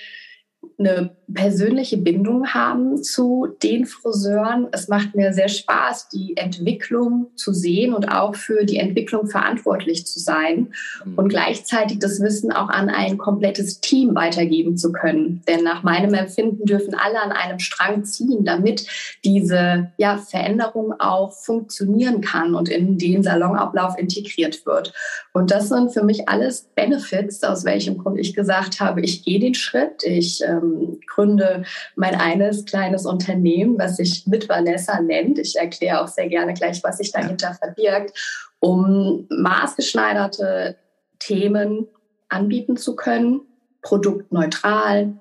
eine 0.77 1.15
persönliche 1.33 1.97
Bindung 1.97 2.47
haben 2.47 3.01
zu 3.01 3.47
den 3.63 3.85
Friseuren. 3.85 4.67
Es 4.71 4.87
macht 4.87 5.15
mir 5.15 5.33
sehr 5.33 5.47
Spaß, 5.47 6.09
die 6.09 6.37
Entwicklung 6.37 7.27
zu 7.35 7.53
sehen 7.53 7.93
und 7.93 8.11
auch 8.11 8.35
für 8.35 8.65
die 8.65 8.77
Entwicklung 8.77 9.27
verantwortlich 9.27 10.05
zu 10.05 10.19
sein 10.19 10.73
mhm. 11.03 11.15
und 11.15 11.29
gleichzeitig 11.29 11.99
das 11.99 12.21
Wissen 12.21 12.51
auch 12.51 12.69
an 12.69 12.89
ein 12.89 13.17
komplettes 13.17 13.79
Team 13.79 14.15
weitergeben 14.15 14.77
zu 14.77 14.91
können. 14.91 15.41
Denn 15.47 15.63
nach 15.63 15.83
meinem 15.83 16.13
Empfinden 16.13 16.65
dürfen 16.65 16.93
alle 16.95 17.21
an 17.21 17.31
einem 17.31 17.59
Strang 17.59 18.03
ziehen, 18.05 18.45
damit 18.45 18.85
diese 19.23 19.91
ja, 19.97 20.17
Veränderung 20.17 20.93
auch 20.99 21.33
funktionieren 21.33 22.21
kann 22.21 22.53
und 22.55 22.69
in 22.69 22.97
den 22.97 23.23
Salonablauf 23.23 23.97
integriert 23.97 24.65
wird. 24.65 24.93
Und 25.33 25.51
das 25.51 25.69
sind 25.69 25.93
für 25.93 26.03
mich 26.03 26.29
alles 26.29 26.69
Benefits, 26.75 27.43
aus 27.43 27.65
welchem 27.65 27.97
Grund 27.97 28.19
ich 28.19 28.33
gesagt 28.33 28.79
habe, 28.79 29.01
ich 29.01 29.23
gehe 29.23 29.39
den 29.39 29.53
Schritt, 29.53 30.03
ich 30.03 30.41
ähm, 30.61 30.99
gründe 31.07 31.63
mein 31.95 32.15
eines 32.15 32.65
kleines 32.65 33.05
Unternehmen, 33.05 33.77
was 33.77 33.97
sich 33.97 34.25
mit 34.27 34.49
Vanessa 34.49 35.01
nennt. 35.01 35.39
Ich 35.39 35.55
erkläre 35.55 36.01
auch 36.01 36.07
sehr 36.07 36.27
gerne 36.27 36.53
gleich, 36.53 36.83
was 36.83 36.97
sich 36.97 37.11
dahinter 37.11 37.53
verbirgt, 37.53 38.17
um 38.59 39.27
maßgeschneiderte 39.29 40.77
Themen 41.19 41.87
anbieten 42.29 42.77
zu 42.77 42.95
können, 42.95 43.41
produktneutral 43.81 45.13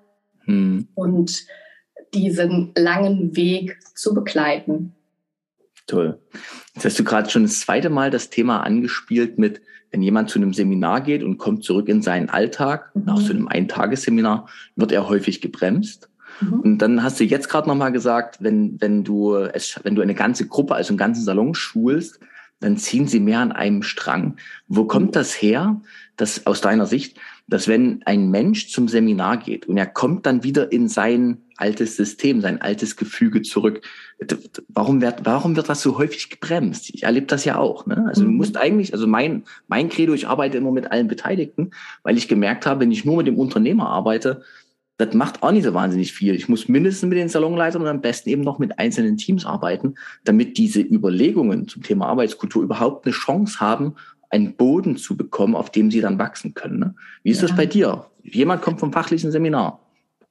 hm. 0.45 0.89
und 0.95 1.47
diesen 2.15 2.73
langen 2.77 3.37
Weg 3.37 3.79
zu 3.95 4.15
begleiten. 4.15 4.95
Toll. 5.87 6.19
Jetzt 6.75 6.85
hast 6.85 6.99
du 6.99 7.05
gerade 7.05 7.29
schon 7.29 7.43
das 7.43 7.61
zweite 7.61 7.91
Mal 7.91 8.11
das 8.11 8.31
Thema 8.31 8.63
angespielt 8.63 9.39
mit, 9.39 9.61
wenn 9.95 10.03
jemand 10.03 10.29
zu 10.29 10.41
einem 10.41 10.53
Seminar 10.53 11.03
geht 11.03 11.23
und 11.23 11.39
kommt 11.39 11.63
zurück 11.63 11.89
in 11.89 12.03
seinen 12.03 12.29
Alltag, 12.29 12.91
mhm. 12.97 13.05
nach 13.05 13.19
so 13.19 13.33
einem 13.33 13.47
Eintagesseminar, 13.47 14.49
wird 14.75 14.91
er 14.91 15.09
häufig 15.09 15.41
gebremst. 15.41 16.11
Mhm. 16.41 16.61
Und 16.61 16.79
dann 16.79 17.05
hast 17.05 17.21
du 17.21 17.25
jetzt 17.25 17.49
gerade 17.49 17.69
nochmal 17.69 17.93
gesagt, 17.93 18.39
wenn, 18.41 18.81
wenn 18.81 19.05
du 19.05 19.37
es, 19.37 19.79
wenn 19.85 19.95
du 19.95 20.03
eine 20.03 20.17
ganze 20.17 20.49
Gruppe, 20.49 20.75
also 20.75 20.91
einen 20.91 20.99
ganzen 20.99 21.23
Salon 21.23 21.55
schulst, 21.55 22.19
dann 22.59 22.77
ziehen 22.77 23.07
sie 23.07 23.21
mehr 23.21 23.39
an 23.39 23.53
einem 23.53 23.85
Strang. 23.85 24.35
Wo 24.67 24.85
kommt 24.85 25.11
mhm. 25.11 25.13
das 25.13 25.41
her, 25.41 25.81
dass 26.17 26.45
aus 26.45 26.61
deiner 26.61 26.87
Sicht, 26.87 27.17
dass 27.47 27.69
wenn 27.69 28.03
ein 28.05 28.31
Mensch 28.31 28.71
zum 28.71 28.89
Seminar 28.89 29.37
geht 29.37 29.67
und 29.67 29.77
er 29.77 29.87
kommt 29.87 30.25
dann 30.27 30.43
wieder 30.43 30.73
in 30.73 30.89
sein 30.89 31.43
altes 31.57 31.97
System, 31.97 32.41
sein 32.41 32.61
altes 32.61 32.97
Gefüge 32.97 33.43
zurück, 33.43 33.83
warum 34.69 35.01
wird, 35.01 35.25
warum 35.25 35.55
wird 35.55 35.69
das 35.69 35.83
so 35.83 35.99
häufig 35.99 36.31
gebremst? 36.31 36.91
Ich 36.95 37.03
erlebe 37.03 37.27
das 37.27 37.45
ja 37.45 37.59
auch. 37.59 37.87
Ne? 37.87 38.05
Also 38.09 38.23
mhm. 38.23 38.27
du 38.27 38.33
musst 38.33 38.57
eigentlich, 38.57 38.93
also 38.93 39.07
mein, 39.07 39.45
mein 39.69 39.89
Credo, 39.89 40.15
ich 40.15 40.27
arbeite 40.27 40.57
immer 40.57 40.73
mit 40.73 40.91
allen 40.91 41.07
Beteiligten, 41.07 41.71
weil 42.03 42.17
ich 42.17 42.29
gemerkt 42.29 42.67
habe, 42.67 42.81
wenn 42.81 42.93
ich 42.93 43.05
nur 43.05 43.19
mit 43.19 43.27
dem 43.27 43.39
Unternehmer 43.39 43.89
arbeite, 43.89 44.43
das 44.97 45.13
macht 45.13 45.43
auch 45.43 45.51
nicht 45.51 45.65
so 45.65 45.75
wahnsinnig 45.75 46.13
viel. 46.13 46.35
Ich 46.35 46.49
muss 46.49 46.69
mindestens 46.69 47.09
mit 47.09 47.19
den 47.19 47.29
Salonleitern 47.29 47.83
und 47.83 47.89
am 47.89 48.01
besten 48.01 48.29
eben 48.31 48.43
noch 48.43 48.61
mit 48.61 48.79
einzelnen 48.79 49.17
Teams 49.17 49.45
arbeiten, 49.45 49.97
damit 50.23 50.57
diese 50.57 50.81
Überlegungen 50.81 51.67
zum 51.67 51.83
Thema 51.83 52.07
Arbeitskultur 52.07 52.63
überhaupt 52.63 53.05
eine 53.05 53.13
Chance 53.13 53.59
haben, 53.59 53.97
einen 54.35 54.57
Boden 54.57 54.97
zu 54.97 55.17
bekommen, 55.17 55.55
auf 55.55 55.71
dem 55.71 55.91
sie 55.91 56.01
dann 56.01 56.19
wachsen 56.19 56.55
können. 56.55 56.81
Ne? 56.81 56.95
Wie 57.23 57.31
ist 57.31 57.41
ja. 57.41 57.47
das 57.47 57.57
bei 57.57 57.67
dir? 57.67 58.07
Jemand 58.23 58.63
kommt 58.63 58.81
vom 58.81 58.93
fachlichen 58.93 59.31
Seminar 59.31 59.79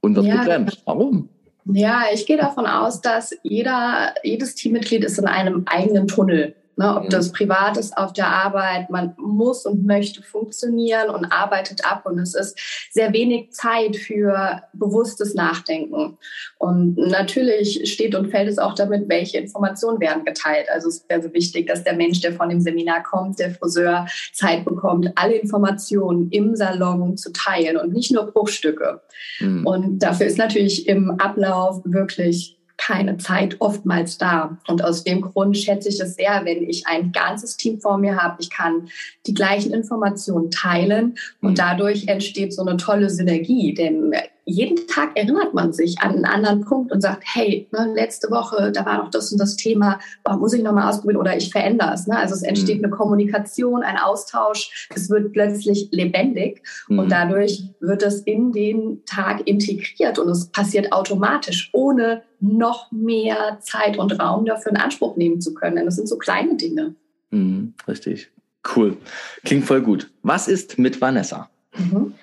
und 0.02 0.16
wird 0.16 0.26
ja. 0.26 0.44
gebremst. 0.44 0.82
Warum? 0.86 1.30
Ja, 1.66 2.04
ich 2.14 2.26
gehe 2.26 2.38
davon 2.38 2.66
aus, 2.66 3.00
dass 3.00 3.34
jeder, 3.44 4.14
jedes 4.24 4.56
Teammitglied 4.56 5.06
ist 5.06 5.18
in 5.18 5.26
einem 5.26 5.64
eigenen 5.66 6.08
Tunnel. 6.08 6.56
Ne, 6.76 6.96
ob 6.96 7.04
mhm. 7.04 7.10
das 7.10 7.32
privat 7.32 7.78
ist 7.78 7.96
auf 7.96 8.14
der 8.14 8.28
Arbeit, 8.28 8.90
man 8.90 9.14
muss 9.18 9.68
und 9.68 9.86
möchte 9.86 10.24
funktionieren 10.24 11.12
und 11.12 11.26
arbeitet 11.26 11.86
ab 11.86 12.08
und 12.08 12.18
es 12.18 12.34
ist 12.34 12.58
sehr 12.90 13.14
wenig 13.14 13.52
Zeit 13.52 13.96
für 13.96 14.64
bewusstes 14.74 15.36
Nachdenken. 15.36 16.18
Und 16.58 16.98
natürlich 16.98 17.92
steht 17.94 18.16
und 18.16 18.32
fällt 18.32 18.50
es 18.50 18.58
auch 18.58 18.74
damit, 18.74 19.08
welche 19.08 19.38
Informationen 19.38 20.00
werden 20.00 20.26
geteilt. 20.26 20.68
Also 20.74 20.88
es 20.88 21.06
wäre 21.08 21.22
so 21.22 21.32
wichtig, 21.34 21.68
dass 21.68 21.84
der 21.84 21.94
Mensch, 21.94 22.22
der 22.22 22.34
von 22.34 22.50
dem 22.50 22.60
Seminar 22.60 23.04
kommt, 23.04 23.38
der 23.38 23.52
Friseur, 23.52 24.08
Zeit 24.32 24.66
bekommt, 24.66 25.12
alle 25.16 25.36
Informationen 25.36 26.32
im 26.32 26.56
Salon 26.56 27.18
zu 27.18 27.32
teilen 27.34 27.78
und 27.78 27.94
nicht 27.94 28.12
nur 28.12 28.32
Bruchstücke. 28.32 29.02
Mhm. 29.40 29.68
Und 29.68 30.00
dafür 30.00 30.26
ist 30.26 30.40
natürlich 30.40 30.88
im 30.88 31.12
Ablauf 31.20 31.82
wirklich 31.86 32.58
keine 32.86 33.18
Zeit 33.18 33.56
oftmals 33.60 34.18
da. 34.18 34.58
Und 34.68 34.84
aus 34.84 35.04
dem 35.04 35.22
Grund 35.22 35.58
schätze 35.58 35.90
ich 35.90 36.00
es 36.00 36.16
sehr, 36.16 36.42
wenn 36.44 36.68
ich 36.70 36.86
ein 36.86 37.12
ganzes 37.12 37.56
Team 37.56 37.80
vor 37.80 37.98
mir 37.98 38.22
habe. 38.22 38.38
Ich 38.42 38.50
kann 38.50 38.90
die 39.26 39.34
gleichen 39.34 39.74
Informationen 39.74 40.52
teilen 40.52 41.16
und 41.42 41.52
mhm. 41.52 41.56
dadurch 41.56 42.08
entsteht 42.08 42.54
so 42.54 42.66
eine 42.66 42.78
tolle 42.78 43.10
Synergie. 43.10 43.74
Denn 43.74 44.14
jeden 44.46 44.88
Tag 44.88 45.16
erinnert 45.16 45.54
man 45.54 45.72
sich 45.72 46.00
an 46.00 46.16
einen 46.16 46.26
anderen 46.26 46.62
Punkt 46.62 46.92
und 46.92 47.02
sagt, 47.02 47.24
hey, 47.26 47.68
ne, 47.72 47.94
letzte 47.96 48.30
Woche, 48.30 48.72
da 48.72 48.86
war 48.86 48.98
noch 48.98 49.10
das 49.10 49.32
und 49.32 49.38
das 49.38 49.56
Thema, 49.56 50.00
boah, 50.24 50.38
muss 50.38 50.54
ich 50.54 50.62
nochmal 50.62 50.90
ausprobieren 50.90 51.20
oder 51.20 51.38
ich 51.38 51.52
verändere 51.52 51.94
es. 51.94 52.08
Ne? 52.08 52.18
Also 52.18 52.36
es 52.36 52.44
entsteht 52.44 52.80
mhm. 52.80 52.86
eine 52.86 52.94
Kommunikation, 52.94 53.84
ein 53.84 53.98
Austausch, 53.98 54.90
es 54.94 55.10
wird 55.10 55.32
plötzlich 55.32 55.88
lebendig 55.92 56.62
mhm. 56.90 57.00
und 57.00 57.12
dadurch 57.12 57.64
wird 57.80 58.04
es 58.04 58.22
in 58.22 58.52
den 58.52 59.04
Tag 59.06 59.48
integriert 59.48 60.20
und 60.20 60.30
es 60.30 60.48
passiert 60.48 60.92
automatisch, 60.92 61.70
ohne 61.74 62.24
noch 62.40 62.92
mehr 62.92 63.60
Zeit 63.62 63.98
und 63.98 64.20
Raum 64.20 64.46
dafür 64.46 64.74
in 64.74 64.78
Anspruch 64.78 65.16
nehmen 65.16 65.40
zu 65.40 65.54
können. 65.54 65.78
Denn 65.78 65.86
das 65.86 65.96
sind 65.96 66.10
so 66.10 66.18
kleine 66.18 66.58
Dinge. 66.58 66.96
Mhm, 67.32 67.74
richtig. 67.88 68.30
Cool. 68.76 68.98
Klingt 69.44 69.66
voll 69.66 69.82
gut. 69.82 70.12
Was 70.22 70.48
ist 70.48 70.78
mit 70.78 71.00
Vanessa? 71.02 71.50
Mhm. 71.76 72.14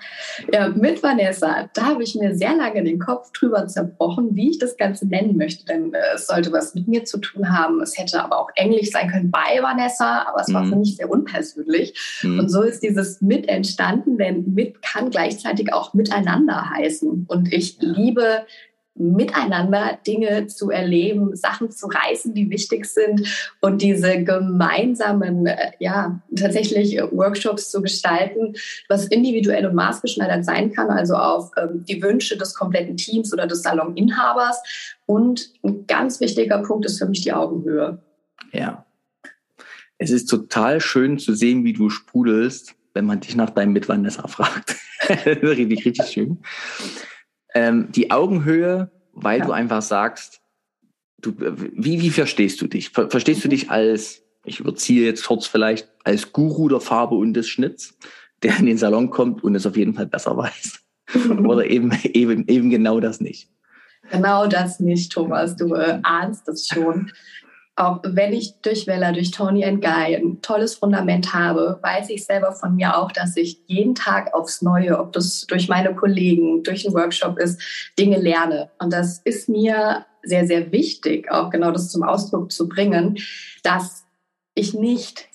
Ja, 0.52 0.68
mit 0.68 1.02
Vanessa, 1.02 1.68
da 1.74 1.82
habe 1.86 2.02
ich 2.02 2.14
mir 2.14 2.34
sehr 2.34 2.54
lange 2.56 2.84
den 2.84 2.98
Kopf 2.98 3.32
drüber 3.32 3.66
zerbrochen, 3.66 4.34
wie 4.34 4.50
ich 4.50 4.58
das 4.58 4.76
Ganze 4.76 5.06
nennen 5.06 5.36
möchte. 5.36 5.64
Denn 5.66 5.92
äh, 5.92 5.98
es 6.14 6.26
sollte 6.26 6.52
was 6.52 6.74
mit 6.74 6.88
mir 6.88 7.04
zu 7.04 7.18
tun 7.18 7.50
haben. 7.50 7.80
Es 7.80 7.98
hätte 7.98 8.22
aber 8.22 8.38
auch 8.38 8.50
Englisch 8.54 8.90
sein 8.90 9.10
können 9.10 9.30
bei 9.30 9.62
Vanessa, 9.62 10.26
aber 10.28 10.40
es 10.40 10.52
war 10.52 10.64
mhm. 10.64 10.68
für 10.68 10.76
mich 10.76 10.96
sehr 10.96 11.10
unpersönlich. 11.10 12.20
Mhm. 12.22 12.40
Und 12.40 12.48
so 12.48 12.62
ist 12.62 12.82
dieses 12.82 13.20
mit 13.20 13.48
entstanden, 13.48 14.18
denn 14.18 14.54
mit 14.54 14.82
kann 14.82 15.10
gleichzeitig 15.10 15.72
auch 15.72 15.94
miteinander 15.94 16.70
heißen. 16.70 17.26
Und 17.28 17.52
ich 17.52 17.78
liebe 17.80 18.46
miteinander 18.94 19.98
Dinge 20.06 20.46
zu 20.46 20.70
erleben, 20.70 21.34
Sachen 21.36 21.70
zu 21.70 21.86
reißen, 21.86 22.34
die 22.34 22.50
wichtig 22.50 22.86
sind 22.86 23.26
und 23.60 23.82
diese 23.82 24.22
gemeinsamen, 24.24 25.46
äh, 25.46 25.72
ja, 25.78 26.20
tatsächlich 26.36 27.00
Workshops 27.12 27.70
zu 27.70 27.82
gestalten, 27.82 28.54
was 28.88 29.06
individuell 29.06 29.66
und 29.66 29.74
maßgeschneidert 29.74 30.44
sein 30.44 30.72
kann, 30.72 30.90
also 30.90 31.14
auf 31.14 31.50
ähm, 31.56 31.84
die 31.88 32.02
Wünsche 32.02 32.36
des 32.36 32.54
kompletten 32.54 32.96
Teams 32.96 33.32
oder 33.32 33.46
des 33.46 33.62
Saloninhabers. 33.62 34.62
Und 35.06 35.52
ein 35.64 35.86
ganz 35.86 36.20
wichtiger 36.20 36.58
Punkt 36.58 36.84
ist 36.86 36.98
für 36.98 37.06
mich 37.06 37.22
die 37.22 37.32
Augenhöhe. 37.32 38.02
Ja. 38.52 38.84
Es 39.98 40.10
ist 40.10 40.26
total 40.26 40.80
schön 40.80 41.18
zu 41.18 41.34
sehen, 41.34 41.64
wie 41.64 41.72
du 41.72 41.90
sprudelst, 41.90 42.74
wenn 42.94 43.04
man 43.04 43.20
dich 43.20 43.36
nach 43.36 43.50
deinem 43.50 43.72
Mitwanderer 43.72 44.28
fragt. 44.28 44.76
richtig, 45.26 45.84
richtig 45.84 46.06
schön 46.06 46.38
ähm, 47.54 47.90
die 47.90 48.10
Augenhöhe, 48.10 48.90
weil 49.12 49.40
ja. 49.40 49.46
du 49.46 49.52
einfach 49.52 49.82
sagst, 49.82 50.40
du, 51.18 51.34
wie, 51.38 52.00
wie 52.00 52.10
verstehst 52.10 52.60
du 52.60 52.66
dich? 52.66 52.90
Ver 52.90 53.10
verstehst 53.10 53.44
du 53.44 53.48
mhm. 53.48 53.50
dich 53.50 53.70
als, 53.70 54.22
ich 54.44 54.60
überziehe 54.60 55.04
jetzt 55.04 55.26
kurz 55.26 55.46
vielleicht, 55.46 55.88
als 56.04 56.32
Guru 56.32 56.68
der 56.68 56.80
Farbe 56.80 57.14
und 57.14 57.34
des 57.34 57.48
Schnitts, 57.48 57.96
der 58.42 58.58
in 58.58 58.66
den 58.66 58.78
Salon 58.78 59.10
kommt 59.10 59.44
und 59.44 59.54
es 59.54 59.66
auf 59.66 59.76
jeden 59.76 59.94
Fall 59.94 60.06
besser 60.06 60.36
weiß? 60.36 60.80
Oder 61.44 61.66
eben, 61.66 61.92
eben, 62.04 62.46
eben 62.48 62.70
genau 62.70 63.00
das 63.00 63.20
nicht? 63.20 63.50
Genau 64.10 64.46
das 64.46 64.80
nicht, 64.80 65.12
Thomas. 65.12 65.56
Du 65.56 65.74
äh, 65.74 66.00
ahnst 66.02 66.48
das 66.48 66.66
schon. 66.66 67.12
Auch 67.76 68.00
wenn 68.02 68.32
ich 68.32 68.60
durch 68.62 68.86
Weller, 68.86 69.12
durch 69.12 69.30
Tony 69.30 69.64
and 69.64 69.82
Guy 69.82 70.14
ein 70.14 70.42
tolles 70.42 70.74
Fundament 70.74 71.32
habe, 71.32 71.78
weiß 71.82 72.10
ich 72.10 72.24
selber 72.24 72.52
von 72.52 72.76
mir 72.76 72.96
auch, 72.96 73.10
dass 73.10 73.36
ich 73.36 73.60
jeden 73.66 73.94
Tag 73.94 74.34
aufs 74.34 74.60
Neue, 74.60 74.98
ob 74.98 75.12
das 75.12 75.46
durch 75.46 75.68
meine 75.68 75.94
Kollegen, 75.94 76.62
durch 76.62 76.86
einen 76.86 76.94
Workshop 76.94 77.38
ist, 77.38 77.60
Dinge 77.98 78.18
lerne. 78.18 78.70
Und 78.78 78.92
das 78.92 79.20
ist 79.24 79.48
mir 79.48 80.04
sehr, 80.22 80.46
sehr 80.46 80.70
wichtig, 80.72 81.30
auch 81.30 81.50
genau 81.50 81.70
das 81.70 81.90
zum 81.90 82.02
Ausdruck 82.02 82.52
zu 82.52 82.68
bringen, 82.68 83.16
dass 83.62 84.04
ich 84.54 84.74
nicht 84.74 85.29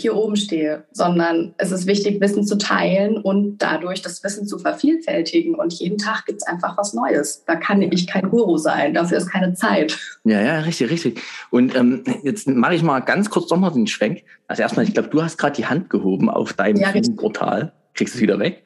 hier 0.00 0.14
oben 0.14 0.36
stehe, 0.36 0.84
sondern 0.92 1.54
es 1.58 1.72
ist 1.72 1.86
wichtig, 1.86 2.20
Wissen 2.20 2.46
zu 2.46 2.56
teilen 2.58 3.16
und 3.16 3.58
dadurch 3.58 4.02
das 4.02 4.22
Wissen 4.24 4.46
zu 4.46 4.58
vervielfältigen. 4.58 5.54
Und 5.54 5.72
jeden 5.74 5.98
Tag 5.98 6.26
gibt 6.26 6.42
es 6.42 6.46
einfach 6.46 6.76
was 6.76 6.94
Neues. 6.94 7.44
Da 7.46 7.56
kann 7.56 7.82
ich 7.82 8.06
kein 8.06 8.28
Guru 8.30 8.56
sein, 8.56 8.94
dafür 8.94 9.18
ist 9.18 9.30
keine 9.30 9.54
Zeit. 9.54 9.98
Ja, 10.24 10.40
ja, 10.40 10.60
richtig, 10.60 10.90
richtig. 10.90 11.20
Und 11.50 11.74
ähm, 11.74 12.04
jetzt 12.22 12.48
mache 12.48 12.74
ich 12.74 12.82
mal 12.82 13.00
ganz 13.00 13.30
kurz 13.30 13.50
nochmal 13.50 13.72
den 13.72 13.86
Schwenk. 13.86 14.24
Also 14.46 14.62
erstmal, 14.62 14.84
ich 14.86 14.94
glaube, 14.94 15.08
du 15.08 15.22
hast 15.22 15.38
gerade 15.38 15.56
die 15.56 15.66
Hand 15.66 15.90
gehoben 15.90 16.30
auf 16.30 16.52
deinem 16.52 16.78
ja, 16.78 16.92
Portal. 17.16 17.72
Kriegst 17.94 18.14
du 18.14 18.18
es 18.18 18.22
wieder 18.22 18.38
weg? 18.38 18.64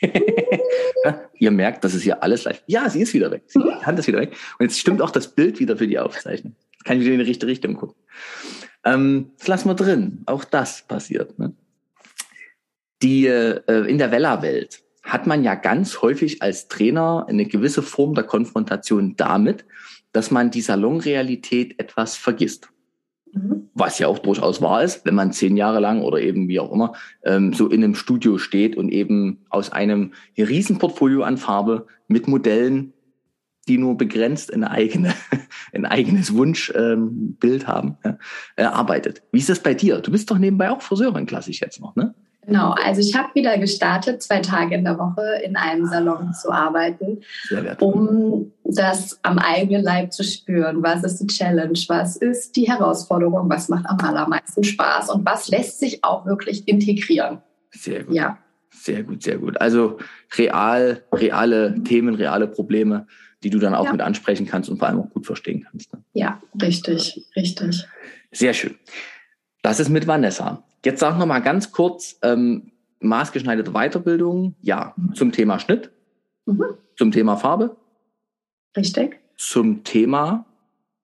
Ihr 1.38 1.50
merkt, 1.50 1.84
das 1.84 1.94
ist 1.94 2.02
hier 2.02 2.22
alles 2.22 2.44
live. 2.44 2.62
Ja, 2.66 2.88
sie 2.88 3.02
ist 3.02 3.14
wieder 3.14 3.30
weg. 3.30 3.42
Die 3.54 3.60
Hand 3.60 3.98
ist 3.98 4.06
wieder 4.06 4.20
weg. 4.20 4.36
Und 4.58 4.66
jetzt 4.66 4.78
stimmt 4.78 5.02
auch 5.02 5.10
das 5.10 5.28
Bild 5.34 5.60
wieder 5.60 5.76
für 5.76 5.86
die 5.86 5.98
Aufzeichnung. 5.98 6.54
Jetzt 6.72 6.84
kann 6.84 6.96
ich 6.98 7.04
wieder 7.04 7.14
in 7.14 7.20
die 7.20 7.26
richtige 7.26 7.50
Richtung 7.50 7.74
gucken. 7.74 7.96
Ähm, 8.84 9.30
das 9.38 9.48
lassen 9.48 9.68
wir 9.68 9.74
drin. 9.74 10.22
Auch 10.26 10.44
das 10.44 10.82
passiert. 10.86 11.38
Ne? 11.38 11.54
Die, 13.02 13.26
äh, 13.26 13.60
in 13.88 13.98
der 13.98 14.10
Vella-Welt 14.10 14.82
hat 15.02 15.26
man 15.26 15.44
ja 15.44 15.54
ganz 15.54 16.00
häufig 16.00 16.42
als 16.42 16.68
Trainer 16.68 17.26
eine 17.28 17.44
gewisse 17.44 17.82
Form 17.82 18.14
der 18.14 18.24
Konfrontation 18.24 19.16
damit, 19.16 19.64
dass 20.12 20.30
man 20.30 20.50
die 20.50 20.62
Salonrealität 20.62 21.78
etwas 21.78 22.16
vergisst. 22.16 22.70
Mhm. 23.32 23.68
Was 23.74 23.98
ja 23.98 24.08
auch 24.08 24.20
durchaus 24.20 24.62
wahr 24.62 24.82
ist, 24.82 25.04
wenn 25.04 25.14
man 25.14 25.32
zehn 25.32 25.56
Jahre 25.56 25.80
lang 25.80 26.02
oder 26.02 26.20
eben 26.20 26.48
wie 26.48 26.60
auch 26.60 26.72
immer 26.72 26.94
ähm, 27.24 27.52
so 27.52 27.68
in 27.68 27.84
einem 27.84 27.94
Studio 27.94 28.38
steht 28.38 28.76
und 28.76 28.90
eben 28.90 29.44
aus 29.50 29.72
einem 29.72 30.12
Riesenportfolio 30.38 31.22
an 31.22 31.36
Farbe 31.36 31.86
mit 32.08 32.28
Modellen 32.28 32.94
die 33.68 33.78
nur 33.78 33.96
begrenzt 33.96 34.52
eine 34.52 34.70
eigene, 34.70 35.14
ein 35.72 35.86
eigenes 35.86 36.34
Wunschbild 36.34 37.62
ähm, 37.62 37.66
haben, 37.66 37.98
ja, 38.04 38.18
äh, 38.56 38.64
arbeitet. 38.64 39.22
Wie 39.32 39.38
ist 39.38 39.48
das 39.48 39.60
bei 39.60 39.74
dir? 39.74 39.98
Du 40.00 40.10
bist 40.10 40.30
doch 40.30 40.38
nebenbei 40.38 40.70
auch 40.70 40.82
Friseurin, 40.82 41.26
klassisch 41.26 41.60
jetzt 41.60 41.80
noch, 41.80 41.96
ne? 41.96 42.14
Genau, 42.46 42.72
also 42.72 43.00
ich 43.00 43.16
habe 43.16 43.34
wieder 43.34 43.56
gestartet, 43.58 44.22
zwei 44.22 44.40
Tage 44.40 44.74
in 44.74 44.84
der 44.84 44.98
Woche 44.98 45.40
in 45.44 45.56
einem 45.56 45.86
Salon 45.86 46.32
zu 46.34 46.50
arbeiten, 46.50 47.22
um 47.80 48.52
das 48.64 49.18
am 49.22 49.38
eigenen 49.38 49.82
Leib 49.82 50.12
zu 50.12 50.24
spüren. 50.24 50.82
Was 50.82 51.04
ist 51.04 51.20
die 51.20 51.26
Challenge? 51.26 51.78
Was 51.88 52.16
ist 52.16 52.56
die 52.56 52.68
Herausforderung? 52.68 53.48
Was 53.48 53.68
macht 53.68 53.86
am 53.86 53.98
allermeisten 54.00 54.62
Spaß? 54.62 55.10
Und 55.10 55.24
was 55.24 55.48
lässt 55.48 55.80
sich 55.80 56.04
auch 56.04 56.26
wirklich 56.26 56.68
integrieren? 56.68 57.38
Sehr 57.70 58.04
gut. 58.04 58.14
Ja. 58.14 58.38
Sehr 58.70 59.04
gut, 59.04 59.22
sehr 59.22 59.38
gut. 59.38 59.58
Also 59.60 59.98
real, 60.36 61.02
reale 61.12 61.82
Themen, 61.84 62.16
reale 62.16 62.48
Probleme 62.48 63.06
die 63.44 63.50
du 63.50 63.58
dann 63.58 63.74
auch 63.74 63.84
ja. 63.84 63.92
mit 63.92 64.00
ansprechen 64.00 64.46
kannst 64.46 64.70
und 64.70 64.78
vor 64.78 64.88
allem 64.88 65.00
auch 65.00 65.10
gut 65.10 65.26
verstehen 65.26 65.66
kannst. 65.70 65.92
Ne? 65.92 66.02
Ja, 66.14 66.40
richtig, 66.60 67.26
richtig. 67.36 67.86
Sehr 68.32 68.54
schön. 68.54 68.74
Das 69.62 69.78
ist 69.80 69.90
mit 69.90 70.06
Vanessa. 70.06 70.64
Jetzt 70.84 71.00
sag 71.00 71.18
noch 71.18 71.26
mal 71.26 71.40
ganz 71.40 71.70
kurz, 71.70 72.18
ähm, 72.22 72.72
maßgeschneiderte 73.00 73.72
Weiterbildung, 73.72 74.56
ja, 74.60 74.94
mhm. 74.96 75.14
zum 75.14 75.32
Thema 75.32 75.58
Schnitt, 75.58 75.90
mhm. 76.46 76.64
zum 76.96 77.12
Thema 77.12 77.36
Farbe. 77.36 77.76
Richtig. 78.76 79.20
Zum 79.36 79.84
Thema 79.84 80.46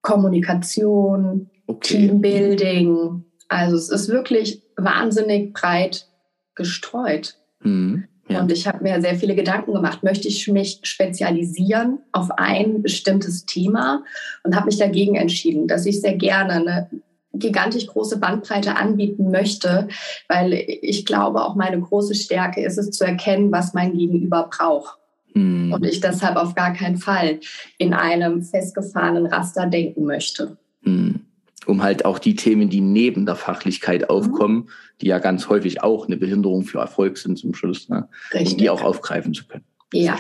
Kommunikation, 0.03 1.51
okay. 1.67 2.07
Teambuilding. 2.07 3.25
Also 3.49 3.77
es 3.77 3.91
ist 3.91 4.09
wirklich 4.09 4.63
wahnsinnig 4.77 5.53
breit 5.53 6.09
gestreut. 6.55 7.37
Mhm. 7.63 8.05
Ja. 8.31 8.41
Und 8.41 8.53
ich 8.53 8.67
habe 8.67 8.83
mir 8.83 9.01
sehr 9.01 9.17
viele 9.17 9.35
Gedanken 9.35 9.75
gemacht, 9.75 10.03
möchte 10.03 10.29
ich 10.29 10.47
mich 10.49 10.79
spezialisieren 10.83 11.99
auf 12.13 12.31
ein 12.37 12.83
bestimmtes 12.83 13.45
Thema 13.45 14.05
und 14.45 14.55
habe 14.55 14.67
mich 14.67 14.79
dagegen 14.79 15.17
entschieden, 15.17 15.67
dass 15.67 15.87
ich 15.87 16.01
sehr 16.01 16.17
gerne 16.17 16.53
eine 16.53 16.91
gigantisch 17.33 17.87
große 17.87 18.19
Bandbreite 18.19 18.77
anbieten 18.77 19.31
möchte, 19.31 19.89
weil 20.29 20.53
ich 20.53 21.07
glaube, 21.07 21.45
auch 21.45 21.55
meine 21.55 21.81
große 21.81 22.15
Stärke 22.15 22.63
ist 22.63 22.77
es 22.77 22.91
zu 22.91 23.05
erkennen, 23.05 23.53
was 23.53 23.73
mein 23.73 23.97
Gegenüber 23.97 24.49
braucht. 24.51 24.99
Mhm. 25.35 25.73
Und 25.73 25.85
ich 25.85 26.01
deshalb 26.01 26.37
auf 26.37 26.55
gar 26.55 26.73
keinen 26.73 26.99
Fall 26.99 27.41
in 27.79 27.95
einem 27.95 28.43
festgefahrenen 28.43 29.27
Raster 29.27 29.67
denken 29.67 30.05
möchte. 30.05 30.57
Mhm 30.83 31.30
um 31.67 31.83
halt 31.83 32.05
auch 32.05 32.19
die 32.19 32.37
Themen, 32.37 32.71
die 32.71 32.81
neben 32.81 33.27
der 33.27 33.37
Fachlichkeit 33.37 34.03
mhm. 34.03 34.09
aufkommen, 34.09 34.71
die 35.01 35.07
ja 35.07 35.19
ganz 35.19 35.49
häufig 35.49 35.83
auch 35.83 36.07
eine 36.07 36.17
Behinderung 36.17 36.65
für 36.65 36.79
Erfolg 36.79 37.19
sind 37.19 37.39
zum 37.39 37.55
Schluss, 37.55 37.89
ne? 37.89 38.09
um 38.33 38.57
die 38.57 38.71
auch 38.71 38.83
aufgreifen 38.83 39.35
zu 39.35 39.47
können. 39.47 39.65
Ja. 39.93 40.19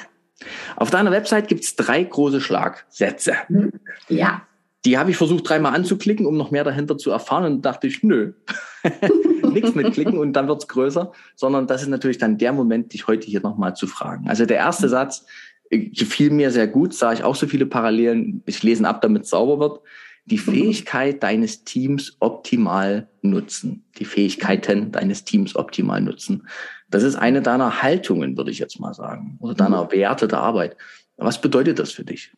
Auf 0.76 0.90
deiner 0.90 1.10
Website 1.10 1.48
gibt 1.48 1.64
es 1.64 1.76
drei 1.76 2.02
große 2.02 2.40
Schlagsätze. 2.40 3.34
Mhm. 3.48 3.72
Ja. 4.08 4.42
Die 4.86 4.96
habe 4.96 5.10
ich 5.10 5.18
versucht 5.18 5.46
dreimal 5.46 5.74
anzuklicken, 5.74 6.24
um 6.24 6.38
noch 6.38 6.50
mehr 6.50 6.64
dahinter 6.64 6.96
zu 6.96 7.10
erfahren 7.10 7.44
und 7.44 7.62
dachte 7.66 7.86
ich, 7.86 8.02
nö, 8.02 8.32
nichts 9.52 9.74
mit 9.74 9.92
klicken 9.92 10.16
und 10.16 10.32
dann 10.32 10.48
wird's 10.48 10.68
größer, 10.68 11.12
sondern 11.36 11.66
das 11.66 11.82
ist 11.82 11.88
natürlich 11.88 12.16
dann 12.16 12.38
der 12.38 12.54
Moment, 12.54 12.94
dich 12.94 13.06
heute 13.06 13.26
hier 13.26 13.42
nochmal 13.42 13.76
zu 13.76 13.86
fragen. 13.86 14.26
Also 14.28 14.46
der 14.46 14.56
erste 14.56 14.86
mhm. 14.86 14.90
Satz 14.90 15.26
gefiel 15.70 16.30
mir 16.30 16.50
sehr 16.50 16.66
gut, 16.66 16.94
sah 16.94 17.12
ich 17.12 17.22
auch 17.22 17.36
so 17.36 17.46
viele 17.46 17.66
Parallelen. 17.66 18.42
Ich 18.46 18.62
lese 18.62 18.88
ab, 18.88 19.02
damit 19.02 19.24
es 19.24 19.30
sauber 19.30 19.60
wird 19.60 19.80
die 20.30 20.38
Fähigkeit 20.38 21.22
deines 21.22 21.64
Teams 21.64 22.16
optimal 22.20 23.08
nutzen. 23.22 23.84
Die 23.98 24.04
Fähigkeiten 24.04 24.92
deines 24.92 25.24
Teams 25.24 25.56
optimal 25.56 26.00
nutzen. 26.00 26.46
Das 26.88 27.02
ist 27.02 27.16
eine 27.16 27.42
deiner 27.42 27.82
Haltungen, 27.82 28.36
würde 28.36 28.50
ich 28.50 28.58
jetzt 28.58 28.80
mal 28.80 28.94
sagen, 28.94 29.36
oder 29.40 29.54
deiner 29.54 29.84
mhm. 29.84 29.92
Werte 29.92 30.28
der 30.28 30.38
Arbeit. 30.38 30.76
Was 31.16 31.40
bedeutet 31.40 31.78
das 31.78 31.92
für 31.92 32.04
dich? 32.04 32.32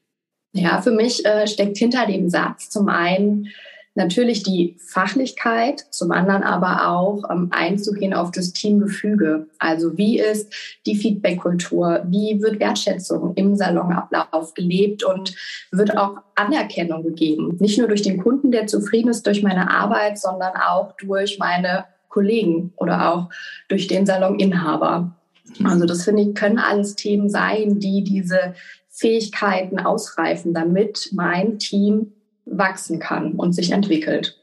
Ja, 0.53 0.83
für 0.83 0.91
mich 0.91 1.25
äh, 1.25 1.47
steckt 1.47 1.79
hinter 1.79 2.07
dem 2.07 2.29
Satz 2.29 2.69
zum 2.69 2.89
einen 2.89 3.49
natürlich 3.95 4.43
die 4.43 4.77
Fachlichkeit, 4.79 5.87
zum 5.91 6.13
anderen 6.13 6.43
aber 6.43 6.89
auch 6.89 7.31
ähm, 7.31 7.49
einzugehen 7.51 8.15
auf 8.15 8.31
das 8.31 8.53
Teamgefüge. 8.53 9.47
Also 9.59 9.97
wie 9.99 10.19
ist 10.19 10.53
die 10.87 10.97
Feedbackkultur? 10.97 12.03
Wie 12.07 12.41
wird 12.41 12.61
Wertschätzung 12.61 13.35
im 13.35 13.55
Salonablauf 13.57 14.55
gelebt 14.55 15.05
und 15.05 15.35
wird 15.71 15.97
auch 15.97 16.19
Anerkennung 16.35 17.03
gegeben? 17.03 17.57
Nicht 17.61 17.79
nur 17.79 17.89
durch 17.89 18.03
den 18.03 18.23
Kunden, 18.23 18.51
der 18.51 18.67
zufrieden 18.67 19.09
ist 19.09 19.27
durch 19.27 19.43
meine 19.43 19.71
Arbeit, 19.71 20.19
sondern 20.19 20.53
auch 20.57 20.93
durch 20.97 21.39
meine 21.39 21.85
Kollegen 22.09 22.73
oder 22.77 23.13
auch 23.13 23.29
durch 23.69 23.87
den 23.87 24.07
Saloninhaber. 24.07 25.15
Mhm. 25.59 25.67
Also 25.67 25.87
das 25.87 26.05
finde 26.05 26.23
ich, 26.23 26.35
können 26.35 26.59
alles 26.59 26.95
Themen 26.95 27.29
sein, 27.29 27.79
die 27.79 28.05
diese 28.05 28.55
Fähigkeiten 28.89 29.81
ausreifen, 29.81 30.55
damit 30.55 31.11
mein 31.13 31.59
Team 31.59 32.13
wachsen 32.45 32.99
kann 32.99 33.33
und 33.33 33.53
sich 33.53 33.71
entwickelt. 33.71 34.39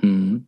Mhm. 0.00 0.46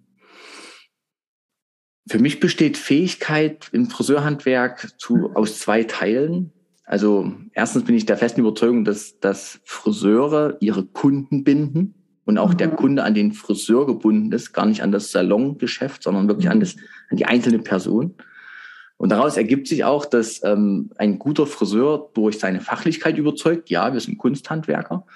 Für 2.08 2.18
mich 2.18 2.40
besteht 2.40 2.78
Fähigkeit 2.78 3.68
im 3.72 3.90
Friseurhandwerk 3.90 4.94
zu, 4.98 5.30
aus 5.34 5.58
zwei 5.58 5.84
Teilen. 5.84 6.52
Also 6.84 7.32
erstens 7.52 7.84
bin 7.84 7.94
ich 7.94 8.06
der 8.06 8.16
festen 8.16 8.40
Überzeugung, 8.40 8.84
dass, 8.84 9.20
dass 9.20 9.60
Friseure 9.64 10.56
ihre 10.60 10.86
Kunden 10.86 11.44
binden 11.44 11.94
und 12.24 12.38
auch 12.38 12.52
mhm. 12.52 12.56
der 12.56 12.70
Kunde 12.70 13.04
an 13.04 13.14
den 13.14 13.32
Friseur 13.32 13.86
gebunden 13.86 14.32
ist, 14.32 14.54
gar 14.54 14.64
nicht 14.64 14.82
an 14.82 14.92
das 14.92 15.12
Salongeschäft, 15.12 16.02
sondern 16.02 16.28
wirklich 16.28 16.48
an, 16.48 16.60
das, 16.60 16.76
an 17.10 17.18
die 17.18 17.26
einzelne 17.26 17.58
Person. 17.58 18.14
Und 18.96 19.10
daraus 19.10 19.36
ergibt 19.36 19.68
sich 19.68 19.84
auch, 19.84 20.04
dass 20.04 20.42
ähm, 20.44 20.90
ein 20.96 21.18
guter 21.18 21.46
Friseur 21.46 22.10
durch 22.14 22.38
seine 22.38 22.60
Fachlichkeit 22.60 23.16
überzeugt. 23.16 23.70
Ja, 23.70 23.92
wir 23.92 24.00
sind 24.00 24.18
Kunsthandwerker. 24.18 25.06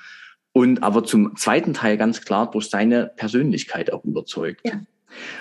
Und 0.53 0.83
aber 0.83 1.05
zum 1.05 1.37
zweiten 1.37 1.73
Teil 1.73 1.97
ganz 1.97 2.21
klar 2.21 2.51
durch 2.51 2.69
seine 2.69 3.11
Persönlichkeit 3.17 3.93
auch 3.93 4.05
überzeugt. 4.05 4.61
Ja, 4.65 4.83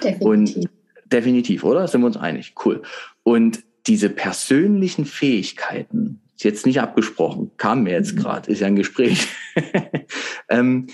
definitiv. 0.01 0.25
Und 0.25 0.69
definitiv, 1.11 1.63
oder? 1.63 1.87
Sind 1.87 2.01
wir 2.01 2.07
uns 2.07 2.17
einig? 2.17 2.53
Cool. 2.63 2.81
Und 3.23 3.63
diese 3.87 4.09
persönlichen 4.09 5.05
Fähigkeiten, 5.05 6.21
ist 6.35 6.43
jetzt 6.43 6.65
nicht 6.65 6.79
abgesprochen, 6.79 7.51
kam 7.57 7.83
mir 7.83 7.91
jetzt 7.91 8.15
mhm. 8.15 8.19
gerade, 8.19 8.51
ist 8.51 8.61
ja 8.61 8.67
ein 8.67 8.75
Gespräch. 8.75 9.27
ähm, 10.49 10.87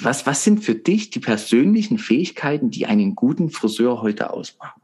was, 0.00 0.26
was 0.26 0.44
sind 0.44 0.64
für 0.64 0.74
dich 0.74 1.10
die 1.10 1.20
persönlichen 1.20 1.98
Fähigkeiten, 1.98 2.70
die 2.70 2.86
einen 2.86 3.14
guten 3.14 3.50
Friseur 3.50 4.00
heute 4.00 4.30
ausmachen? 4.32 4.80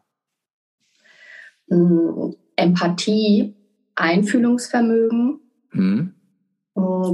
Mm, 1.69 2.33
Empathie, 2.57 3.55
Einfühlungsvermögen, 3.95 5.41
mhm 5.73 6.15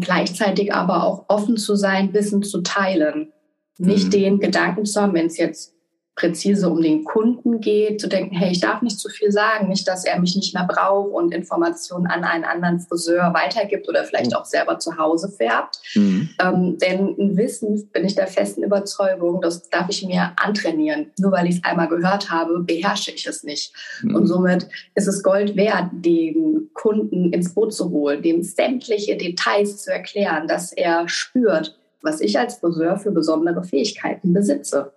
gleichzeitig 0.01 0.75
aber 0.75 1.05
auch 1.05 1.25
offen 1.29 1.57
zu 1.57 1.77
sein, 1.77 2.13
Wissen 2.13 2.43
zu 2.43 2.63
teilen. 2.63 3.33
Nicht 3.79 4.07
mhm. 4.07 4.11
den 4.11 4.39
Gedanken 4.41 4.85
zu 4.85 5.01
haben, 5.01 5.15
wenn 5.15 5.27
es 5.27 5.37
jetzt 5.37 5.75
präzise 6.17 6.69
um 6.71 6.81
den 6.81 7.03
Kunden 7.03 7.61
geht, 7.61 8.01
zu 8.01 8.09
denken, 8.09 8.37
hey, 8.37 8.53
ich 8.53 8.61
darf 8.61 8.83
nicht 8.83 9.01
zu 9.01 9.09
viel 9.09 9.33
sagen, 9.33 9.69
nicht, 9.69 9.89
dass 9.89 10.05
er 10.05 10.21
mich 10.21 10.37
nicht 10.37 10.55
mehr 10.55 10.65
braucht 10.65 11.13
und 11.13 11.35
Informationen 11.35 12.07
an 12.07 12.23
einen 12.23 12.45
anderen 12.45 12.79
Friseur 12.79 13.35
weitergibt 13.35 13.89
oder 13.89 14.05
vielleicht 14.05 14.37
auch 14.37 14.45
selber 14.45 14.79
zu 14.79 14.97
Hause 14.97 15.29
färbt. 15.29 15.81
Mhm. 15.95 16.29
Ähm, 16.41 16.79
denn 16.79 17.17
ein 17.19 17.37
Wissen, 17.37 17.89
bin 17.93 18.05
ich 18.05 18.15
der 18.15 18.29
festen 18.29 18.63
Überzeugung, 18.63 19.41
das 19.41 19.69
darf 19.71 19.87
ich 19.89 20.07
mir 20.07 20.33
antrainieren. 20.37 21.11
Nur 21.19 21.33
weil 21.33 21.49
ich 21.49 21.57
es 21.57 21.65
einmal 21.65 21.89
gehört 21.89 22.31
habe, 22.31 22.61
beherrsche 22.61 23.11
ich 23.11 23.27
es 23.27 23.43
nicht. 23.43 23.73
Mhm. 24.03 24.15
Und 24.15 24.27
somit 24.29 24.69
ist 24.95 25.09
es 25.09 25.23
Gold 25.23 25.57
wert, 25.57 25.89
den 25.93 26.71
Kunden 26.75 27.33
ins 27.33 27.55
Boot 27.55 27.75
zu 27.75 27.91
holen, 27.91 28.23
dem 28.23 28.45
sämtliche 28.45 29.17
Details 29.17 29.83
zu 29.83 29.93
erklären, 29.93 30.47
dass 30.47 30.73
er 30.73 31.09
spürt, 31.09 31.77
was 32.03 32.21
ich 32.21 32.39
als 32.39 32.59
Friseur 32.59 32.99
für 32.99 33.11
besondere 33.11 33.65
Fähigkeiten 33.65 34.33
besitze. 34.33 34.93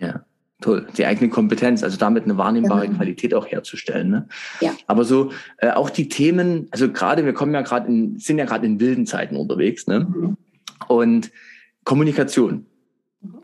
Ja. 0.00 0.24
Toll, 0.60 0.88
die 0.96 1.06
eigene 1.06 1.30
Kompetenz, 1.30 1.84
also 1.84 1.96
damit 1.98 2.24
eine 2.24 2.36
wahrnehmbare 2.36 2.86
genau. 2.86 2.96
Qualität 2.96 3.32
auch 3.32 3.46
herzustellen. 3.46 4.10
Ne? 4.10 4.28
Ja. 4.60 4.72
Aber 4.88 5.04
so 5.04 5.30
äh, 5.58 5.70
auch 5.70 5.88
die 5.88 6.08
Themen, 6.08 6.66
also 6.72 6.90
gerade 6.90 7.24
wir 7.24 7.32
kommen 7.32 7.54
ja 7.54 7.62
gerade 7.62 7.86
in, 7.86 8.18
sind 8.18 8.38
ja 8.38 8.44
gerade 8.44 8.66
in 8.66 8.80
wilden 8.80 9.06
Zeiten 9.06 9.36
unterwegs, 9.36 9.86
ne? 9.86 10.00
Mhm. 10.00 10.36
Und 10.88 11.30
Kommunikation. 11.84 12.66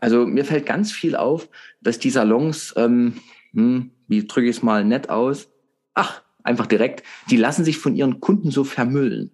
Also 0.01 0.25
mir 0.25 0.43
fällt 0.43 0.65
ganz 0.65 0.91
viel 0.91 1.15
auf, 1.15 1.49
dass 1.81 1.99
die 1.99 2.09
Salons, 2.09 2.73
ähm, 2.75 3.13
hm, 3.53 3.91
wie 4.07 4.27
drücke 4.27 4.49
ich 4.49 4.57
es 4.57 4.63
mal 4.63 4.83
nett 4.83 5.09
aus? 5.09 5.49
Ach, 5.93 6.21
einfach 6.43 6.65
direkt, 6.65 7.03
die 7.29 7.37
lassen 7.37 7.63
sich 7.63 7.77
von 7.77 7.95
ihren 7.95 8.19
Kunden 8.19 8.51
so 8.51 8.63
vermüllen. 8.65 9.31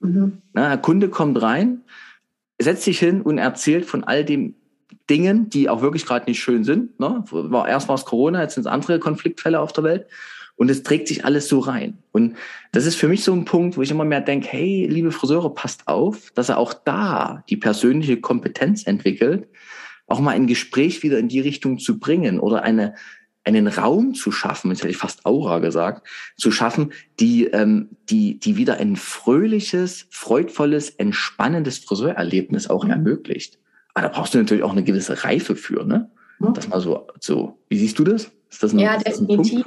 Mhm. 0.00 0.38
Na, 0.52 0.68
der 0.68 0.78
Kunde 0.78 1.08
kommt 1.08 1.42
rein, 1.42 1.82
setzt 2.60 2.84
sich 2.84 2.98
hin 3.00 3.22
und 3.22 3.38
erzählt 3.38 3.84
von 3.86 4.04
all 4.04 4.24
dem 4.24 4.54
Dingen, 5.10 5.50
die 5.50 5.68
auch 5.68 5.82
wirklich 5.82 6.06
gerade 6.06 6.26
nicht 6.26 6.40
schön 6.40 6.64
sind. 6.64 6.98
Ne? 6.98 7.24
War, 7.30 7.68
erst 7.68 7.88
war 7.88 7.94
es 7.94 8.04
Corona, 8.04 8.42
jetzt 8.42 8.54
sind 8.54 8.62
es 8.62 8.66
andere 8.66 8.98
Konfliktfälle 8.98 9.60
auf 9.60 9.72
der 9.72 9.84
Welt. 9.84 10.06
Und 10.56 10.70
es 10.70 10.84
trägt 10.84 11.08
sich 11.08 11.24
alles 11.24 11.48
so 11.48 11.58
rein. 11.58 11.98
Und 12.12 12.36
das 12.70 12.86
ist 12.86 12.94
für 12.94 13.08
mich 13.08 13.24
so 13.24 13.32
ein 13.32 13.44
Punkt, 13.44 13.76
wo 13.76 13.82
ich 13.82 13.90
immer 13.90 14.04
mehr 14.04 14.20
denke, 14.20 14.48
hey, 14.48 14.86
liebe 14.88 15.10
Friseure, 15.10 15.52
passt 15.52 15.88
auf, 15.88 16.30
dass 16.32 16.48
er 16.48 16.58
auch 16.58 16.72
da 16.72 17.42
die 17.48 17.56
persönliche 17.56 18.20
Kompetenz 18.20 18.86
entwickelt, 18.86 19.48
auch 20.06 20.20
mal 20.20 20.30
ein 20.30 20.46
Gespräch 20.46 21.02
wieder 21.02 21.18
in 21.18 21.28
die 21.28 21.40
Richtung 21.40 21.78
zu 21.78 21.98
bringen 21.98 22.38
oder 22.38 22.62
eine, 22.62 22.94
einen 23.42 23.66
Raum 23.66 24.14
zu 24.14 24.30
schaffen, 24.30 24.70
jetzt 24.70 24.80
hätte 24.80 24.90
ich 24.90 24.96
fast 24.96 25.26
Aura 25.26 25.58
gesagt, 25.58 26.06
zu 26.36 26.52
schaffen, 26.52 26.92
die, 27.18 27.46
ähm, 27.46 27.88
die, 28.08 28.38
die 28.38 28.56
wieder 28.56 28.78
ein 28.78 28.96
fröhliches, 28.96 30.06
freudvolles, 30.10 30.90
entspannendes 30.90 31.78
Friseurerlebnis 31.78 32.70
auch 32.70 32.84
mhm. 32.84 32.90
ermöglicht. 32.90 33.58
Aber 33.94 34.08
da 34.08 34.12
brauchst 34.12 34.34
du 34.34 34.38
natürlich 34.38 34.64
auch 34.64 34.72
eine 34.72 34.84
gewisse 34.84 35.24
Reife 35.24 35.56
für, 35.56 35.84
ne? 35.84 36.10
Hm. 36.38 36.54
Das 36.54 36.68
mal 36.68 36.80
so, 36.80 37.06
so. 37.20 37.58
Wie 37.68 37.78
siehst 37.78 37.98
du 37.98 38.04
das? 38.04 38.30
Ist 38.50 38.62
das 38.62 38.72
ein, 38.72 38.80
ja, 38.80 38.98
definitiv. 38.98 39.64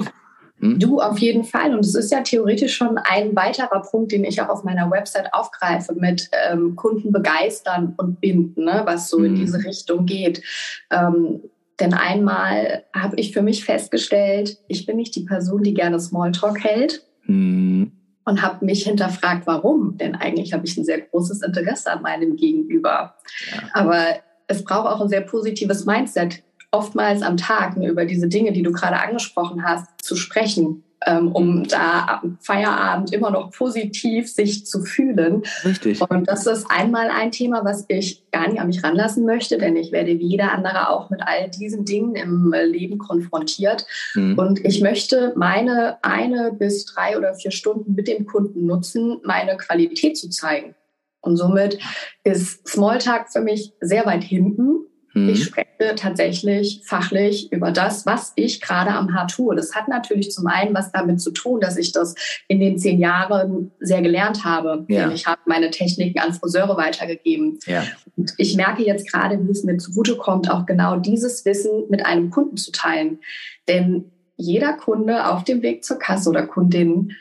Hm? 0.60 0.80
Du 0.80 1.00
auf 1.00 1.20
jeden 1.20 1.44
Fall. 1.44 1.74
Und 1.74 1.82
es 1.82 1.96
ist 1.96 2.12
ja 2.12 2.22
theoretisch 2.22 2.76
schon 2.76 2.98
ein 2.98 3.36
weiterer 3.36 3.82
Punkt, 3.82 4.12
den 4.12 4.24
ich 4.24 4.42
auch 4.42 4.50
auf 4.50 4.64
meiner 4.64 4.90
Website 4.90 5.34
aufgreife, 5.34 5.94
mit 5.94 6.30
ähm, 6.50 6.76
Kunden 6.76 7.12
begeistern 7.12 7.94
und 7.98 8.20
binden, 8.20 8.66
ne? 8.66 8.82
was 8.86 9.10
so 9.10 9.18
hm. 9.18 9.26
in 9.26 9.36
diese 9.36 9.64
Richtung 9.64 10.06
geht. 10.06 10.42
Ähm, 10.90 11.42
denn 11.80 11.94
einmal 11.94 12.86
habe 12.94 13.18
ich 13.18 13.34
für 13.34 13.44
mich 13.44 13.64
festgestellt, 13.64 14.58
ich 14.68 14.86
bin 14.86 14.98
nicht 14.98 15.16
die 15.16 15.26
Person, 15.26 15.62
die 15.62 15.76
gerne 15.76 16.00
Smalltalk 16.00 16.64
hält. 16.64 17.06
Hm. 17.24 17.92
Und 18.28 18.42
habe 18.42 18.66
mich 18.66 18.84
hinterfragt, 18.84 19.48
warum? 19.48 19.98
Denn 19.98 20.14
eigentlich 20.14 20.52
habe 20.52 20.66
ich 20.66 20.76
ein 20.76 20.84
sehr 20.84 21.00
großes 21.00 21.44
Interesse 21.44 21.90
an 21.90 22.02
meinem 22.02 22.36
Gegenüber. 22.36 23.16
Ja. 23.50 23.62
Aber 23.74 24.04
es 24.48 24.66
braucht 24.66 24.88
auch 24.88 25.00
ein 25.00 25.08
sehr 25.08 25.22
positives 25.22 25.86
Mindset, 25.86 26.44
oftmals 26.72 27.22
am 27.22 27.38
Tag 27.38 27.78
über 27.78 28.04
diese 28.04 28.28
Dinge, 28.28 28.52
die 28.52 28.64
du 28.64 28.74
gerade 28.74 29.00
angesprochen 29.00 29.64
hast, 29.64 29.88
zu 30.04 30.18
sprechen 30.18 30.84
um 31.06 31.68
da 31.68 32.22
am 32.24 32.38
Feierabend 32.42 33.14
immer 33.14 33.30
noch 33.30 33.52
positiv 33.52 34.32
sich 34.32 34.66
zu 34.66 34.82
fühlen. 34.82 35.44
Richtig. 35.64 36.02
Und 36.02 36.28
das 36.28 36.48
ist 36.48 36.66
einmal 36.70 37.10
ein 37.10 37.32
Thema, 37.32 37.64
was 37.64 37.86
ich 37.88 38.30
gar 38.32 38.48
nicht 38.48 38.60
an 38.60 38.68
mich 38.68 38.84
ranlassen 38.84 39.26
möchte, 39.26 39.58
denn 39.58 39.76
ich 39.76 39.92
werde 39.92 40.18
wie 40.18 40.26
jeder 40.26 40.52
andere 40.54 40.90
auch 40.90 41.10
mit 41.10 41.22
all 41.22 41.50
diesen 41.50 41.86
Dingen 41.86 42.16
im 42.16 42.52
Leben 42.52 42.98
konfrontiert. 42.98 43.86
Mhm. 44.16 44.38
Und 44.38 44.66
ich 44.66 44.82
möchte 44.82 45.34
meine 45.36 46.04
eine 46.04 46.52
bis 46.52 46.86
drei 46.86 47.18
oder 47.18 47.36
vier 47.36 47.52
Stunden 47.52 47.94
mit 47.94 48.08
dem 48.08 48.26
Kunden 48.26 48.66
nutzen, 48.66 49.20
meine 49.24 49.56
Qualität 49.58 50.18
zu 50.18 50.30
zeigen. 50.30 50.76
Und 51.22 51.38
somit 51.38 51.80
ist 52.24 52.68
Smalltalk 52.68 53.30
für 53.32 53.42
mich 53.42 53.74
sehr 53.82 54.06
weit 54.06 54.24
hinten. 54.24 54.77
Mhm. 55.18 55.30
Ich 55.30 55.44
spreche 55.46 55.96
tatsächlich 55.96 56.82
fachlich 56.86 57.52
über 57.52 57.72
das, 57.72 58.06
was 58.06 58.34
ich 58.36 58.62
gerade 58.62 58.92
am 58.92 59.14
Haar 59.14 59.28
tue. 59.28 59.56
Das 59.56 59.76
hat 59.76 59.88
natürlich 59.88 60.32
zum 60.32 60.48
einen 60.48 60.74
was 60.74 60.92
damit 60.92 61.22
zu 61.22 61.32
tun, 61.32 61.60
dass 61.60 61.78
ich 61.78 61.92
das 61.92 62.16
in 62.48 62.60
den 62.60 62.78
zehn 62.78 63.00
Jahren 63.00 63.72
sehr 63.80 64.02
gelernt 64.02 64.44
habe. 64.44 64.86
Ja. 64.88 65.12
Ich 65.12 65.26
habe 65.26 65.42
meine 65.46 65.72
Techniken 65.72 66.20
an 66.20 66.34
Friseure 66.34 66.78
weitergegeben. 66.78 67.60
Ja. 67.66 67.84
Und 68.16 68.34
ich 68.38 68.56
merke 68.56 68.84
jetzt 68.84 69.12
gerade, 69.12 69.40
wie 69.46 69.52
es 69.52 69.64
mir 69.64 69.78
zugutekommt, 69.78 70.52
auch 70.52 70.66
genau 70.66 70.98
dieses 70.98 71.46
Wissen 71.46 71.84
mit 71.90 72.06
einem 72.06 72.30
Kunden 72.30 72.58
zu 72.58 72.72
teilen. 72.72 73.20
Denn 73.68 74.06
jeder 74.36 74.74
Kunde 74.74 75.28
auf 75.28 75.44
dem 75.44 75.62
Weg 75.62 75.84
zur 75.84 76.00
Kasse 76.00 76.30
oder 76.30 76.46
Kundin 76.46 77.14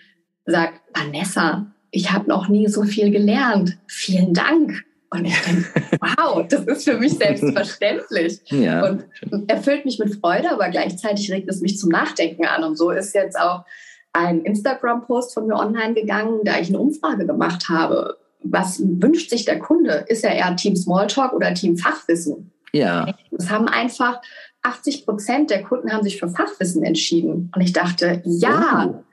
sagt, 0.44 0.80
Vanessa, 0.94 1.66
ich 1.90 2.12
habe 2.12 2.28
noch 2.28 2.48
nie 2.48 2.68
so 2.68 2.82
viel 2.82 3.11
gelernt. 3.11 3.78
Vielen 3.87 4.35
Dank. 4.35 4.85
Und 5.11 5.25
ich 5.25 5.40
denke, 5.42 5.69
wow, 6.01 6.45
das 6.49 6.64
ist 6.64 6.85
für 6.85 6.99
mich 6.99 7.14
selbstverständlich. 7.14 8.40
Ja. 8.51 8.87
Und 8.87 9.05
erfüllt 9.49 9.85
mich 9.85 9.99
mit 9.99 10.14
Freude, 10.16 10.51
aber 10.51 10.69
gleichzeitig 10.69 11.31
regt 11.31 11.49
es 11.49 11.61
mich 11.61 11.79
zum 11.79 11.90
Nachdenken 11.90 12.47
an. 12.47 12.64
Und 12.64 12.77
so 12.77 12.90
ist 12.90 13.14
jetzt 13.14 13.38
auch 13.38 13.64
ein 14.12 14.42
Instagram-Post 14.42 15.35
von 15.35 15.47
mir 15.47 15.57
online 15.57 15.95
gegangen, 15.95 16.40
da 16.45 16.59
ich 16.59 16.69
eine 16.69 16.79
Umfrage 16.79 17.27
gemacht 17.27 17.69
habe. 17.69 18.16
Was 18.42 18.81
wünscht 18.81 19.31
sich 19.31 19.45
der 19.45 19.59
Kunde? 19.59 20.05
Ist 20.09 20.25
er 20.25 20.35
eher 20.35 20.55
Team 20.57 20.77
Smalltalk 20.77 21.33
oder 21.33 21.53
Team 21.55 21.77
Fachwissen? 21.77 22.53
Ja. 22.73 23.14
Es 23.37 23.51
haben 23.51 23.69
einfach 23.69 24.21
80 24.62 25.07
Prozent 25.07 25.51
der 25.51 25.62
Kunden 25.62 25.92
haben 25.92 26.03
sich 26.03 26.19
für 26.19 26.29
Fachwissen 26.29 26.83
entschieden. 26.83 27.51
Und 27.55 27.61
ich 27.61 27.73
dachte, 27.73 28.23
ja, 28.25 28.88
oh. 28.88 29.05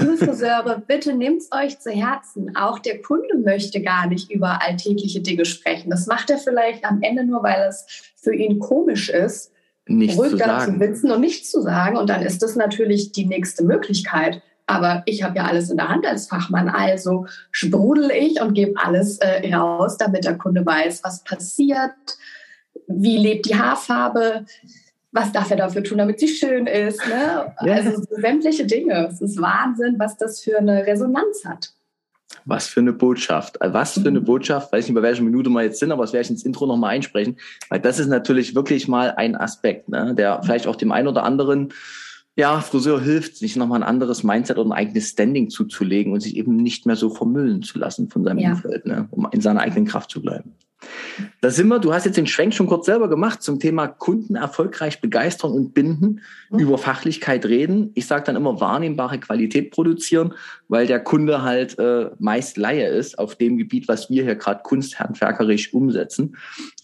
Liebe 0.00 0.16
Friseure, 0.16 0.82
bitte 0.86 1.14
nehmt 1.14 1.42
es 1.42 1.50
euch 1.52 1.78
zu 1.78 1.90
Herzen. 1.90 2.56
Auch 2.56 2.78
der 2.78 3.02
Kunde 3.02 3.38
möchte 3.38 3.82
gar 3.82 4.06
nicht 4.06 4.30
über 4.30 4.62
alltägliche 4.62 5.20
Dinge 5.20 5.44
sprechen. 5.44 5.90
Das 5.90 6.06
macht 6.06 6.30
er 6.30 6.38
vielleicht 6.38 6.84
am 6.84 7.02
Ende 7.02 7.24
nur, 7.24 7.42
weil 7.42 7.68
es 7.68 7.86
für 8.16 8.34
ihn 8.34 8.58
komisch 8.58 9.08
ist, 9.08 9.52
nichts 9.86 10.18
ruhig 10.18 10.32
zu, 10.32 10.38
zu 10.38 10.80
witzen 10.80 11.10
und 11.10 11.20
nichts 11.20 11.50
zu 11.50 11.60
sagen. 11.60 11.96
Und 11.96 12.08
dann 12.10 12.22
ist 12.22 12.42
das 12.42 12.56
natürlich 12.56 13.12
die 13.12 13.26
nächste 13.26 13.64
Möglichkeit. 13.64 14.42
Aber 14.66 15.02
ich 15.06 15.22
habe 15.22 15.36
ja 15.36 15.44
alles 15.44 15.70
in 15.70 15.76
der 15.76 15.88
Hand 15.88 16.06
als 16.06 16.28
Fachmann, 16.28 16.68
also 16.68 17.26
sprudel 17.50 18.10
ich 18.10 18.40
und 18.40 18.54
gebe 18.54 18.74
alles 18.82 19.18
äh, 19.18 19.52
raus, 19.54 19.96
damit 19.98 20.24
der 20.24 20.38
Kunde 20.38 20.64
weiß, 20.64 21.02
was 21.02 21.24
passiert, 21.24 21.90
wie 22.86 23.18
lebt 23.18 23.46
die 23.46 23.56
Haarfarbe, 23.56 24.46
was 25.12 25.30
darf 25.30 25.50
er 25.50 25.58
dafür 25.58 25.84
tun, 25.84 25.98
damit 25.98 26.18
sie 26.18 26.28
schön 26.28 26.66
ist. 26.66 27.06
Ne? 27.06 27.54
Ja. 27.64 27.74
Also 27.74 28.02
sämtliche 28.10 28.66
Dinge. 28.66 29.08
Es 29.08 29.20
ist 29.20 29.40
Wahnsinn, 29.40 29.96
was 29.98 30.16
das 30.16 30.40
für 30.40 30.58
eine 30.58 30.86
Resonanz 30.86 31.44
hat. 31.44 31.72
Was 32.46 32.66
für 32.66 32.80
eine 32.80 32.94
Botschaft. 32.94 33.60
Äh, 33.60 33.72
was 33.72 33.94
für 33.94 34.08
eine 34.08 34.20
mhm. 34.20 34.24
Botschaft. 34.24 34.72
Weiß 34.72 34.86
nicht, 34.86 34.94
bei 34.94 35.02
welcher 35.02 35.22
Minute 35.22 35.50
wir 35.50 35.62
jetzt 35.62 35.78
sind, 35.78 35.92
aber 35.92 36.02
das 36.02 36.14
werde 36.14 36.24
ich 36.24 36.30
ins 36.30 36.44
Intro 36.44 36.66
nochmal 36.66 36.94
einsprechen. 36.94 37.36
Weil 37.68 37.80
das 37.80 37.98
ist 37.98 38.08
natürlich 38.08 38.54
wirklich 38.54 38.88
mal 38.88 39.10
ein 39.10 39.36
Aspekt, 39.36 39.90
ne? 39.90 40.14
der 40.14 40.42
vielleicht 40.42 40.66
auch 40.66 40.76
dem 40.76 40.92
einen 40.92 41.08
oder 41.08 41.24
anderen 41.24 41.72
ja, 42.34 42.60
Friseur 42.60 42.98
hilft, 42.98 43.36
sich 43.36 43.56
nochmal 43.56 43.82
ein 43.82 43.88
anderes 43.88 44.22
Mindset 44.22 44.56
oder 44.56 44.70
ein 44.70 44.72
eigenes 44.72 45.10
Standing 45.10 45.50
zuzulegen 45.50 46.14
und 46.14 46.20
sich 46.20 46.36
eben 46.36 46.56
nicht 46.56 46.86
mehr 46.86 46.96
so 46.96 47.10
vermüllen 47.10 47.62
zu 47.62 47.78
lassen 47.78 48.08
von 48.08 48.24
seinem 48.24 48.38
ja. 48.38 48.52
Umfeld, 48.52 48.86
ne? 48.86 49.06
um 49.10 49.28
in 49.30 49.42
seiner 49.42 49.60
eigenen 49.60 49.84
Kraft 49.84 50.10
zu 50.10 50.22
bleiben. 50.22 50.54
Da 51.40 51.50
sind 51.50 51.68
wir, 51.68 51.78
du 51.78 51.92
hast 51.92 52.06
jetzt 52.06 52.16
den 52.16 52.26
Schwenk 52.26 52.54
schon 52.54 52.66
kurz 52.66 52.86
selber 52.86 53.08
gemacht 53.08 53.42
zum 53.42 53.58
Thema 53.58 53.86
Kunden 53.86 54.34
erfolgreich 54.34 55.00
begeistern 55.00 55.52
und 55.52 55.74
binden, 55.74 56.20
mhm. 56.50 56.58
über 56.58 56.78
Fachlichkeit 56.78 57.46
reden. 57.46 57.90
Ich 57.94 58.06
sage 58.06 58.24
dann 58.24 58.36
immer 58.36 58.60
wahrnehmbare 58.60 59.18
Qualität 59.18 59.70
produzieren, 59.70 60.34
weil 60.68 60.86
der 60.86 61.00
Kunde 61.00 61.42
halt 61.42 61.78
äh, 61.78 62.10
meist 62.18 62.56
Laie 62.56 62.88
ist 62.88 63.18
auf 63.18 63.36
dem 63.36 63.58
Gebiet, 63.58 63.88
was 63.88 64.10
wir 64.10 64.22
hier 64.22 64.36
gerade 64.36 64.62
kunsthandwerkerisch 64.62 65.74
umsetzen 65.74 66.36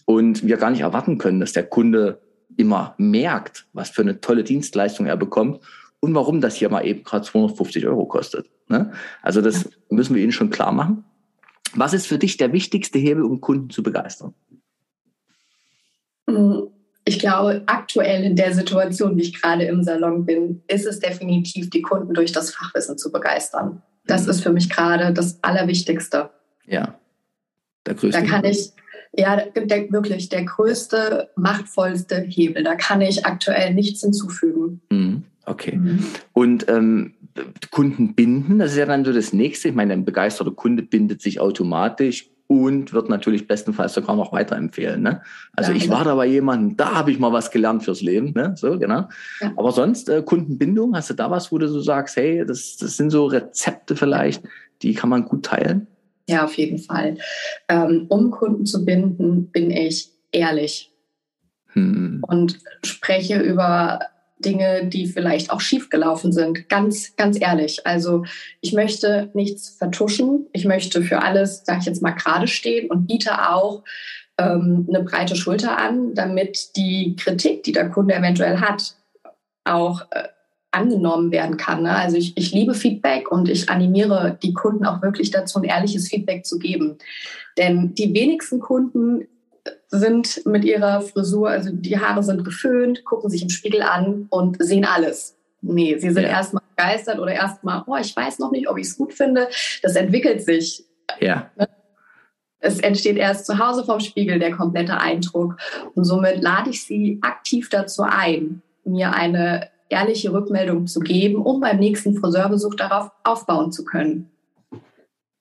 und 0.05 0.45
wir 0.45 0.57
gar 0.57 0.71
nicht 0.71 0.81
erwarten 0.81 1.17
können, 1.17 1.39
dass 1.39 1.53
der 1.53 1.63
Kunde 1.63 2.21
immer 2.57 2.95
merkt, 2.97 3.67
was 3.73 3.89
für 3.89 4.01
eine 4.01 4.19
tolle 4.19 4.43
Dienstleistung 4.43 5.05
er 5.05 5.17
bekommt 5.17 5.61
und 5.99 6.13
warum 6.15 6.41
das 6.41 6.55
hier 6.55 6.69
mal 6.69 6.85
eben 6.85 7.03
gerade 7.03 7.25
250 7.25 7.87
Euro 7.87 8.05
kostet. 8.05 8.47
Ne? 8.67 8.91
Also 9.21 9.41
das 9.41 9.69
müssen 9.89 10.15
wir 10.15 10.21
ihnen 10.21 10.31
schon 10.31 10.49
klar 10.49 10.71
machen. 10.71 11.03
Was 11.75 11.93
ist 11.93 12.07
für 12.07 12.17
dich 12.17 12.37
der 12.37 12.53
wichtigste 12.53 12.99
Hebel, 12.99 13.23
um 13.23 13.41
Kunden 13.41 13.69
zu 13.69 13.83
begeistern? 13.83 14.33
Ich 17.05 17.19
glaube, 17.19 17.63
aktuell 17.65 18.23
in 18.23 18.35
der 18.35 18.53
Situation, 18.53 19.17
wie 19.17 19.23
ich 19.23 19.41
gerade 19.41 19.63
im 19.65 19.83
Salon 19.83 20.25
bin, 20.25 20.61
ist 20.67 20.85
es 20.85 20.99
definitiv, 20.99 21.69
die 21.69 21.81
Kunden 21.81 22.13
durch 22.13 22.31
das 22.31 22.53
Fachwissen 22.53 22.97
zu 22.97 23.11
begeistern. 23.11 23.81
Das 24.05 24.25
mhm. 24.25 24.29
ist 24.29 24.41
für 24.41 24.51
mich 24.51 24.69
gerade 24.69 25.13
das 25.13 25.43
Allerwichtigste. 25.43 26.29
Ja. 26.65 26.99
Der 27.85 27.95
größte 27.95 28.21
da 28.21 28.27
kann 28.27 28.45
ich 28.45 28.71
Ja, 29.13 29.37
der, 29.37 29.91
wirklich 29.91 30.29
der 30.29 30.43
größte, 30.45 31.29
machtvollste 31.35 32.21
Hebel. 32.21 32.63
Da 32.63 32.75
kann 32.75 33.01
ich 33.01 33.25
aktuell 33.25 33.73
nichts 33.73 34.01
hinzufügen. 34.01 34.81
Mhm. 34.91 35.23
Okay. 35.45 35.77
Mhm. 35.77 36.05
Und 36.33 36.69
ähm, 36.69 37.15
Kunden 37.71 38.15
binden, 38.15 38.59
das 38.59 38.71
ist 38.71 38.77
ja 38.77 38.85
dann 38.85 39.05
so 39.05 39.13
das 39.13 39.33
nächste. 39.33 39.69
Ich 39.69 39.75
meine, 39.75 39.93
ein 39.93 40.05
begeisterter 40.05 40.51
Kunde 40.51 40.83
bindet 40.83 41.21
sich 41.21 41.39
automatisch 41.39 42.29
und 42.47 42.93
wird 42.93 43.09
natürlich 43.09 43.47
bestenfalls 43.47 43.93
sogar 43.93 44.15
noch 44.15 44.31
weiterempfehlen. 44.31 45.03
Ne? 45.03 45.21
Also 45.53 45.71
ja, 45.71 45.77
ich 45.77 45.87
war 45.89 46.03
da 46.03 46.15
bei 46.15 46.25
jemandem, 46.25 46.77
da 46.77 46.95
habe 46.95 47.11
ich 47.11 47.19
mal 47.19 47.31
was 47.31 47.51
gelernt 47.51 47.83
fürs 47.83 48.01
Leben. 48.01 48.33
Ne? 48.33 48.55
So, 48.57 48.79
genau. 48.79 49.07
Ja. 49.39 49.53
Aber 49.55 49.71
sonst 49.71 50.09
äh, 50.09 50.23
Kundenbindung, 50.23 50.95
hast 50.95 51.11
du 51.11 51.13
da 51.13 51.29
was, 51.29 51.51
wo 51.51 51.59
du 51.59 51.67
so 51.67 51.79
sagst, 51.79 52.15
hey, 52.15 52.43
das, 52.45 52.77
das 52.77 52.97
sind 52.97 53.11
so 53.11 53.27
Rezepte 53.27 53.95
vielleicht, 53.95 54.43
die 54.81 54.95
kann 54.95 55.11
man 55.11 55.25
gut 55.25 55.45
teilen? 55.45 55.85
Ja, 56.27 56.43
auf 56.43 56.55
jeden 56.55 56.79
Fall. 56.79 57.17
Ähm, 57.67 58.07
um 58.09 58.31
Kunden 58.31 58.65
zu 58.65 58.83
binden, 58.83 59.51
bin 59.51 59.69
ich 59.69 60.09
ehrlich 60.31 60.91
hm. 61.73 62.23
und 62.27 62.59
spreche 62.83 63.39
über 63.39 63.99
Dinge, 64.39 64.85
die 64.87 65.05
vielleicht 65.05 65.51
auch 65.51 65.61
schiefgelaufen 65.61 66.31
sind. 66.31 66.69
Ganz, 66.69 67.15
ganz 67.15 67.39
ehrlich. 67.39 67.85
Also 67.85 68.23
ich 68.61 68.73
möchte 68.73 69.29
nichts 69.33 69.69
vertuschen. 69.69 70.47
Ich 70.53 70.65
möchte 70.65 71.01
für 71.01 71.21
alles, 71.21 71.63
sage 71.65 71.79
ich 71.81 71.85
jetzt 71.85 72.01
mal, 72.01 72.11
gerade 72.11 72.47
stehen 72.47 72.89
und 72.89 73.07
biete 73.07 73.49
auch 73.49 73.83
ähm, 74.37 74.87
eine 74.87 75.03
breite 75.03 75.35
Schulter 75.35 75.77
an, 75.77 76.15
damit 76.15 76.75
die 76.77 77.15
Kritik, 77.17 77.63
die 77.63 77.73
der 77.73 77.89
Kunde 77.89 78.15
eventuell 78.15 78.59
hat, 78.59 78.95
auch 79.65 80.01
äh, 80.11 80.23
angenommen 80.71 81.31
werden 81.31 81.57
kann. 81.57 81.83
Ne? 81.83 81.95
Also 81.95 82.17
ich, 82.17 82.37
ich 82.37 82.53
liebe 82.53 82.73
Feedback 82.73 83.31
und 83.31 83.49
ich 83.49 83.69
animiere 83.69 84.37
die 84.41 84.53
Kunden 84.53 84.85
auch 84.85 85.01
wirklich 85.01 85.31
dazu, 85.31 85.59
ein 85.59 85.65
ehrliches 85.65 86.07
Feedback 86.07 86.45
zu 86.45 86.59
geben. 86.59 86.97
Denn 87.57 87.93
die 87.95 88.13
wenigsten 88.13 88.59
Kunden 88.59 89.27
sind 89.89 90.45
mit 90.45 90.63
ihrer 90.63 91.01
Frisur, 91.01 91.49
also 91.49 91.71
die 91.71 91.99
Haare 91.99 92.23
sind 92.23 92.45
geföhnt, 92.45 93.03
gucken 93.05 93.29
sich 93.29 93.41
im 93.41 93.49
Spiegel 93.49 93.81
an 93.81 94.27
und 94.29 94.63
sehen 94.63 94.85
alles. 94.85 95.35
Nee, 95.61 95.97
sie 95.97 96.11
sind 96.11 96.23
ja. 96.23 96.29
erstmal 96.29 96.63
begeistert 96.75 97.19
oder 97.19 97.33
erstmal, 97.33 97.83
oh, 97.87 97.97
ich 97.97 98.15
weiß 98.15 98.39
noch 98.39 98.51
nicht, 98.51 98.69
ob 98.69 98.77
ich 98.77 98.87
es 98.87 98.97
gut 98.97 99.13
finde. 99.13 99.49
Das 99.81 99.95
entwickelt 99.95 100.43
sich. 100.43 100.85
Ja. 101.19 101.49
Es 102.59 102.79
entsteht 102.79 103.17
erst 103.17 103.45
zu 103.45 103.57
Hause 103.57 103.83
vom 103.83 103.99
Spiegel 103.99 104.39
der 104.39 104.51
komplette 104.51 104.99
Eindruck. 104.99 105.57
Und 105.95 106.03
somit 106.03 106.41
lade 106.41 106.69
ich 106.69 106.83
sie 106.83 107.19
aktiv 107.21 107.69
dazu 107.69 108.03
ein, 108.03 108.61
mir 108.85 109.13
eine 109.13 109.69
ehrliche 109.89 110.31
Rückmeldung 110.31 110.87
zu 110.87 110.99
geben, 110.99 111.37
um 111.37 111.59
beim 111.61 111.79
nächsten 111.79 112.15
Friseurbesuch 112.15 112.75
darauf 112.75 113.11
aufbauen 113.23 113.71
zu 113.71 113.83
können. 113.83 114.29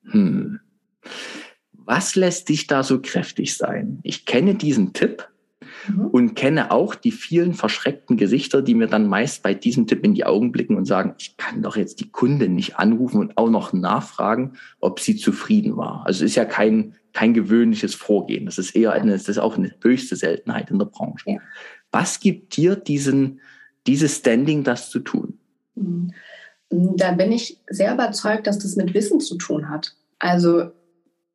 Hm. 0.05 0.61
Was 1.89 2.17
lässt 2.17 2.51
dich 2.51 2.67
da 2.67 2.83
so 2.83 3.01
kräftig 3.01 3.57
sein? 3.57 4.01
Ich 4.03 4.27
kenne 4.27 4.55
diesen 4.57 4.93
Tipp 4.93 5.27
mhm. 5.89 6.09
und 6.09 6.35
kenne 6.35 6.71
auch 6.71 6.95
die 6.95 7.13
vielen 7.13 7.55
verschreckten 7.55 8.19
Gesichter, 8.19 8.61
die 8.61 8.75
mir 8.75 8.89
dann 8.89 9.07
meist 9.07 9.43
bei 9.43 9.55
diesem 9.55 9.87
Tipp 9.87 10.05
in 10.05 10.13
die 10.13 10.27
Augen 10.27 10.53
blicken 10.53 10.77
und 10.77 10.85
sagen, 10.85 11.15
ich 11.17 11.39
kann 11.39 11.63
doch 11.63 11.79
jetzt 11.79 12.01
die 12.01 12.11
Kundin 12.11 12.55
nicht 12.55 12.79
anrufen 12.79 13.21
und 13.21 13.39
auch 13.39 13.49
noch 13.49 13.73
nachfragen, 13.73 14.59
ob 14.81 15.01
sie 15.01 15.17
zufrieden 15.17 15.79
war. 15.79 16.05
Also 16.05 16.27
es 16.27 16.33
ist 16.33 16.37
ja 16.37 16.45
kein, 16.45 16.95
kein 17.15 17.33
gewöhnliches 17.33 17.95
Vorgehen. 17.95 18.45
Das 18.45 18.59
ist 18.59 18.77
eher 18.77 18.93
eine, 18.93 19.13
das 19.13 19.27
ist 19.27 19.39
auch 19.39 19.57
eine 19.57 19.73
höchste 19.83 20.15
Seltenheit 20.15 20.71
in 20.71 20.79
der 20.79 20.85
Branche. 20.85 21.25
Ja. 21.31 21.39
Was 21.91 22.21
gibt 22.21 22.55
dir 22.59 22.77
diesen, 22.77 23.41
dieses 23.87 24.19
Standing, 24.19 24.63
das 24.63 24.91
zu 24.91 24.99
tun? 24.99 25.39
Mhm. 25.75 26.13
Da 26.69 27.13
bin 27.13 27.33
ich 27.33 27.63
sehr 27.71 27.95
überzeugt, 27.95 28.47
dass 28.47 28.59
das 28.59 28.77
mit 28.77 28.93
Wissen 28.93 29.21
zu 29.21 29.39
tun 29.39 29.71
hat. 29.71 29.95
Also 30.19 30.73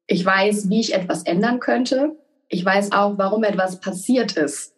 ich 0.08 0.26
weiß, 0.26 0.70
wie 0.70 0.80
ich 0.80 0.94
etwas 0.94 1.24
ändern 1.24 1.60
könnte. 1.60 2.16
Ich 2.50 2.64
weiß 2.64 2.92
auch, 2.92 3.18
warum 3.18 3.44
etwas 3.44 3.80
passiert 3.80 4.34
ist. 4.34 4.74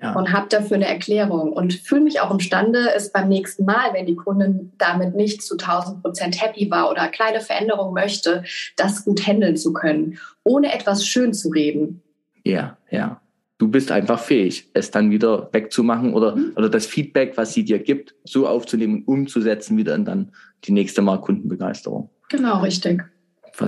Ja. 0.00 0.12
Und 0.12 0.32
habe 0.32 0.48
dafür 0.48 0.76
eine 0.76 0.86
Erklärung 0.86 1.52
und 1.52 1.74
fühle 1.74 2.02
mich 2.02 2.20
auch 2.20 2.30
imstande, 2.30 2.92
es 2.94 3.10
beim 3.10 3.28
nächsten 3.28 3.64
Mal, 3.64 3.92
wenn 3.94 4.06
die 4.06 4.14
Kundin 4.14 4.72
damit 4.78 5.16
nicht 5.16 5.42
zu 5.42 5.56
1000 5.56 6.02
Prozent 6.02 6.40
happy 6.40 6.70
war 6.70 6.88
oder 6.88 7.08
kleine 7.08 7.40
Veränderungen 7.40 7.94
möchte, 7.94 8.44
das 8.76 9.04
gut 9.04 9.26
handeln 9.26 9.56
zu 9.56 9.72
können, 9.72 10.18
ohne 10.44 10.72
etwas 10.72 11.04
schön 11.04 11.32
zu 11.34 11.48
reden. 11.48 12.02
Ja, 12.44 12.78
ja. 12.90 13.20
Du 13.58 13.66
bist 13.66 13.90
einfach 13.90 14.20
fähig, 14.20 14.70
es 14.74 14.92
dann 14.92 15.10
wieder 15.10 15.48
wegzumachen 15.52 16.14
oder, 16.14 16.36
mhm. 16.36 16.52
oder 16.54 16.68
das 16.68 16.86
Feedback, 16.86 17.36
was 17.36 17.54
sie 17.54 17.64
dir 17.64 17.80
gibt, 17.80 18.14
so 18.22 18.46
aufzunehmen 18.46 19.02
und 19.02 19.22
umzusetzen, 19.22 19.76
wieder 19.76 19.96
in 19.96 20.04
dann 20.04 20.30
die 20.62 20.70
nächste 20.70 21.02
Mal 21.02 21.20
Kundenbegeisterung. 21.20 22.08
Genau, 22.28 22.60
richtig. 22.60 23.02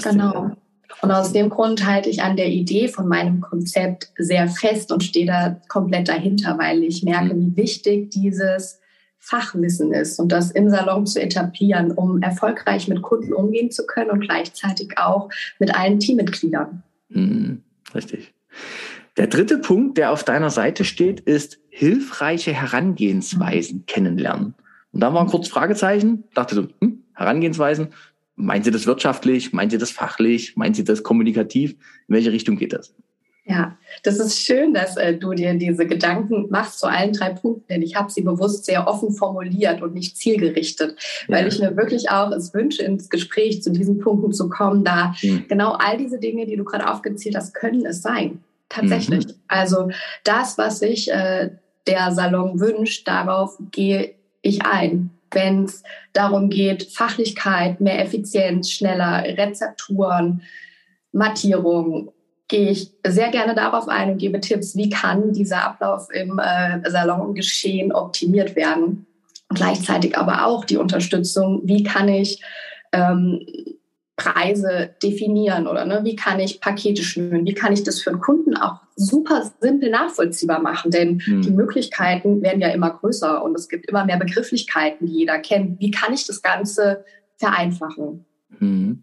Genau. 0.05 0.53
Und 1.03 1.11
aus 1.11 1.33
dem 1.33 1.49
Grund 1.49 1.87
halte 1.87 2.11
ich 2.11 2.23
an 2.23 2.37
der 2.37 2.49
Idee 2.49 2.89
von 2.89 3.09
meinem 3.09 3.41
Konzept 3.41 4.13
sehr 4.19 4.49
fest 4.49 4.93
und 4.93 5.03
stehe 5.03 5.27
da 5.27 5.61
komplett 5.69 6.09
dahinter, 6.09 6.59
weil 6.59 6.83
ich 6.83 7.03
merke, 7.03 7.35
mhm. 7.35 7.57
wie 7.57 7.63
wichtig 7.63 8.11
dieses 8.11 8.81
Fachwissen 9.19 9.93
ist 9.93 10.19
und 10.19 10.33
das 10.33 10.51
im 10.51 10.71
Salon 10.71 11.07
zu 11.07 11.21
etablieren, 11.21 11.93
um 11.93 12.23
erfolgreich 12.23 12.89
mit 12.89 13.03
Kunden 13.03 13.33
umgehen 13.33 13.71
zu 13.71 13.87
können 13.87 14.11
und 14.11 14.21
gleichzeitig 14.21 14.97
auch 14.99 15.29
mit 15.59 15.75
allen 15.75 16.01
Teammitgliedern. 16.01 16.83
Mhm, 17.11 17.63
richtig. 17.95 18.33
Der 19.17 19.27
dritte 19.27 19.59
Punkt, 19.59 19.99
der 19.99 20.13
auf 20.13 20.25
deiner 20.25 20.51
Seite 20.51 20.85
steht, 20.85 21.21
ist 21.21 21.59
hilfreiche 21.69 22.53
Herangehensweisen 22.53 23.79
mhm. 23.79 23.87
kennenlernen. 23.87 24.55
Und 24.93 25.01
da 25.01 25.13
war 25.13 25.21
ein 25.21 25.29
kurz 25.29 25.49
Fragezeichen, 25.49 26.25
dachte 26.35 26.55
so, 26.55 26.69
hm, 26.81 27.05
Herangehensweisen, 27.15 27.89
Meinen 28.37 28.65
Sie 28.65 28.71
das 28.71 28.87
wirtschaftlich? 28.87 29.53
Meinen 29.53 29.71
Sie 29.71 29.79
das 29.79 29.91
fachlich? 29.91 30.57
Meinen 30.57 30.75
Sie 30.75 30.85
das 30.85 31.03
kommunikativ? 31.03 31.73
In 31.73 32.15
welche 32.15 32.33
Richtung 32.33 32.57
geht 32.57 32.73
das? 32.73 32.95
Ja, 33.51 33.77
das 34.05 34.21
ist 34.21 34.39
schön, 34.39 34.75
dass 34.75 34.97
äh, 34.97 35.15
du 35.15 35.33
dir 35.33 35.55
diese 35.55 35.87
Gedanken 35.87 36.47
machst 36.51 36.79
zu 36.79 36.87
allen 36.87 37.13
drei 37.13 37.31
Punkten, 37.31 37.67
denn 37.69 37.83
ich 37.83 37.97
habe 37.97 38.11
sie 38.11 38.23
bewusst 38.23 38.65
sehr 38.65 38.87
offen 38.87 39.13
formuliert 39.13 39.83
und 39.83 39.95
nicht 39.95 40.17
zielgerichtet, 40.17 40.97
ja. 41.27 41.37
weil 41.37 41.49
ich 41.49 41.59
mir 41.59 41.77
wirklich 41.77 42.11
auch 42.11 42.31
es 42.31 42.55
wünsche, 42.55 42.83
ins 42.83 43.09
Gespräch 43.09 43.63
zu 43.63 43.73
diesen 43.73 43.99
Punkten 43.99 44.33
zu 44.33 44.49
kommen, 44.49 44.85
da 44.85 45.15
mhm. 45.23 45.47
genau 45.49 45.73
all 45.73 45.97
diese 45.97 46.21
Dinge, 46.21 46.47
die 46.47 46.57
du 46.57 46.65
gerade 46.65 46.89
aufgezählt 46.89 47.35
hast, 47.35 47.55
können 47.55 47.85
es 47.87 48.03
sein. 48.03 48.45
Tatsächlich. 48.69 49.27
Mhm. 49.27 49.33
Also 49.49 49.89
das, 50.23 50.57
was 50.57 50.79
sich 50.79 51.11
äh, 51.11 51.51
der 51.89 52.13
Salon 52.13 52.61
wünscht, 52.61 53.09
darauf 53.09 53.59
gehe 53.73 54.15
ich 54.43 54.65
ein 54.65 55.11
wenn 55.33 55.65
es 55.65 55.83
darum 56.13 56.51
geht, 56.51 56.85
Fachlichkeit, 56.93 57.81
mehr 57.81 58.01
Effizienz, 58.01 58.71
schneller 58.71 59.25
Rezepturen, 59.25 60.43
Mattierung, 61.13 62.13
gehe 62.49 62.71
ich 62.71 62.91
sehr 63.07 63.31
gerne 63.31 63.55
darauf 63.55 63.89
ein 63.89 64.11
und 64.11 64.19
gebe 64.19 64.41
Tipps, 64.41 64.77
wie 64.77 64.91
kann 64.91 65.33
dieser 65.33 65.65
Ablauf 65.65 66.09
im 66.13 66.39
äh, 66.39 66.89
Salon 66.91 67.35
geschehen 67.35 67.93
optimiert 67.93 68.57
werden. 68.57 69.07
Gleichzeitig 69.49 70.19
aber 70.19 70.47
auch 70.47 70.65
die 70.65 70.77
Unterstützung, 70.77 71.61
wie 71.65 71.85
kann 71.85 72.09
ich 72.09 72.43
ähm, 72.93 73.47
Preise 74.21 74.95
definieren 75.03 75.67
oder 75.67 75.87
ne, 75.87 76.01
wie 76.05 76.15
kann 76.15 76.41
ich 76.41 76.61
Pakete 76.61 77.03
schnüren, 77.03 77.47
wie 77.47 77.55
kann 77.55 77.73
ich 77.73 77.85
das 77.85 78.03
für 78.03 78.11
den 78.11 78.21
Kunden 78.21 78.55
auch 78.55 78.81
super 78.97 79.51
simpel 79.61 79.91
nachvollziehbar 79.91 80.61
machen, 80.61 80.91
denn 80.91 81.23
mhm. 81.27 81.41
die 81.41 81.51
Möglichkeiten 81.51 82.43
werden 82.43 82.61
ja 82.61 82.69
immer 82.69 82.91
größer 82.91 83.43
und 83.43 83.55
es 83.55 83.69
gibt 83.71 83.89
immer 83.89 84.05
mehr 84.05 84.19
Begrifflichkeiten, 84.19 85.07
die 85.07 85.21
jeder 85.21 85.39
kennt. 85.39 85.81
Wie 85.81 85.91
kann 85.91 86.13
ich 86.13 86.27
das 86.27 86.43
Ganze 86.43 87.05
vereinfachen? 87.39 88.27
Mhm. 88.59 89.03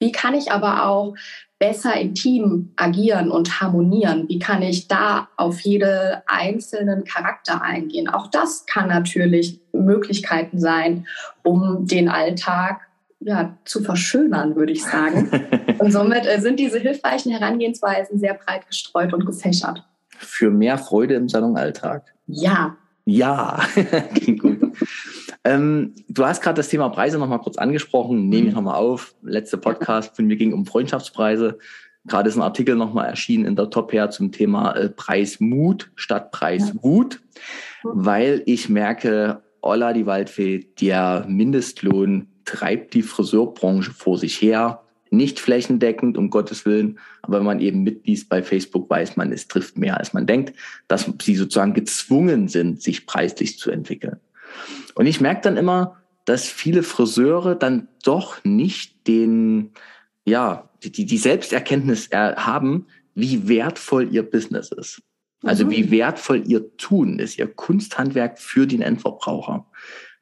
Wie 0.00 0.12
kann 0.12 0.34
ich 0.34 0.50
aber 0.50 0.86
auch 0.86 1.14
besser 1.58 1.94
im 2.00 2.14
Team 2.14 2.72
agieren 2.76 3.30
und 3.30 3.60
harmonieren? 3.60 4.28
Wie 4.28 4.38
kann 4.38 4.62
ich 4.62 4.88
da 4.88 5.28
auf 5.36 5.60
jede 5.60 6.22
einzelnen 6.26 7.04
Charakter 7.04 7.60
eingehen? 7.60 8.08
Auch 8.08 8.28
das 8.28 8.64
kann 8.64 8.88
natürlich 8.88 9.60
Möglichkeiten 9.72 10.58
sein, 10.58 11.06
um 11.44 11.86
den 11.86 12.08
Alltag 12.08 12.80
ja, 13.24 13.56
zu 13.64 13.82
verschönern, 13.82 14.56
würde 14.56 14.72
ich 14.72 14.84
sagen. 14.84 15.30
und 15.78 15.92
somit 15.92 16.26
äh, 16.26 16.40
sind 16.40 16.58
diese 16.58 16.78
hilfreichen 16.78 17.32
Herangehensweisen 17.32 18.18
sehr 18.18 18.34
breit 18.34 18.66
gestreut 18.66 19.12
und 19.12 19.26
gefächert. 19.26 19.84
Für 20.18 20.50
mehr 20.50 20.78
Freude 20.78 21.14
im 21.14 21.28
Salonalltag. 21.28 22.14
Ja. 22.26 22.76
Ja, 23.04 23.60
klingt 24.14 24.40
gut. 24.40 24.58
ähm, 25.42 25.92
du 26.08 26.24
hast 26.24 26.40
gerade 26.40 26.56
das 26.56 26.68
Thema 26.68 26.88
Preise 26.88 27.18
nochmal 27.18 27.40
kurz 27.40 27.58
angesprochen, 27.58 28.28
nehme 28.28 28.48
ich 28.48 28.54
nochmal 28.54 28.76
auf. 28.76 29.14
Letzte 29.22 29.58
Podcast 29.58 30.14
von 30.14 30.26
mir 30.26 30.36
ging 30.36 30.52
um 30.52 30.66
Freundschaftspreise. 30.66 31.58
Gerade 32.06 32.28
ist 32.28 32.36
ein 32.36 32.42
Artikel 32.42 32.76
nochmal 32.76 33.08
erschienen 33.08 33.44
in 33.44 33.56
der 33.56 33.70
Top 33.70 33.92
her 33.92 34.10
zum 34.10 34.30
Thema 34.30 34.72
äh, 34.72 34.88
Preismut 34.88 35.90
statt 35.96 36.30
Preiswut, 36.30 37.20
weil 37.82 38.42
ich 38.46 38.68
merke, 38.68 39.42
Olla 39.62 39.92
die 39.92 40.06
Waldfee, 40.06 40.66
der 40.80 41.24
Mindestlohn 41.28 42.31
treibt 42.44 42.94
die 42.94 43.02
Friseurbranche 43.02 43.92
vor 43.92 44.18
sich 44.18 44.40
her. 44.40 44.82
Nicht 45.10 45.40
flächendeckend, 45.40 46.16
um 46.16 46.30
Gottes 46.30 46.64
Willen, 46.64 46.98
aber 47.20 47.38
wenn 47.38 47.46
man 47.46 47.60
eben 47.60 47.82
mitliest 47.82 48.30
bei 48.30 48.42
Facebook, 48.42 48.88
weiß 48.88 49.16
man, 49.16 49.30
es 49.30 49.46
trifft 49.46 49.76
mehr, 49.76 49.98
als 49.98 50.14
man 50.14 50.26
denkt, 50.26 50.54
dass 50.88 51.10
sie 51.20 51.36
sozusagen 51.36 51.74
gezwungen 51.74 52.48
sind, 52.48 52.82
sich 52.82 53.04
preislich 53.06 53.58
zu 53.58 53.70
entwickeln. 53.70 54.16
Und 54.94 55.06
ich 55.06 55.20
merke 55.20 55.42
dann 55.42 55.58
immer, 55.58 56.02
dass 56.24 56.46
viele 56.46 56.82
Friseure 56.82 57.54
dann 57.54 57.88
doch 58.04 58.42
nicht 58.44 59.06
den, 59.06 59.72
ja, 60.24 60.70
die, 60.82 61.04
die 61.04 61.18
Selbsterkenntnis 61.18 62.08
haben, 62.12 62.86
wie 63.14 63.48
wertvoll 63.48 64.08
ihr 64.12 64.22
Business 64.22 64.72
ist. 64.72 65.02
Also 65.42 65.66
mhm. 65.66 65.70
wie 65.70 65.90
wertvoll 65.90 66.44
ihr 66.46 66.76
Tun 66.76 67.18
ist, 67.18 67.38
ihr 67.38 67.48
Kunsthandwerk 67.48 68.38
für 68.38 68.66
den 68.66 68.82
Endverbraucher. 68.82 69.66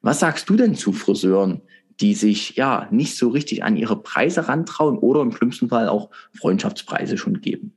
Was 0.01 0.19
sagst 0.19 0.49
du 0.49 0.55
denn 0.55 0.75
zu 0.75 0.93
Friseuren, 0.93 1.61
die 1.99 2.13
sich 2.15 2.55
ja 2.55 2.87
nicht 2.91 3.17
so 3.17 3.29
richtig 3.29 3.63
an 3.63 3.77
ihre 3.77 4.01
Preise 4.01 4.47
rantrauen 4.47 4.97
oder 4.97 5.21
im 5.21 5.31
schlimmsten 5.31 5.69
Fall 5.69 5.89
auch 5.89 6.09
Freundschaftspreise 6.33 7.17
schon 7.17 7.41
geben? 7.41 7.73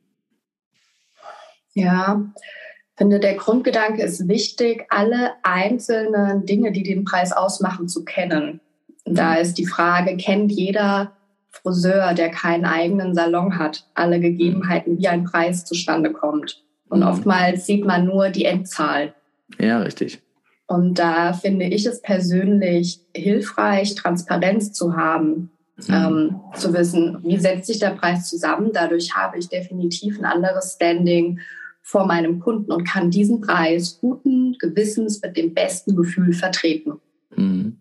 Ja, 1.74 2.24
ich 2.36 2.98
finde, 2.98 3.18
der 3.18 3.34
Grundgedanke 3.34 4.02
ist 4.02 4.28
wichtig, 4.28 4.86
alle 4.88 5.32
einzelnen 5.42 6.46
Dinge, 6.46 6.70
die 6.70 6.84
den 6.84 7.04
Preis 7.04 7.32
ausmachen, 7.32 7.88
zu 7.88 8.04
kennen. 8.04 8.60
Da 9.04 9.34
ist 9.34 9.54
die 9.54 9.66
Frage, 9.66 10.16
kennt 10.16 10.52
jeder 10.52 11.12
Friseur, 11.50 12.14
der 12.14 12.30
keinen 12.30 12.64
eigenen 12.64 13.14
Salon 13.14 13.58
hat, 13.58 13.88
alle 13.94 14.20
Gegebenheiten, 14.20 14.98
wie 14.98 15.08
ein 15.08 15.24
Preis 15.24 15.64
zustande 15.64 16.12
kommt? 16.12 16.62
Und 16.88 17.00
mhm. 17.00 17.06
oftmals 17.06 17.66
sieht 17.66 17.84
man 17.84 18.06
nur 18.06 18.30
die 18.30 18.44
Endzahl. 18.44 19.14
Ja, 19.58 19.80
richtig. 19.80 20.22
Und 20.66 20.98
da 20.98 21.32
finde 21.32 21.66
ich 21.66 21.84
es 21.86 22.00
persönlich 22.00 23.00
hilfreich, 23.14 23.94
Transparenz 23.94 24.72
zu 24.72 24.96
haben, 24.96 25.50
mhm. 25.76 25.94
ähm, 25.94 26.40
zu 26.56 26.72
wissen, 26.72 27.18
wie 27.22 27.38
setzt 27.38 27.66
sich 27.66 27.78
der 27.78 27.90
Preis 27.90 28.28
zusammen. 28.28 28.70
Dadurch 28.72 29.14
habe 29.14 29.38
ich 29.38 29.48
definitiv 29.48 30.18
ein 30.18 30.24
anderes 30.24 30.74
Standing 30.74 31.40
vor 31.82 32.06
meinem 32.06 32.40
Kunden 32.40 32.72
und 32.72 32.84
kann 32.84 33.10
diesen 33.10 33.42
Preis 33.42 33.98
guten 34.00 34.56
Gewissens 34.58 35.20
mit 35.20 35.36
dem 35.36 35.52
besten 35.52 35.94
Gefühl 35.94 36.32
vertreten. 36.32 36.94
Mhm. 37.36 37.76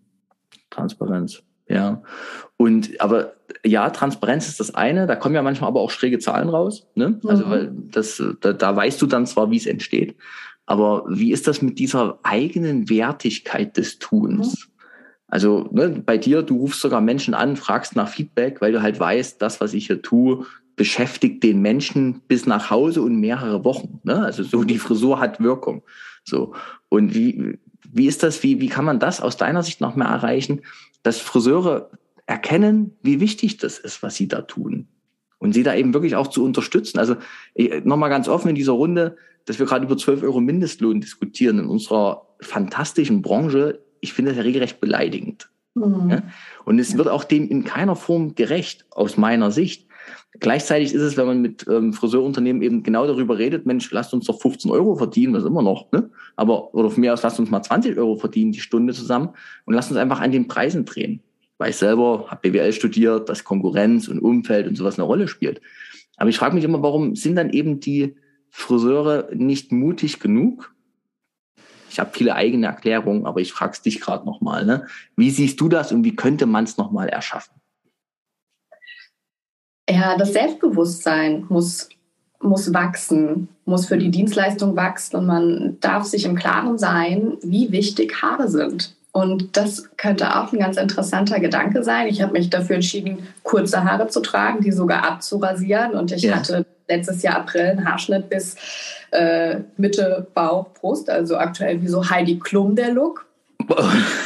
Transparenz, 0.68 1.42
ja. 1.68 2.02
Und 2.58 3.00
aber 3.00 3.32
ja, 3.64 3.88
Transparenz 3.90 4.46
ist 4.48 4.60
das 4.60 4.74
eine, 4.74 5.06
da 5.06 5.16
kommen 5.16 5.34
ja 5.34 5.42
manchmal 5.42 5.68
aber 5.68 5.80
auch 5.80 5.90
schräge 5.90 6.18
Zahlen 6.18 6.50
raus. 6.50 6.86
Ne? 6.94 7.18
Also 7.26 7.46
mhm. 7.46 7.50
weil 7.50 7.72
das, 7.92 8.22
da, 8.40 8.52
da 8.52 8.76
weißt 8.76 9.00
du 9.00 9.06
dann 9.06 9.26
zwar, 9.26 9.50
wie 9.50 9.56
es 9.56 9.66
entsteht, 9.66 10.16
aber 10.66 11.04
wie 11.08 11.32
ist 11.32 11.46
das 11.46 11.62
mit 11.62 11.78
dieser 11.78 12.18
eigenen 12.22 12.88
Wertigkeit 12.88 13.76
des 13.76 13.98
Tuns? 13.98 14.66
Mhm. 14.66 14.70
Also 15.28 15.68
ne, 15.72 15.88
bei 15.88 16.18
dir, 16.18 16.42
du 16.42 16.58
rufst 16.58 16.80
sogar 16.80 17.00
Menschen 17.00 17.34
an, 17.34 17.56
fragst 17.56 17.96
nach 17.96 18.08
Feedback, 18.08 18.60
weil 18.60 18.72
du 18.72 18.82
halt 18.82 18.98
weißt, 18.98 19.40
das, 19.42 19.60
was 19.60 19.74
ich 19.74 19.86
hier 19.86 20.00
tue, 20.00 20.46
beschäftigt 20.76 21.42
den 21.42 21.60
Menschen 21.60 22.20
bis 22.28 22.46
nach 22.46 22.70
Hause 22.70 23.02
und 23.02 23.16
mehrere 23.16 23.64
Wochen. 23.64 24.00
Ne? 24.04 24.24
Also 24.24 24.42
so 24.42 24.64
die 24.64 24.78
Frisur 24.78 25.20
hat 25.20 25.40
Wirkung. 25.40 25.82
So 26.24 26.54
und 26.88 27.14
wie 27.14 27.58
wie 27.92 28.06
ist 28.06 28.22
das? 28.22 28.42
Wie 28.42 28.60
wie 28.60 28.68
kann 28.68 28.84
man 28.84 28.98
das 28.98 29.20
aus 29.20 29.36
deiner 29.36 29.62
Sicht 29.62 29.80
noch 29.80 29.94
mehr 29.94 30.08
erreichen, 30.08 30.62
dass 31.02 31.20
Friseure 31.20 31.90
erkennen, 32.26 32.96
wie 33.02 33.20
wichtig 33.20 33.58
das 33.58 33.78
ist, 33.78 34.02
was 34.02 34.16
sie 34.16 34.26
da 34.26 34.42
tun 34.42 34.88
und 35.44 35.52
sie 35.52 35.62
da 35.62 35.74
eben 35.74 35.92
wirklich 35.92 36.16
auch 36.16 36.28
zu 36.28 36.42
unterstützen. 36.42 36.98
Also 36.98 37.16
nochmal 37.84 38.08
ganz 38.08 38.28
offen 38.28 38.48
in 38.48 38.54
dieser 38.54 38.72
Runde, 38.72 39.16
dass 39.44 39.58
wir 39.58 39.66
gerade 39.66 39.84
über 39.84 39.98
12 39.98 40.22
Euro 40.22 40.40
Mindestlohn 40.40 41.02
diskutieren 41.02 41.58
in 41.58 41.66
unserer 41.66 42.26
fantastischen 42.40 43.20
Branche. 43.20 43.80
Ich 44.00 44.14
finde 44.14 44.30
das 44.30 44.38
ja 44.38 44.42
regelrecht 44.42 44.80
beleidigend. 44.80 45.50
Mhm. 45.74 46.10
Ja? 46.10 46.22
Und 46.64 46.78
es 46.78 46.92
ja. 46.92 46.98
wird 46.98 47.08
auch 47.08 47.24
dem 47.24 47.46
in 47.50 47.62
keiner 47.62 47.94
Form 47.94 48.34
gerecht, 48.34 48.86
aus 48.90 49.18
meiner 49.18 49.50
Sicht. 49.50 49.86
Gleichzeitig 50.40 50.94
ist 50.94 51.02
es, 51.02 51.18
wenn 51.18 51.26
man 51.26 51.42
mit 51.42 51.66
ähm, 51.68 51.92
Friseurunternehmen 51.92 52.62
eben 52.62 52.82
genau 52.82 53.06
darüber 53.06 53.36
redet, 53.36 53.66
Mensch, 53.66 53.90
lasst 53.90 54.14
uns 54.14 54.24
doch 54.24 54.40
15 54.40 54.70
Euro 54.70 54.96
verdienen, 54.96 55.34
was 55.34 55.44
immer 55.44 55.62
noch, 55.62 55.92
ne? 55.92 56.10
Aber, 56.36 56.74
oder 56.74 56.88
von 56.88 57.02
mir 57.02 57.12
aus, 57.12 57.22
lasst 57.22 57.38
uns 57.38 57.50
mal 57.50 57.62
20 57.62 57.98
Euro 57.98 58.16
verdienen, 58.16 58.52
die 58.52 58.60
Stunde 58.60 58.94
zusammen 58.94 59.28
und 59.66 59.74
lasst 59.74 59.90
uns 59.90 60.00
einfach 60.00 60.20
an 60.20 60.32
den 60.32 60.48
Preisen 60.48 60.86
drehen. 60.86 61.22
Weil 61.58 61.70
ich 61.70 61.76
selber 61.76 62.26
habe 62.28 62.50
BWL 62.50 62.72
studiert, 62.72 63.28
dass 63.28 63.44
Konkurrenz 63.44 64.08
und 64.08 64.18
Umfeld 64.18 64.66
und 64.66 64.76
sowas 64.76 64.98
eine 64.98 65.04
Rolle 65.04 65.28
spielt. 65.28 65.60
Aber 66.16 66.30
ich 66.30 66.38
frage 66.38 66.54
mich 66.54 66.64
immer, 66.64 66.82
warum 66.82 67.16
sind 67.16 67.36
dann 67.36 67.50
eben 67.50 67.80
die 67.80 68.16
Friseure 68.50 69.28
nicht 69.34 69.72
mutig 69.72 70.20
genug? 70.20 70.74
Ich 71.90 72.00
habe 72.00 72.10
viele 72.12 72.34
eigene 72.34 72.66
Erklärungen, 72.66 73.24
aber 73.24 73.40
ich 73.40 73.52
frage 73.52 73.72
es 73.72 73.82
dich 73.82 74.00
gerade 74.00 74.26
nochmal. 74.26 74.64
Ne? 74.64 74.86
Wie 75.16 75.30
siehst 75.30 75.60
du 75.60 75.68
das 75.68 75.92
und 75.92 76.04
wie 76.04 76.16
könnte 76.16 76.46
man 76.46 76.64
es 76.64 76.76
nochmal 76.76 77.08
erschaffen? 77.08 77.54
Ja, 79.88 80.16
das 80.16 80.32
Selbstbewusstsein 80.32 81.46
muss, 81.48 81.88
muss 82.40 82.72
wachsen, 82.72 83.48
muss 83.64 83.86
für 83.86 83.98
die 83.98 84.10
Dienstleistung 84.10 84.76
wachsen 84.76 85.16
und 85.16 85.26
man 85.26 85.78
darf 85.80 86.04
sich 86.04 86.24
im 86.24 86.34
Klaren 86.34 86.78
sein, 86.78 87.36
wie 87.42 87.70
wichtig 87.70 88.22
Haare 88.22 88.48
sind. 88.48 88.96
Und 89.14 89.56
das 89.56 89.96
könnte 89.96 90.34
auch 90.34 90.52
ein 90.52 90.58
ganz 90.58 90.76
interessanter 90.76 91.38
Gedanke 91.38 91.84
sein. 91.84 92.08
Ich 92.08 92.20
habe 92.20 92.32
mich 92.32 92.50
dafür 92.50 92.74
entschieden, 92.74 93.28
kurze 93.44 93.84
Haare 93.84 94.08
zu 94.08 94.20
tragen, 94.20 94.60
die 94.60 94.72
sogar 94.72 95.04
abzurasieren. 95.04 95.92
Und 95.92 96.10
ich 96.10 96.22
ja. 96.22 96.34
hatte 96.34 96.66
letztes 96.88 97.22
Jahr 97.22 97.36
April 97.36 97.62
einen 97.62 97.88
Haarschnitt 97.88 98.28
bis 98.28 98.56
äh, 99.12 99.60
Mitte 99.76 100.26
Bauch, 100.34 100.66
Brust, 100.74 101.08
also 101.08 101.36
aktuell 101.36 101.80
wie 101.80 101.86
so 101.86 102.10
Heidi 102.10 102.40
Klum 102.40 102.74
der 102.74 102.90
Look 102.90 103.24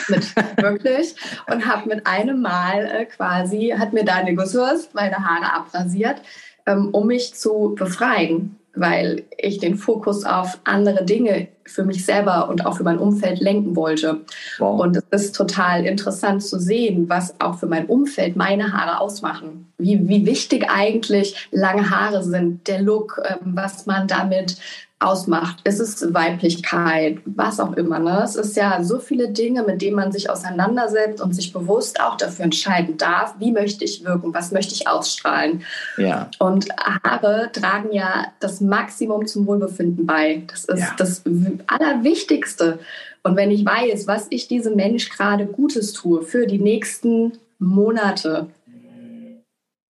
mit, 0.08 0.34
wirklich. 0.56 1.14
Und 1.52 1.66
habe 1.66 1.86
mit 1.86 2.06
einem 2.06 2.40
Mal 2.40 2.86
äh, 2.86 3.04
quasi, 3.04 3.74
hat 3.76 3.92
mir 3.92 4.06
da 4.06 4.22
Negosus 4.22 4.88
meine 4.94 5.16
Haare 5.16 5.52
abrasiert, 5.52 6.22
ähm, 6.64 6.88
um 6.92 7.08
mich 7.08 7.34
zu 7.34 7.74
befreien, 7.76 8.58
weil 8.80 9.24
ich 9.36 9.58
den 9.58 9.76
Fokus 9.76 10.24
auf 10.24 10.58
andere 10.64 11.04
Dinge 11.04 11.48
für 11.64 11.84
mich 11.84 12.04
selber 12.04 12.48
und 12.48 12.64
auch 12.64 12.76
für 12.76 12.82
mein 12.82 12.98
Umfeld 12.98 13.40
lenken 13.40 13.76
wollte. 13.76 14.20
Wow. 14.58 14.80
Und 14.80 14.96
es 14.96 15.04
ist 15.10 15.36
total 15.36 15.84
interessant 15.84 16.42
zu 16.42 16.58
sehen, 16.58 17.08
was 17.08 17.38
auch 17.40 17.58
für 17.58 17.66
mein 17.66 17.86
Umfeld 17.86 18.36
meine 18.36 18.72
Haare 18.72 19.00
ausmachen. 19.00 19.72
Wie, 19.78 20.08
wie 20.08 20.26
wichtig 20.26 20.66
eigentlich 20.70 21.48
lange 21.50 21.90
Haare 21.90 22.22
sind, 22.22 22.66
der 22.68 22.80
Look, 22.80 23.20
ähm, 23.24 23.52
was 23.54 23.86
man 23.86 24.08
damit 24.08 24.56
ausmacht. 25.00 25.60
Ist 25.64 25.78
es 25.78 26.12
Weiblichkeit, 26.12 27.18
was 27.24 27.60
auch 27.60 27.74
immer. 27.74 28.00
Ne? 28.00 28.20
Es 28.24 28.34
ist 28.34 28.56
ja 28.56 28.82
so 28.82 28.98
viele 28.98 29.28
Dinge, 29.28 29.62
mit 29.62 29.80
denen 29.80 29.94
man 29.94 30.10
sich 30.10 30.28
auseinandersetzt 30.28 31.20
und 31.20 31.34
sich 31.34 31.52
bewusst 31.52 32.00
auch 32.00 32.16
dafür 32.16 32.46
entscheiden 32.46 32.96
darf, 32.96 33.34
wie 33.38 33.52
möchte 33.52 33.84
ich 33.84 34.04
wirken, 34.04 34.34
was 34.34 34.50
möchte 34.50 34.74
ich 34.74 34.88
ausstrahlen. 34.88 35.62
Ja. 35.96 36.30
Und 36.40 36.68
Haare 36.76 37.50
tragen 37.52 37.92
ja 37.92 38.26
das 38.40 38.60
Maximum 38.60 39.26
zum 39.26 39.46
Wohlbefinden 39.46 40.04
bei. 40.04 40.42
Das 40.48 40.64
ist 40.64 40.80
ja. 40.80 40.94
das 40.96 41.22
Allerwichtigste. 41.68 42.80
Und 43.22 43.36
wenn 43.36 43.52
ich 43.52 43.64
weiß, 43.64 44.08
was 44.08 44.26
ich 44.30 44.48
diesem 44.48 44.74
Mensch 44.74 45.10
gerade 45.10 45.46
Gutes 45.46 45.92
tue 45.92 46.22
für 46.22 46.46
die 46.46 46.58
nächsten 46.58 47.38
Monate, 47.60 48.48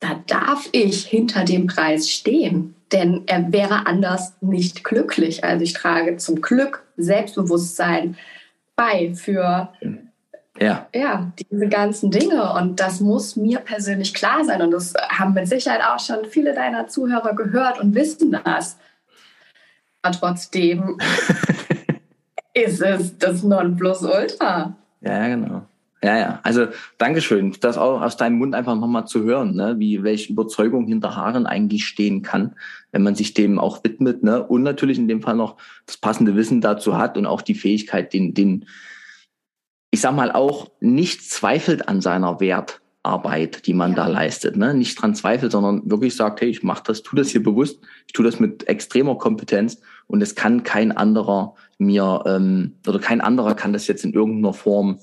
da 0.00 0.20
darf 0.26 0.68
ich 0.72 1.06
hinter 1.06 1.44
dem 1.44 1.66
Preis 1.66 2.10
stehen 2.10 2.74
denn 2.92 3.24
er 3.26 3.52
wäre 3.52 3.86
anders 3.86 4.34
nicht 4.40 4.84
glücklich. 4.84 5.44
Also 5.44 5.64
ich 5.64 5.72
trage 5.72 6.16
zum 6.16 6.40
Glück 6.40 6.84
Selbstbewusstsein 6.96 8.16
bei 8.76 9.14
für 9.14 9.72
ja. 10.60 10.88
ja, 10.94 11.32
diese 11.50 11.68
ganzen 11.68 12.10
Dinge. 12.10 12.52
Und 12.54 12.80
das 12.80 13.00
muss 13.00 13.36
mir 13.36 13.60
persönlich 13.60 14.14
klar 14.14 14.44
sein. 14.44 14.62
Und 14.62 14.70
das 14.70 14.94
haben 15.08 15.34
mit 15.34 15.48
Sicherheit 15.48 15.82
auch 15.82 16.00
schon 16.00 16.24
viele 16.24 16.54
deiner 16.54 16.88
Zuhörer 16.88 17.34
gehört 17.34 17.78
und 17.78 17.94
wissen 17.94 18.32
das. 18.44 18.78
Aber 20.02 20.14
trotzdem 20.14 20.98
ist 22.54 22.80
es 22.80 23.18
das 23.18 23.42
Nonplusultra. 23.42 24.74
Ja, 25.00 25.28
genau. 25.28 25.62
Ja, 26.02 26.16
ja. 26.16 26.40
Also 26.44 26.66
Dankeschön, 26.96 27.56
das 27.60 27.76
auch 27.76 28.00
aus 28.00 28.16
deinem 28.16 28.38
Mund 28.38 28.54
einfach 28.54 28.76
nochmal 28.76 29.06
zu 29.06 29.24
hören, 29.24 29.56
ne? 29.56 29.76
wie 29.78 30.04
welche 30.04 30.32
Überzeugung 30.32 30.86
hinter 30.86 31.16
Haaren 31.16 31.46
eigentlich 31.46 31.86
stehen 31.86 32.22
kann, 32.22 32.54
wenn 32.92 33.02
man 33.02 33.16
sich 33.16 33.34
dem 33.34 33.58
auch 33.58 33.82
widmet, 33.82 34.22
ne? 34.22 34.46
Und 34.46 34.62
natürlich 34.62 34.98
in 34.98 35.08
dem 35.08 35.22
Fall 35.22 35.34
noch 35.34 35.56
das 35.86 35.96
passende 35.96 36.36
Wissen 36.36 36.60
dazu 36.60 36.96
hat 36.96 37.16
und 37.18 37.26
auch 37.26 37.42
die 37.42 37.54
Fähigkeit, 37.54 38.12
den, 38.12 38.32
den, 38.32 38.66
ich 39.90 40.00
sag 40.00 40.14
mal, 40.14 40.30
auch 40.30 40.70
nicht 40.80 41.28
zweifelt 41.28 41.88
an 41.88 42.00
seiner 42.00 42.38
Wertarbeit, 42.38 43.66
die 43.66 43.74
man 43.74 43.90
ja. 43.90 43.96
da 43.96 44.06
leistet, 44.06 44.56
ne? 44.56 44.74
Nicht 44.74 45.02
dran 45.02 45.16
zweifelt, 45.16 45.50
sondern 45.50 45.90
wirklich 45.90 46.14
sagt, 46.14 46.40
hey, 46.42 46.48
ich 46.48 46.62
mach 46.62 46.78
das, 46.78 47.02
tu 47.02 47.16
das 47.16 47.30
hier 47.30 47.42
bewusst, 47.42 47.80
ich 48.06 48.12
tu 48.12 48.22
das 48.22 48.38
mit 48.38 48.68
extremer 48.68 49.18
Kompetenz 49.18 49.80
und 50.06 50.22
es 50.22 50.36
kann 50.36 50.62
kein 50.62 50.92
anderer 50.92 51.56
mir 51.76 52.22
ähm, 52.24 52.76
oder 52.86 53.00
kein 53.00 53.20
anderer 53.20 53.56
kann 53.56 53.72
das 53.72 53.88
jetzt 53.88 54.04
in 54.04 54.12
irgendeiner 54.12 54.54
Form 54.54 55.00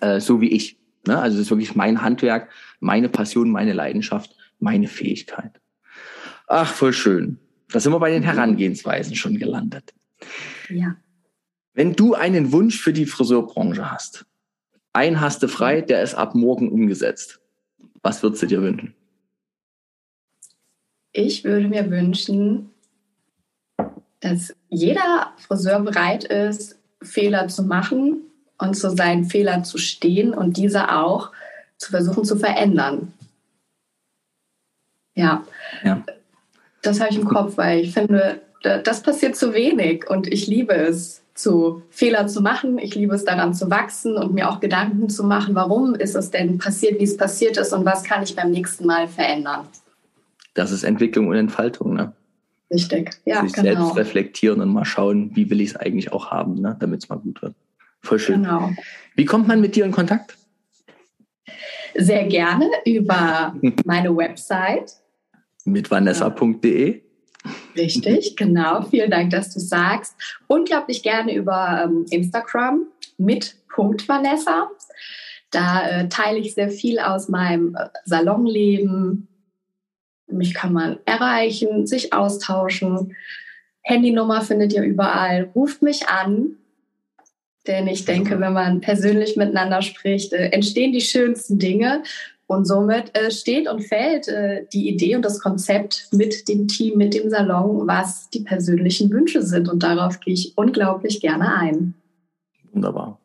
äh, 0.00 0.20
so 0.20 0.40
wie 0.40 0.50
ich. 0.50 0.78
Ne? 1.06 1.18
Also 1.18 1.36
das 1.36 1.46
ist 1.46 1.50
wirklich 1.50 1.74
mein 1.74 2.02
Handwerk, 2.02 2.50
meine 2.80 3.08
Passion, 3.08 3.50
meine 3.50 3.72
Leidenschaft, 3.72 4.36
meine 4.58 4.88
Fähigkeit. 4.88 5.60
Ach, 6.46 6.72
voll 6.72 6.92
schön. 6.92 7.38
Da 7.70 7.80
sind 7.80 7.92
wir 7.92 8.00
bei 8.00 8.10
den 8.10 8.22
Herangehensweisen 8.22 9.14
schon 9.14 9.38
gelandet. 9.38 9.94
Ja. 10.68 10.96
Wenn 11.72 11.94
du 11.94 12.14
einen 12.14 12.52
Wunsch 12.52 12.80
für 12.80 12.92
die 12.92 13.06
Friseurbranche 13.06 13.90
hast, 13.90 14.26
ein 14.92 15.20
hast 15.20 15.42
du 15.42 15.48
frei, 15.48 15.80
der 15.80 16.02
ist 16.02 16.14
ab 16.14 16.34
morgen 16.34 16.70
umgesetzt. 16.70 17.40
Was 18.02 18.22
würdest 18.22 18.42
du 18.42 18.46
dir 18.46 18.60
wünschen? 18.60 18.94
Ich 21.12 21.44
würde 21.44 21.68
mir 21.68 21.90
wünschen, 21.90 22.70
dass 24.20 24.54
jeder 24.68 25.32
Friseur 25.38 25.80
bereit 25.80 26.24
ist, 26.24 26.78
Fehler 27.02 27.48
zu 27.48 27.62
machen 27.62 28.29
und 28.60 28.74
zu 28.74 28.90
seinen 28.90 29.24
Fehlern 29.24 29.64
zu 29.64 29.78
stehen 29.78 30.34
und 30.34 30.56
diese 30.56 30.92
auch 30.92 31.30
zu 31.78 31.90
versuchen 31.90 32.24
zu 32.24 32.36
verändern. 32.36 33.12
Ja. 35.14 35.44
ja. 35.82 36.02
Das 36.82 37.00
habe 37.00 37.10
ich 37.10 37.18
im 37.18 37.26
Kopf, 37.26 37.56
weil 37.56 37.80
ich 37.80 37.92
finde, 37.92 38.40
das 38.62 39.02
passiert 39.02 39.36
zu 39.36 39.54
wenig 39.54 40.08
und 40.08 40.26
ich 40.26 40.46
liebe 40.46 40.74
es, 40.74 41.22
zu 41.34 41.82
Fehler 41.88 42.26
zu 42.26 42.42
machen. 42.42 42.78
Ich 42.78 42.94
liebe 42.94 43.14
es 43.14 43.24
daran 43.24 43.54
zu 43.54 43.70
wachsen 43.70 44.16
und 44.16 44.34
mir 44.34 44.50
auch 44.50 44.60
Gedanken 44.60 45.08
zu 45.08 45.24
machen, 45.24 45.54
warum 45.54 45.94
ist 45.94 46.14
es 46.14 46.30
denn 46.30 46.58
passiert, 46.58 47.00
wie 47.00 47.04
es 47.04 47.16
passiert 47.16 47.56
ist 47.56 47.72
und 47.72 47.86
was 47.86 48.04
kann 48.04 48.22
ich 48.22 48.36
beim 48.36 48.50
nächsten 48.50 48.84
Mal 48.84 49.08
verändern. 49.08 49.66
Das 50.52 50.70
ist 50.70 50.84
Entwicklung 50.84 51.28
und 51.28 51.36
Entfaltung, 51.36 51.94
ne? 51.94 52.12
Richtig, 52.70 53.10
ja, 53.24 53.42
Sich 53.42 53.54
genau. 53.54 53.84
selbst 53.84 53.96
reflektieren 53.96 54.60
und 54.60 54.68
mal 54.68 54.84
schauen, 54.84 55.34
wie 55.34 55.48
will 55.50 55.60
ich 55.60 55.70
es 55.70 55.76
eigentlich 55.76 56.12
auch 56.12 56.30
haben, 56.30 56.54
ne? 56.60 56.76
damit 56.78 57.02
es 57.02 57.08
mal 57.08 57.16
gut 57.16 57.42
wird. 57.42 57.54
Voll 58.02 58.18
schön. 58.18 58.42
Genau. 58.42 58.72
Wie 59.14 59.24
kommt 59.24 59.48
man 59.48 59.60
mit 59.60 59.76
dir 59.76 59.84
in 59.84 59.92
Kontakt? 59.92 60.36
Sehr 61.94 62.24
gerne 62.24 62.68
über 62.84 63.54
meine 63.84 64.16
Website. 64.16 64.92
Mit 65.64 65.90
vanessa.de. 65.90 67.02
Richtig, 67.76 68.36
genau. 68.36 68.82
Vielen 68.82 69.10
Dank, 69.10 69.30
dass 69.30 69.52
du 69.52 69.60
sagst. 69.60 70.14
Unglaublich 70.46 71.02
gerne 71.02 71.34
über 71.34 71.84
ähm, 71.84 72.06
Instagram 72.10 72.86
mit 73.18 73.56
Punkt 73.68 74.08
Vanessa. 74.08 74.70
Da 75.50 75.88
äh, 75.88 76.08
teile 76.08 76.38
ich 76.38 76.54
sehr 76.54 76.70
viel 76.70 76.98
aus 76.98 77.28
meinem 77.28 77.74
äh, 77.74 77.88
Salonleben. 78.04 79.28
Mich 80.28 80.54
kann 80.54 80.72
man 80.72 80.98
erreichen, 81.06 81.86
sich 81.86 82.12
austauschen. 82.12 83.16
Handynummer 83.82 84.42
findet 84.42 84.72
ihr 84.72 84.82
überall. 84.82 85.50
Ruft 85.54 85.82
mich 85.82 86.08
an. 86.08 86.56
Denn 87.66 87.86
ich 87.86 88.04
denke, 88.04 88.40
wenn 88.40 88.52
man 88.52 88.80
persönlich 88.80 89.36
miteinander 89.36 89.82
spricht, 89.82 90.32
äh, 90.32 90.48
entstehen 90.48 90.92
die 90.92 91.00
schönsten 91.00 91.58
Dinge. 91.58 92.02
Und 92.46 92.64
somit 92.66 93.16
äh, 93.16 93.30
steht 93.30 93.68
und 93.68 93.82
fällt 93.82 94.26
äh, 94.26 94.66
die 94.72 94.88
Idee 94.88 95.14
und 95.14 95.24
das 95.24 95.38
Konzept 95.38 96.08
mit 96.10 96.48
dem 96.48 96.66
Team, 96.66 96.98
mit 96.98 97.14
dem 97.14 97.30
Salon, 97.30 97.86
was 97.86 98.28
die 98.30 98.40
persönlichen 98.40 99.10
Wünsche 99.12 99.42
sind. 99.42 99.68
Und 99.68 99.84
darauf 99.84 100.18
gehe 100.18 100.34
ich 100.34 100.54
unglaublich 100.56 101.20
gerne 101.20 101.54
ein. 101.54 101.94
Wunderbar. 102.72 103.20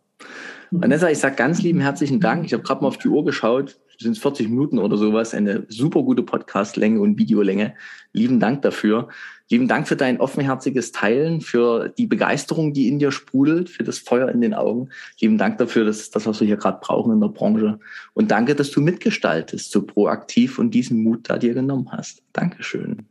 Vanessa, 0.69 1.09
ich 1.09 1.17
sage 1.17 1.35
ganz 1.35 1.61
lieben 1.61 1.79
herzlichen 1.79 2.19
Dank. 2.19 2.45
Ich 2.45 2.53
habe 2.53 2.61
gerade 2.61 2.81
mal 2.81 2.89
auf 2.89 2.97
die 2.97 3.07
Uhr 3.07 3.25
geschaut. 3.25 3.77
Sind 3.99 4.13
es 4.13 4.19
40 4.19 4.49
Minuten 4.49 4.79
oder 4.79 4.97
sowas? 4.97 5.33
Eine 5.33 5.65
super 5.69 6.03
gute 6.03 6.23
Podcastlänge 6.23 6.99
und 6.99 7.17
Videolänge. 7.17 7.75
Lieben 8.13 8.39
Dank 8.39 8.61
dafür. 8.61 9.09
Lieben 9.49 9.67
Dank 9.67 9.87
für 9.87 9.95
dein 9.95 10.19
offenherziges 10.19 10.91
Teilen, 10.91 11.39
für 11.39 11.89
die 11.89 12.07
Begeisterung, 12.07 12.73
die 12.73 12.87
in 12.87 12.97
dir 12.97 13.11
sprudelt, 13.11 13.69
für 13.69 13.83
das 13.83 13.99
Feuer 13.99 14.29
in 14.29 14.41
den 14.41 14.55
Augen. 14.55 14.89
Lieben 15.21 15.37
Dank 15.37 15.59
dafür, 15.59 15.85
das 15.85 15.99
ist 15.99 16.15
das, 16.15 16.25
was 16.25 16.39
wir 16.39 16.47
hier 16.47 16.57
gerade 16.57 16.79
brauchen 16.81 17.13
in 17.13 17.21
der 17.21 17.27
Branche. 17.27 17.79
Und 18.13 18.31
danke, 18.31 18.55
dass 18.55 18.71
du 18.71 18.81
mitgestaltest, 18.81 19.71
so 19.71 19.83
proaktiv 19.83 20.57
und 20.57 20.71
diesen 20.71 21.03
Mut 21.03 21.29
da 21.29 21.37
dir 21.37 21.53
genommen 21.53 21.89
hast. 21.91 22.23
Dankeschön. 22.33 23.05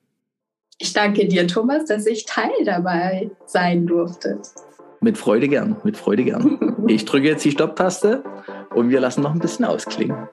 Ich 0.78 0.92
danke 0.92 1.28
dir, 1.28 1.46
Thomas, 1.46 1.84
dass 1.84 2.04
ich 2.06 2.26
Teil 2.26 2.50
dabei 2.64 3.30
sein 3.46 3.86
durfte. 3.86 4.40
Mit 5.00 5.16
Freude 5.16 5.48
gern, 5.48 5.76
mit 5.84 5.96
Freude 5.96 6.24
gern. 6.24 6.58
Ich 6.86 7.06
drücke 7.06 7.28
jetzt 7.28 7.42
die 7.46 7.50
Stopptaste 7.50 8.22
und 8.74 8.90
wir 8.90 9.00
lassen 9.00 9.22
noch 9.22 9.32
ein 9.32 9.38
bisschen 9.38 9.64
ausklingen. 9.64 10.28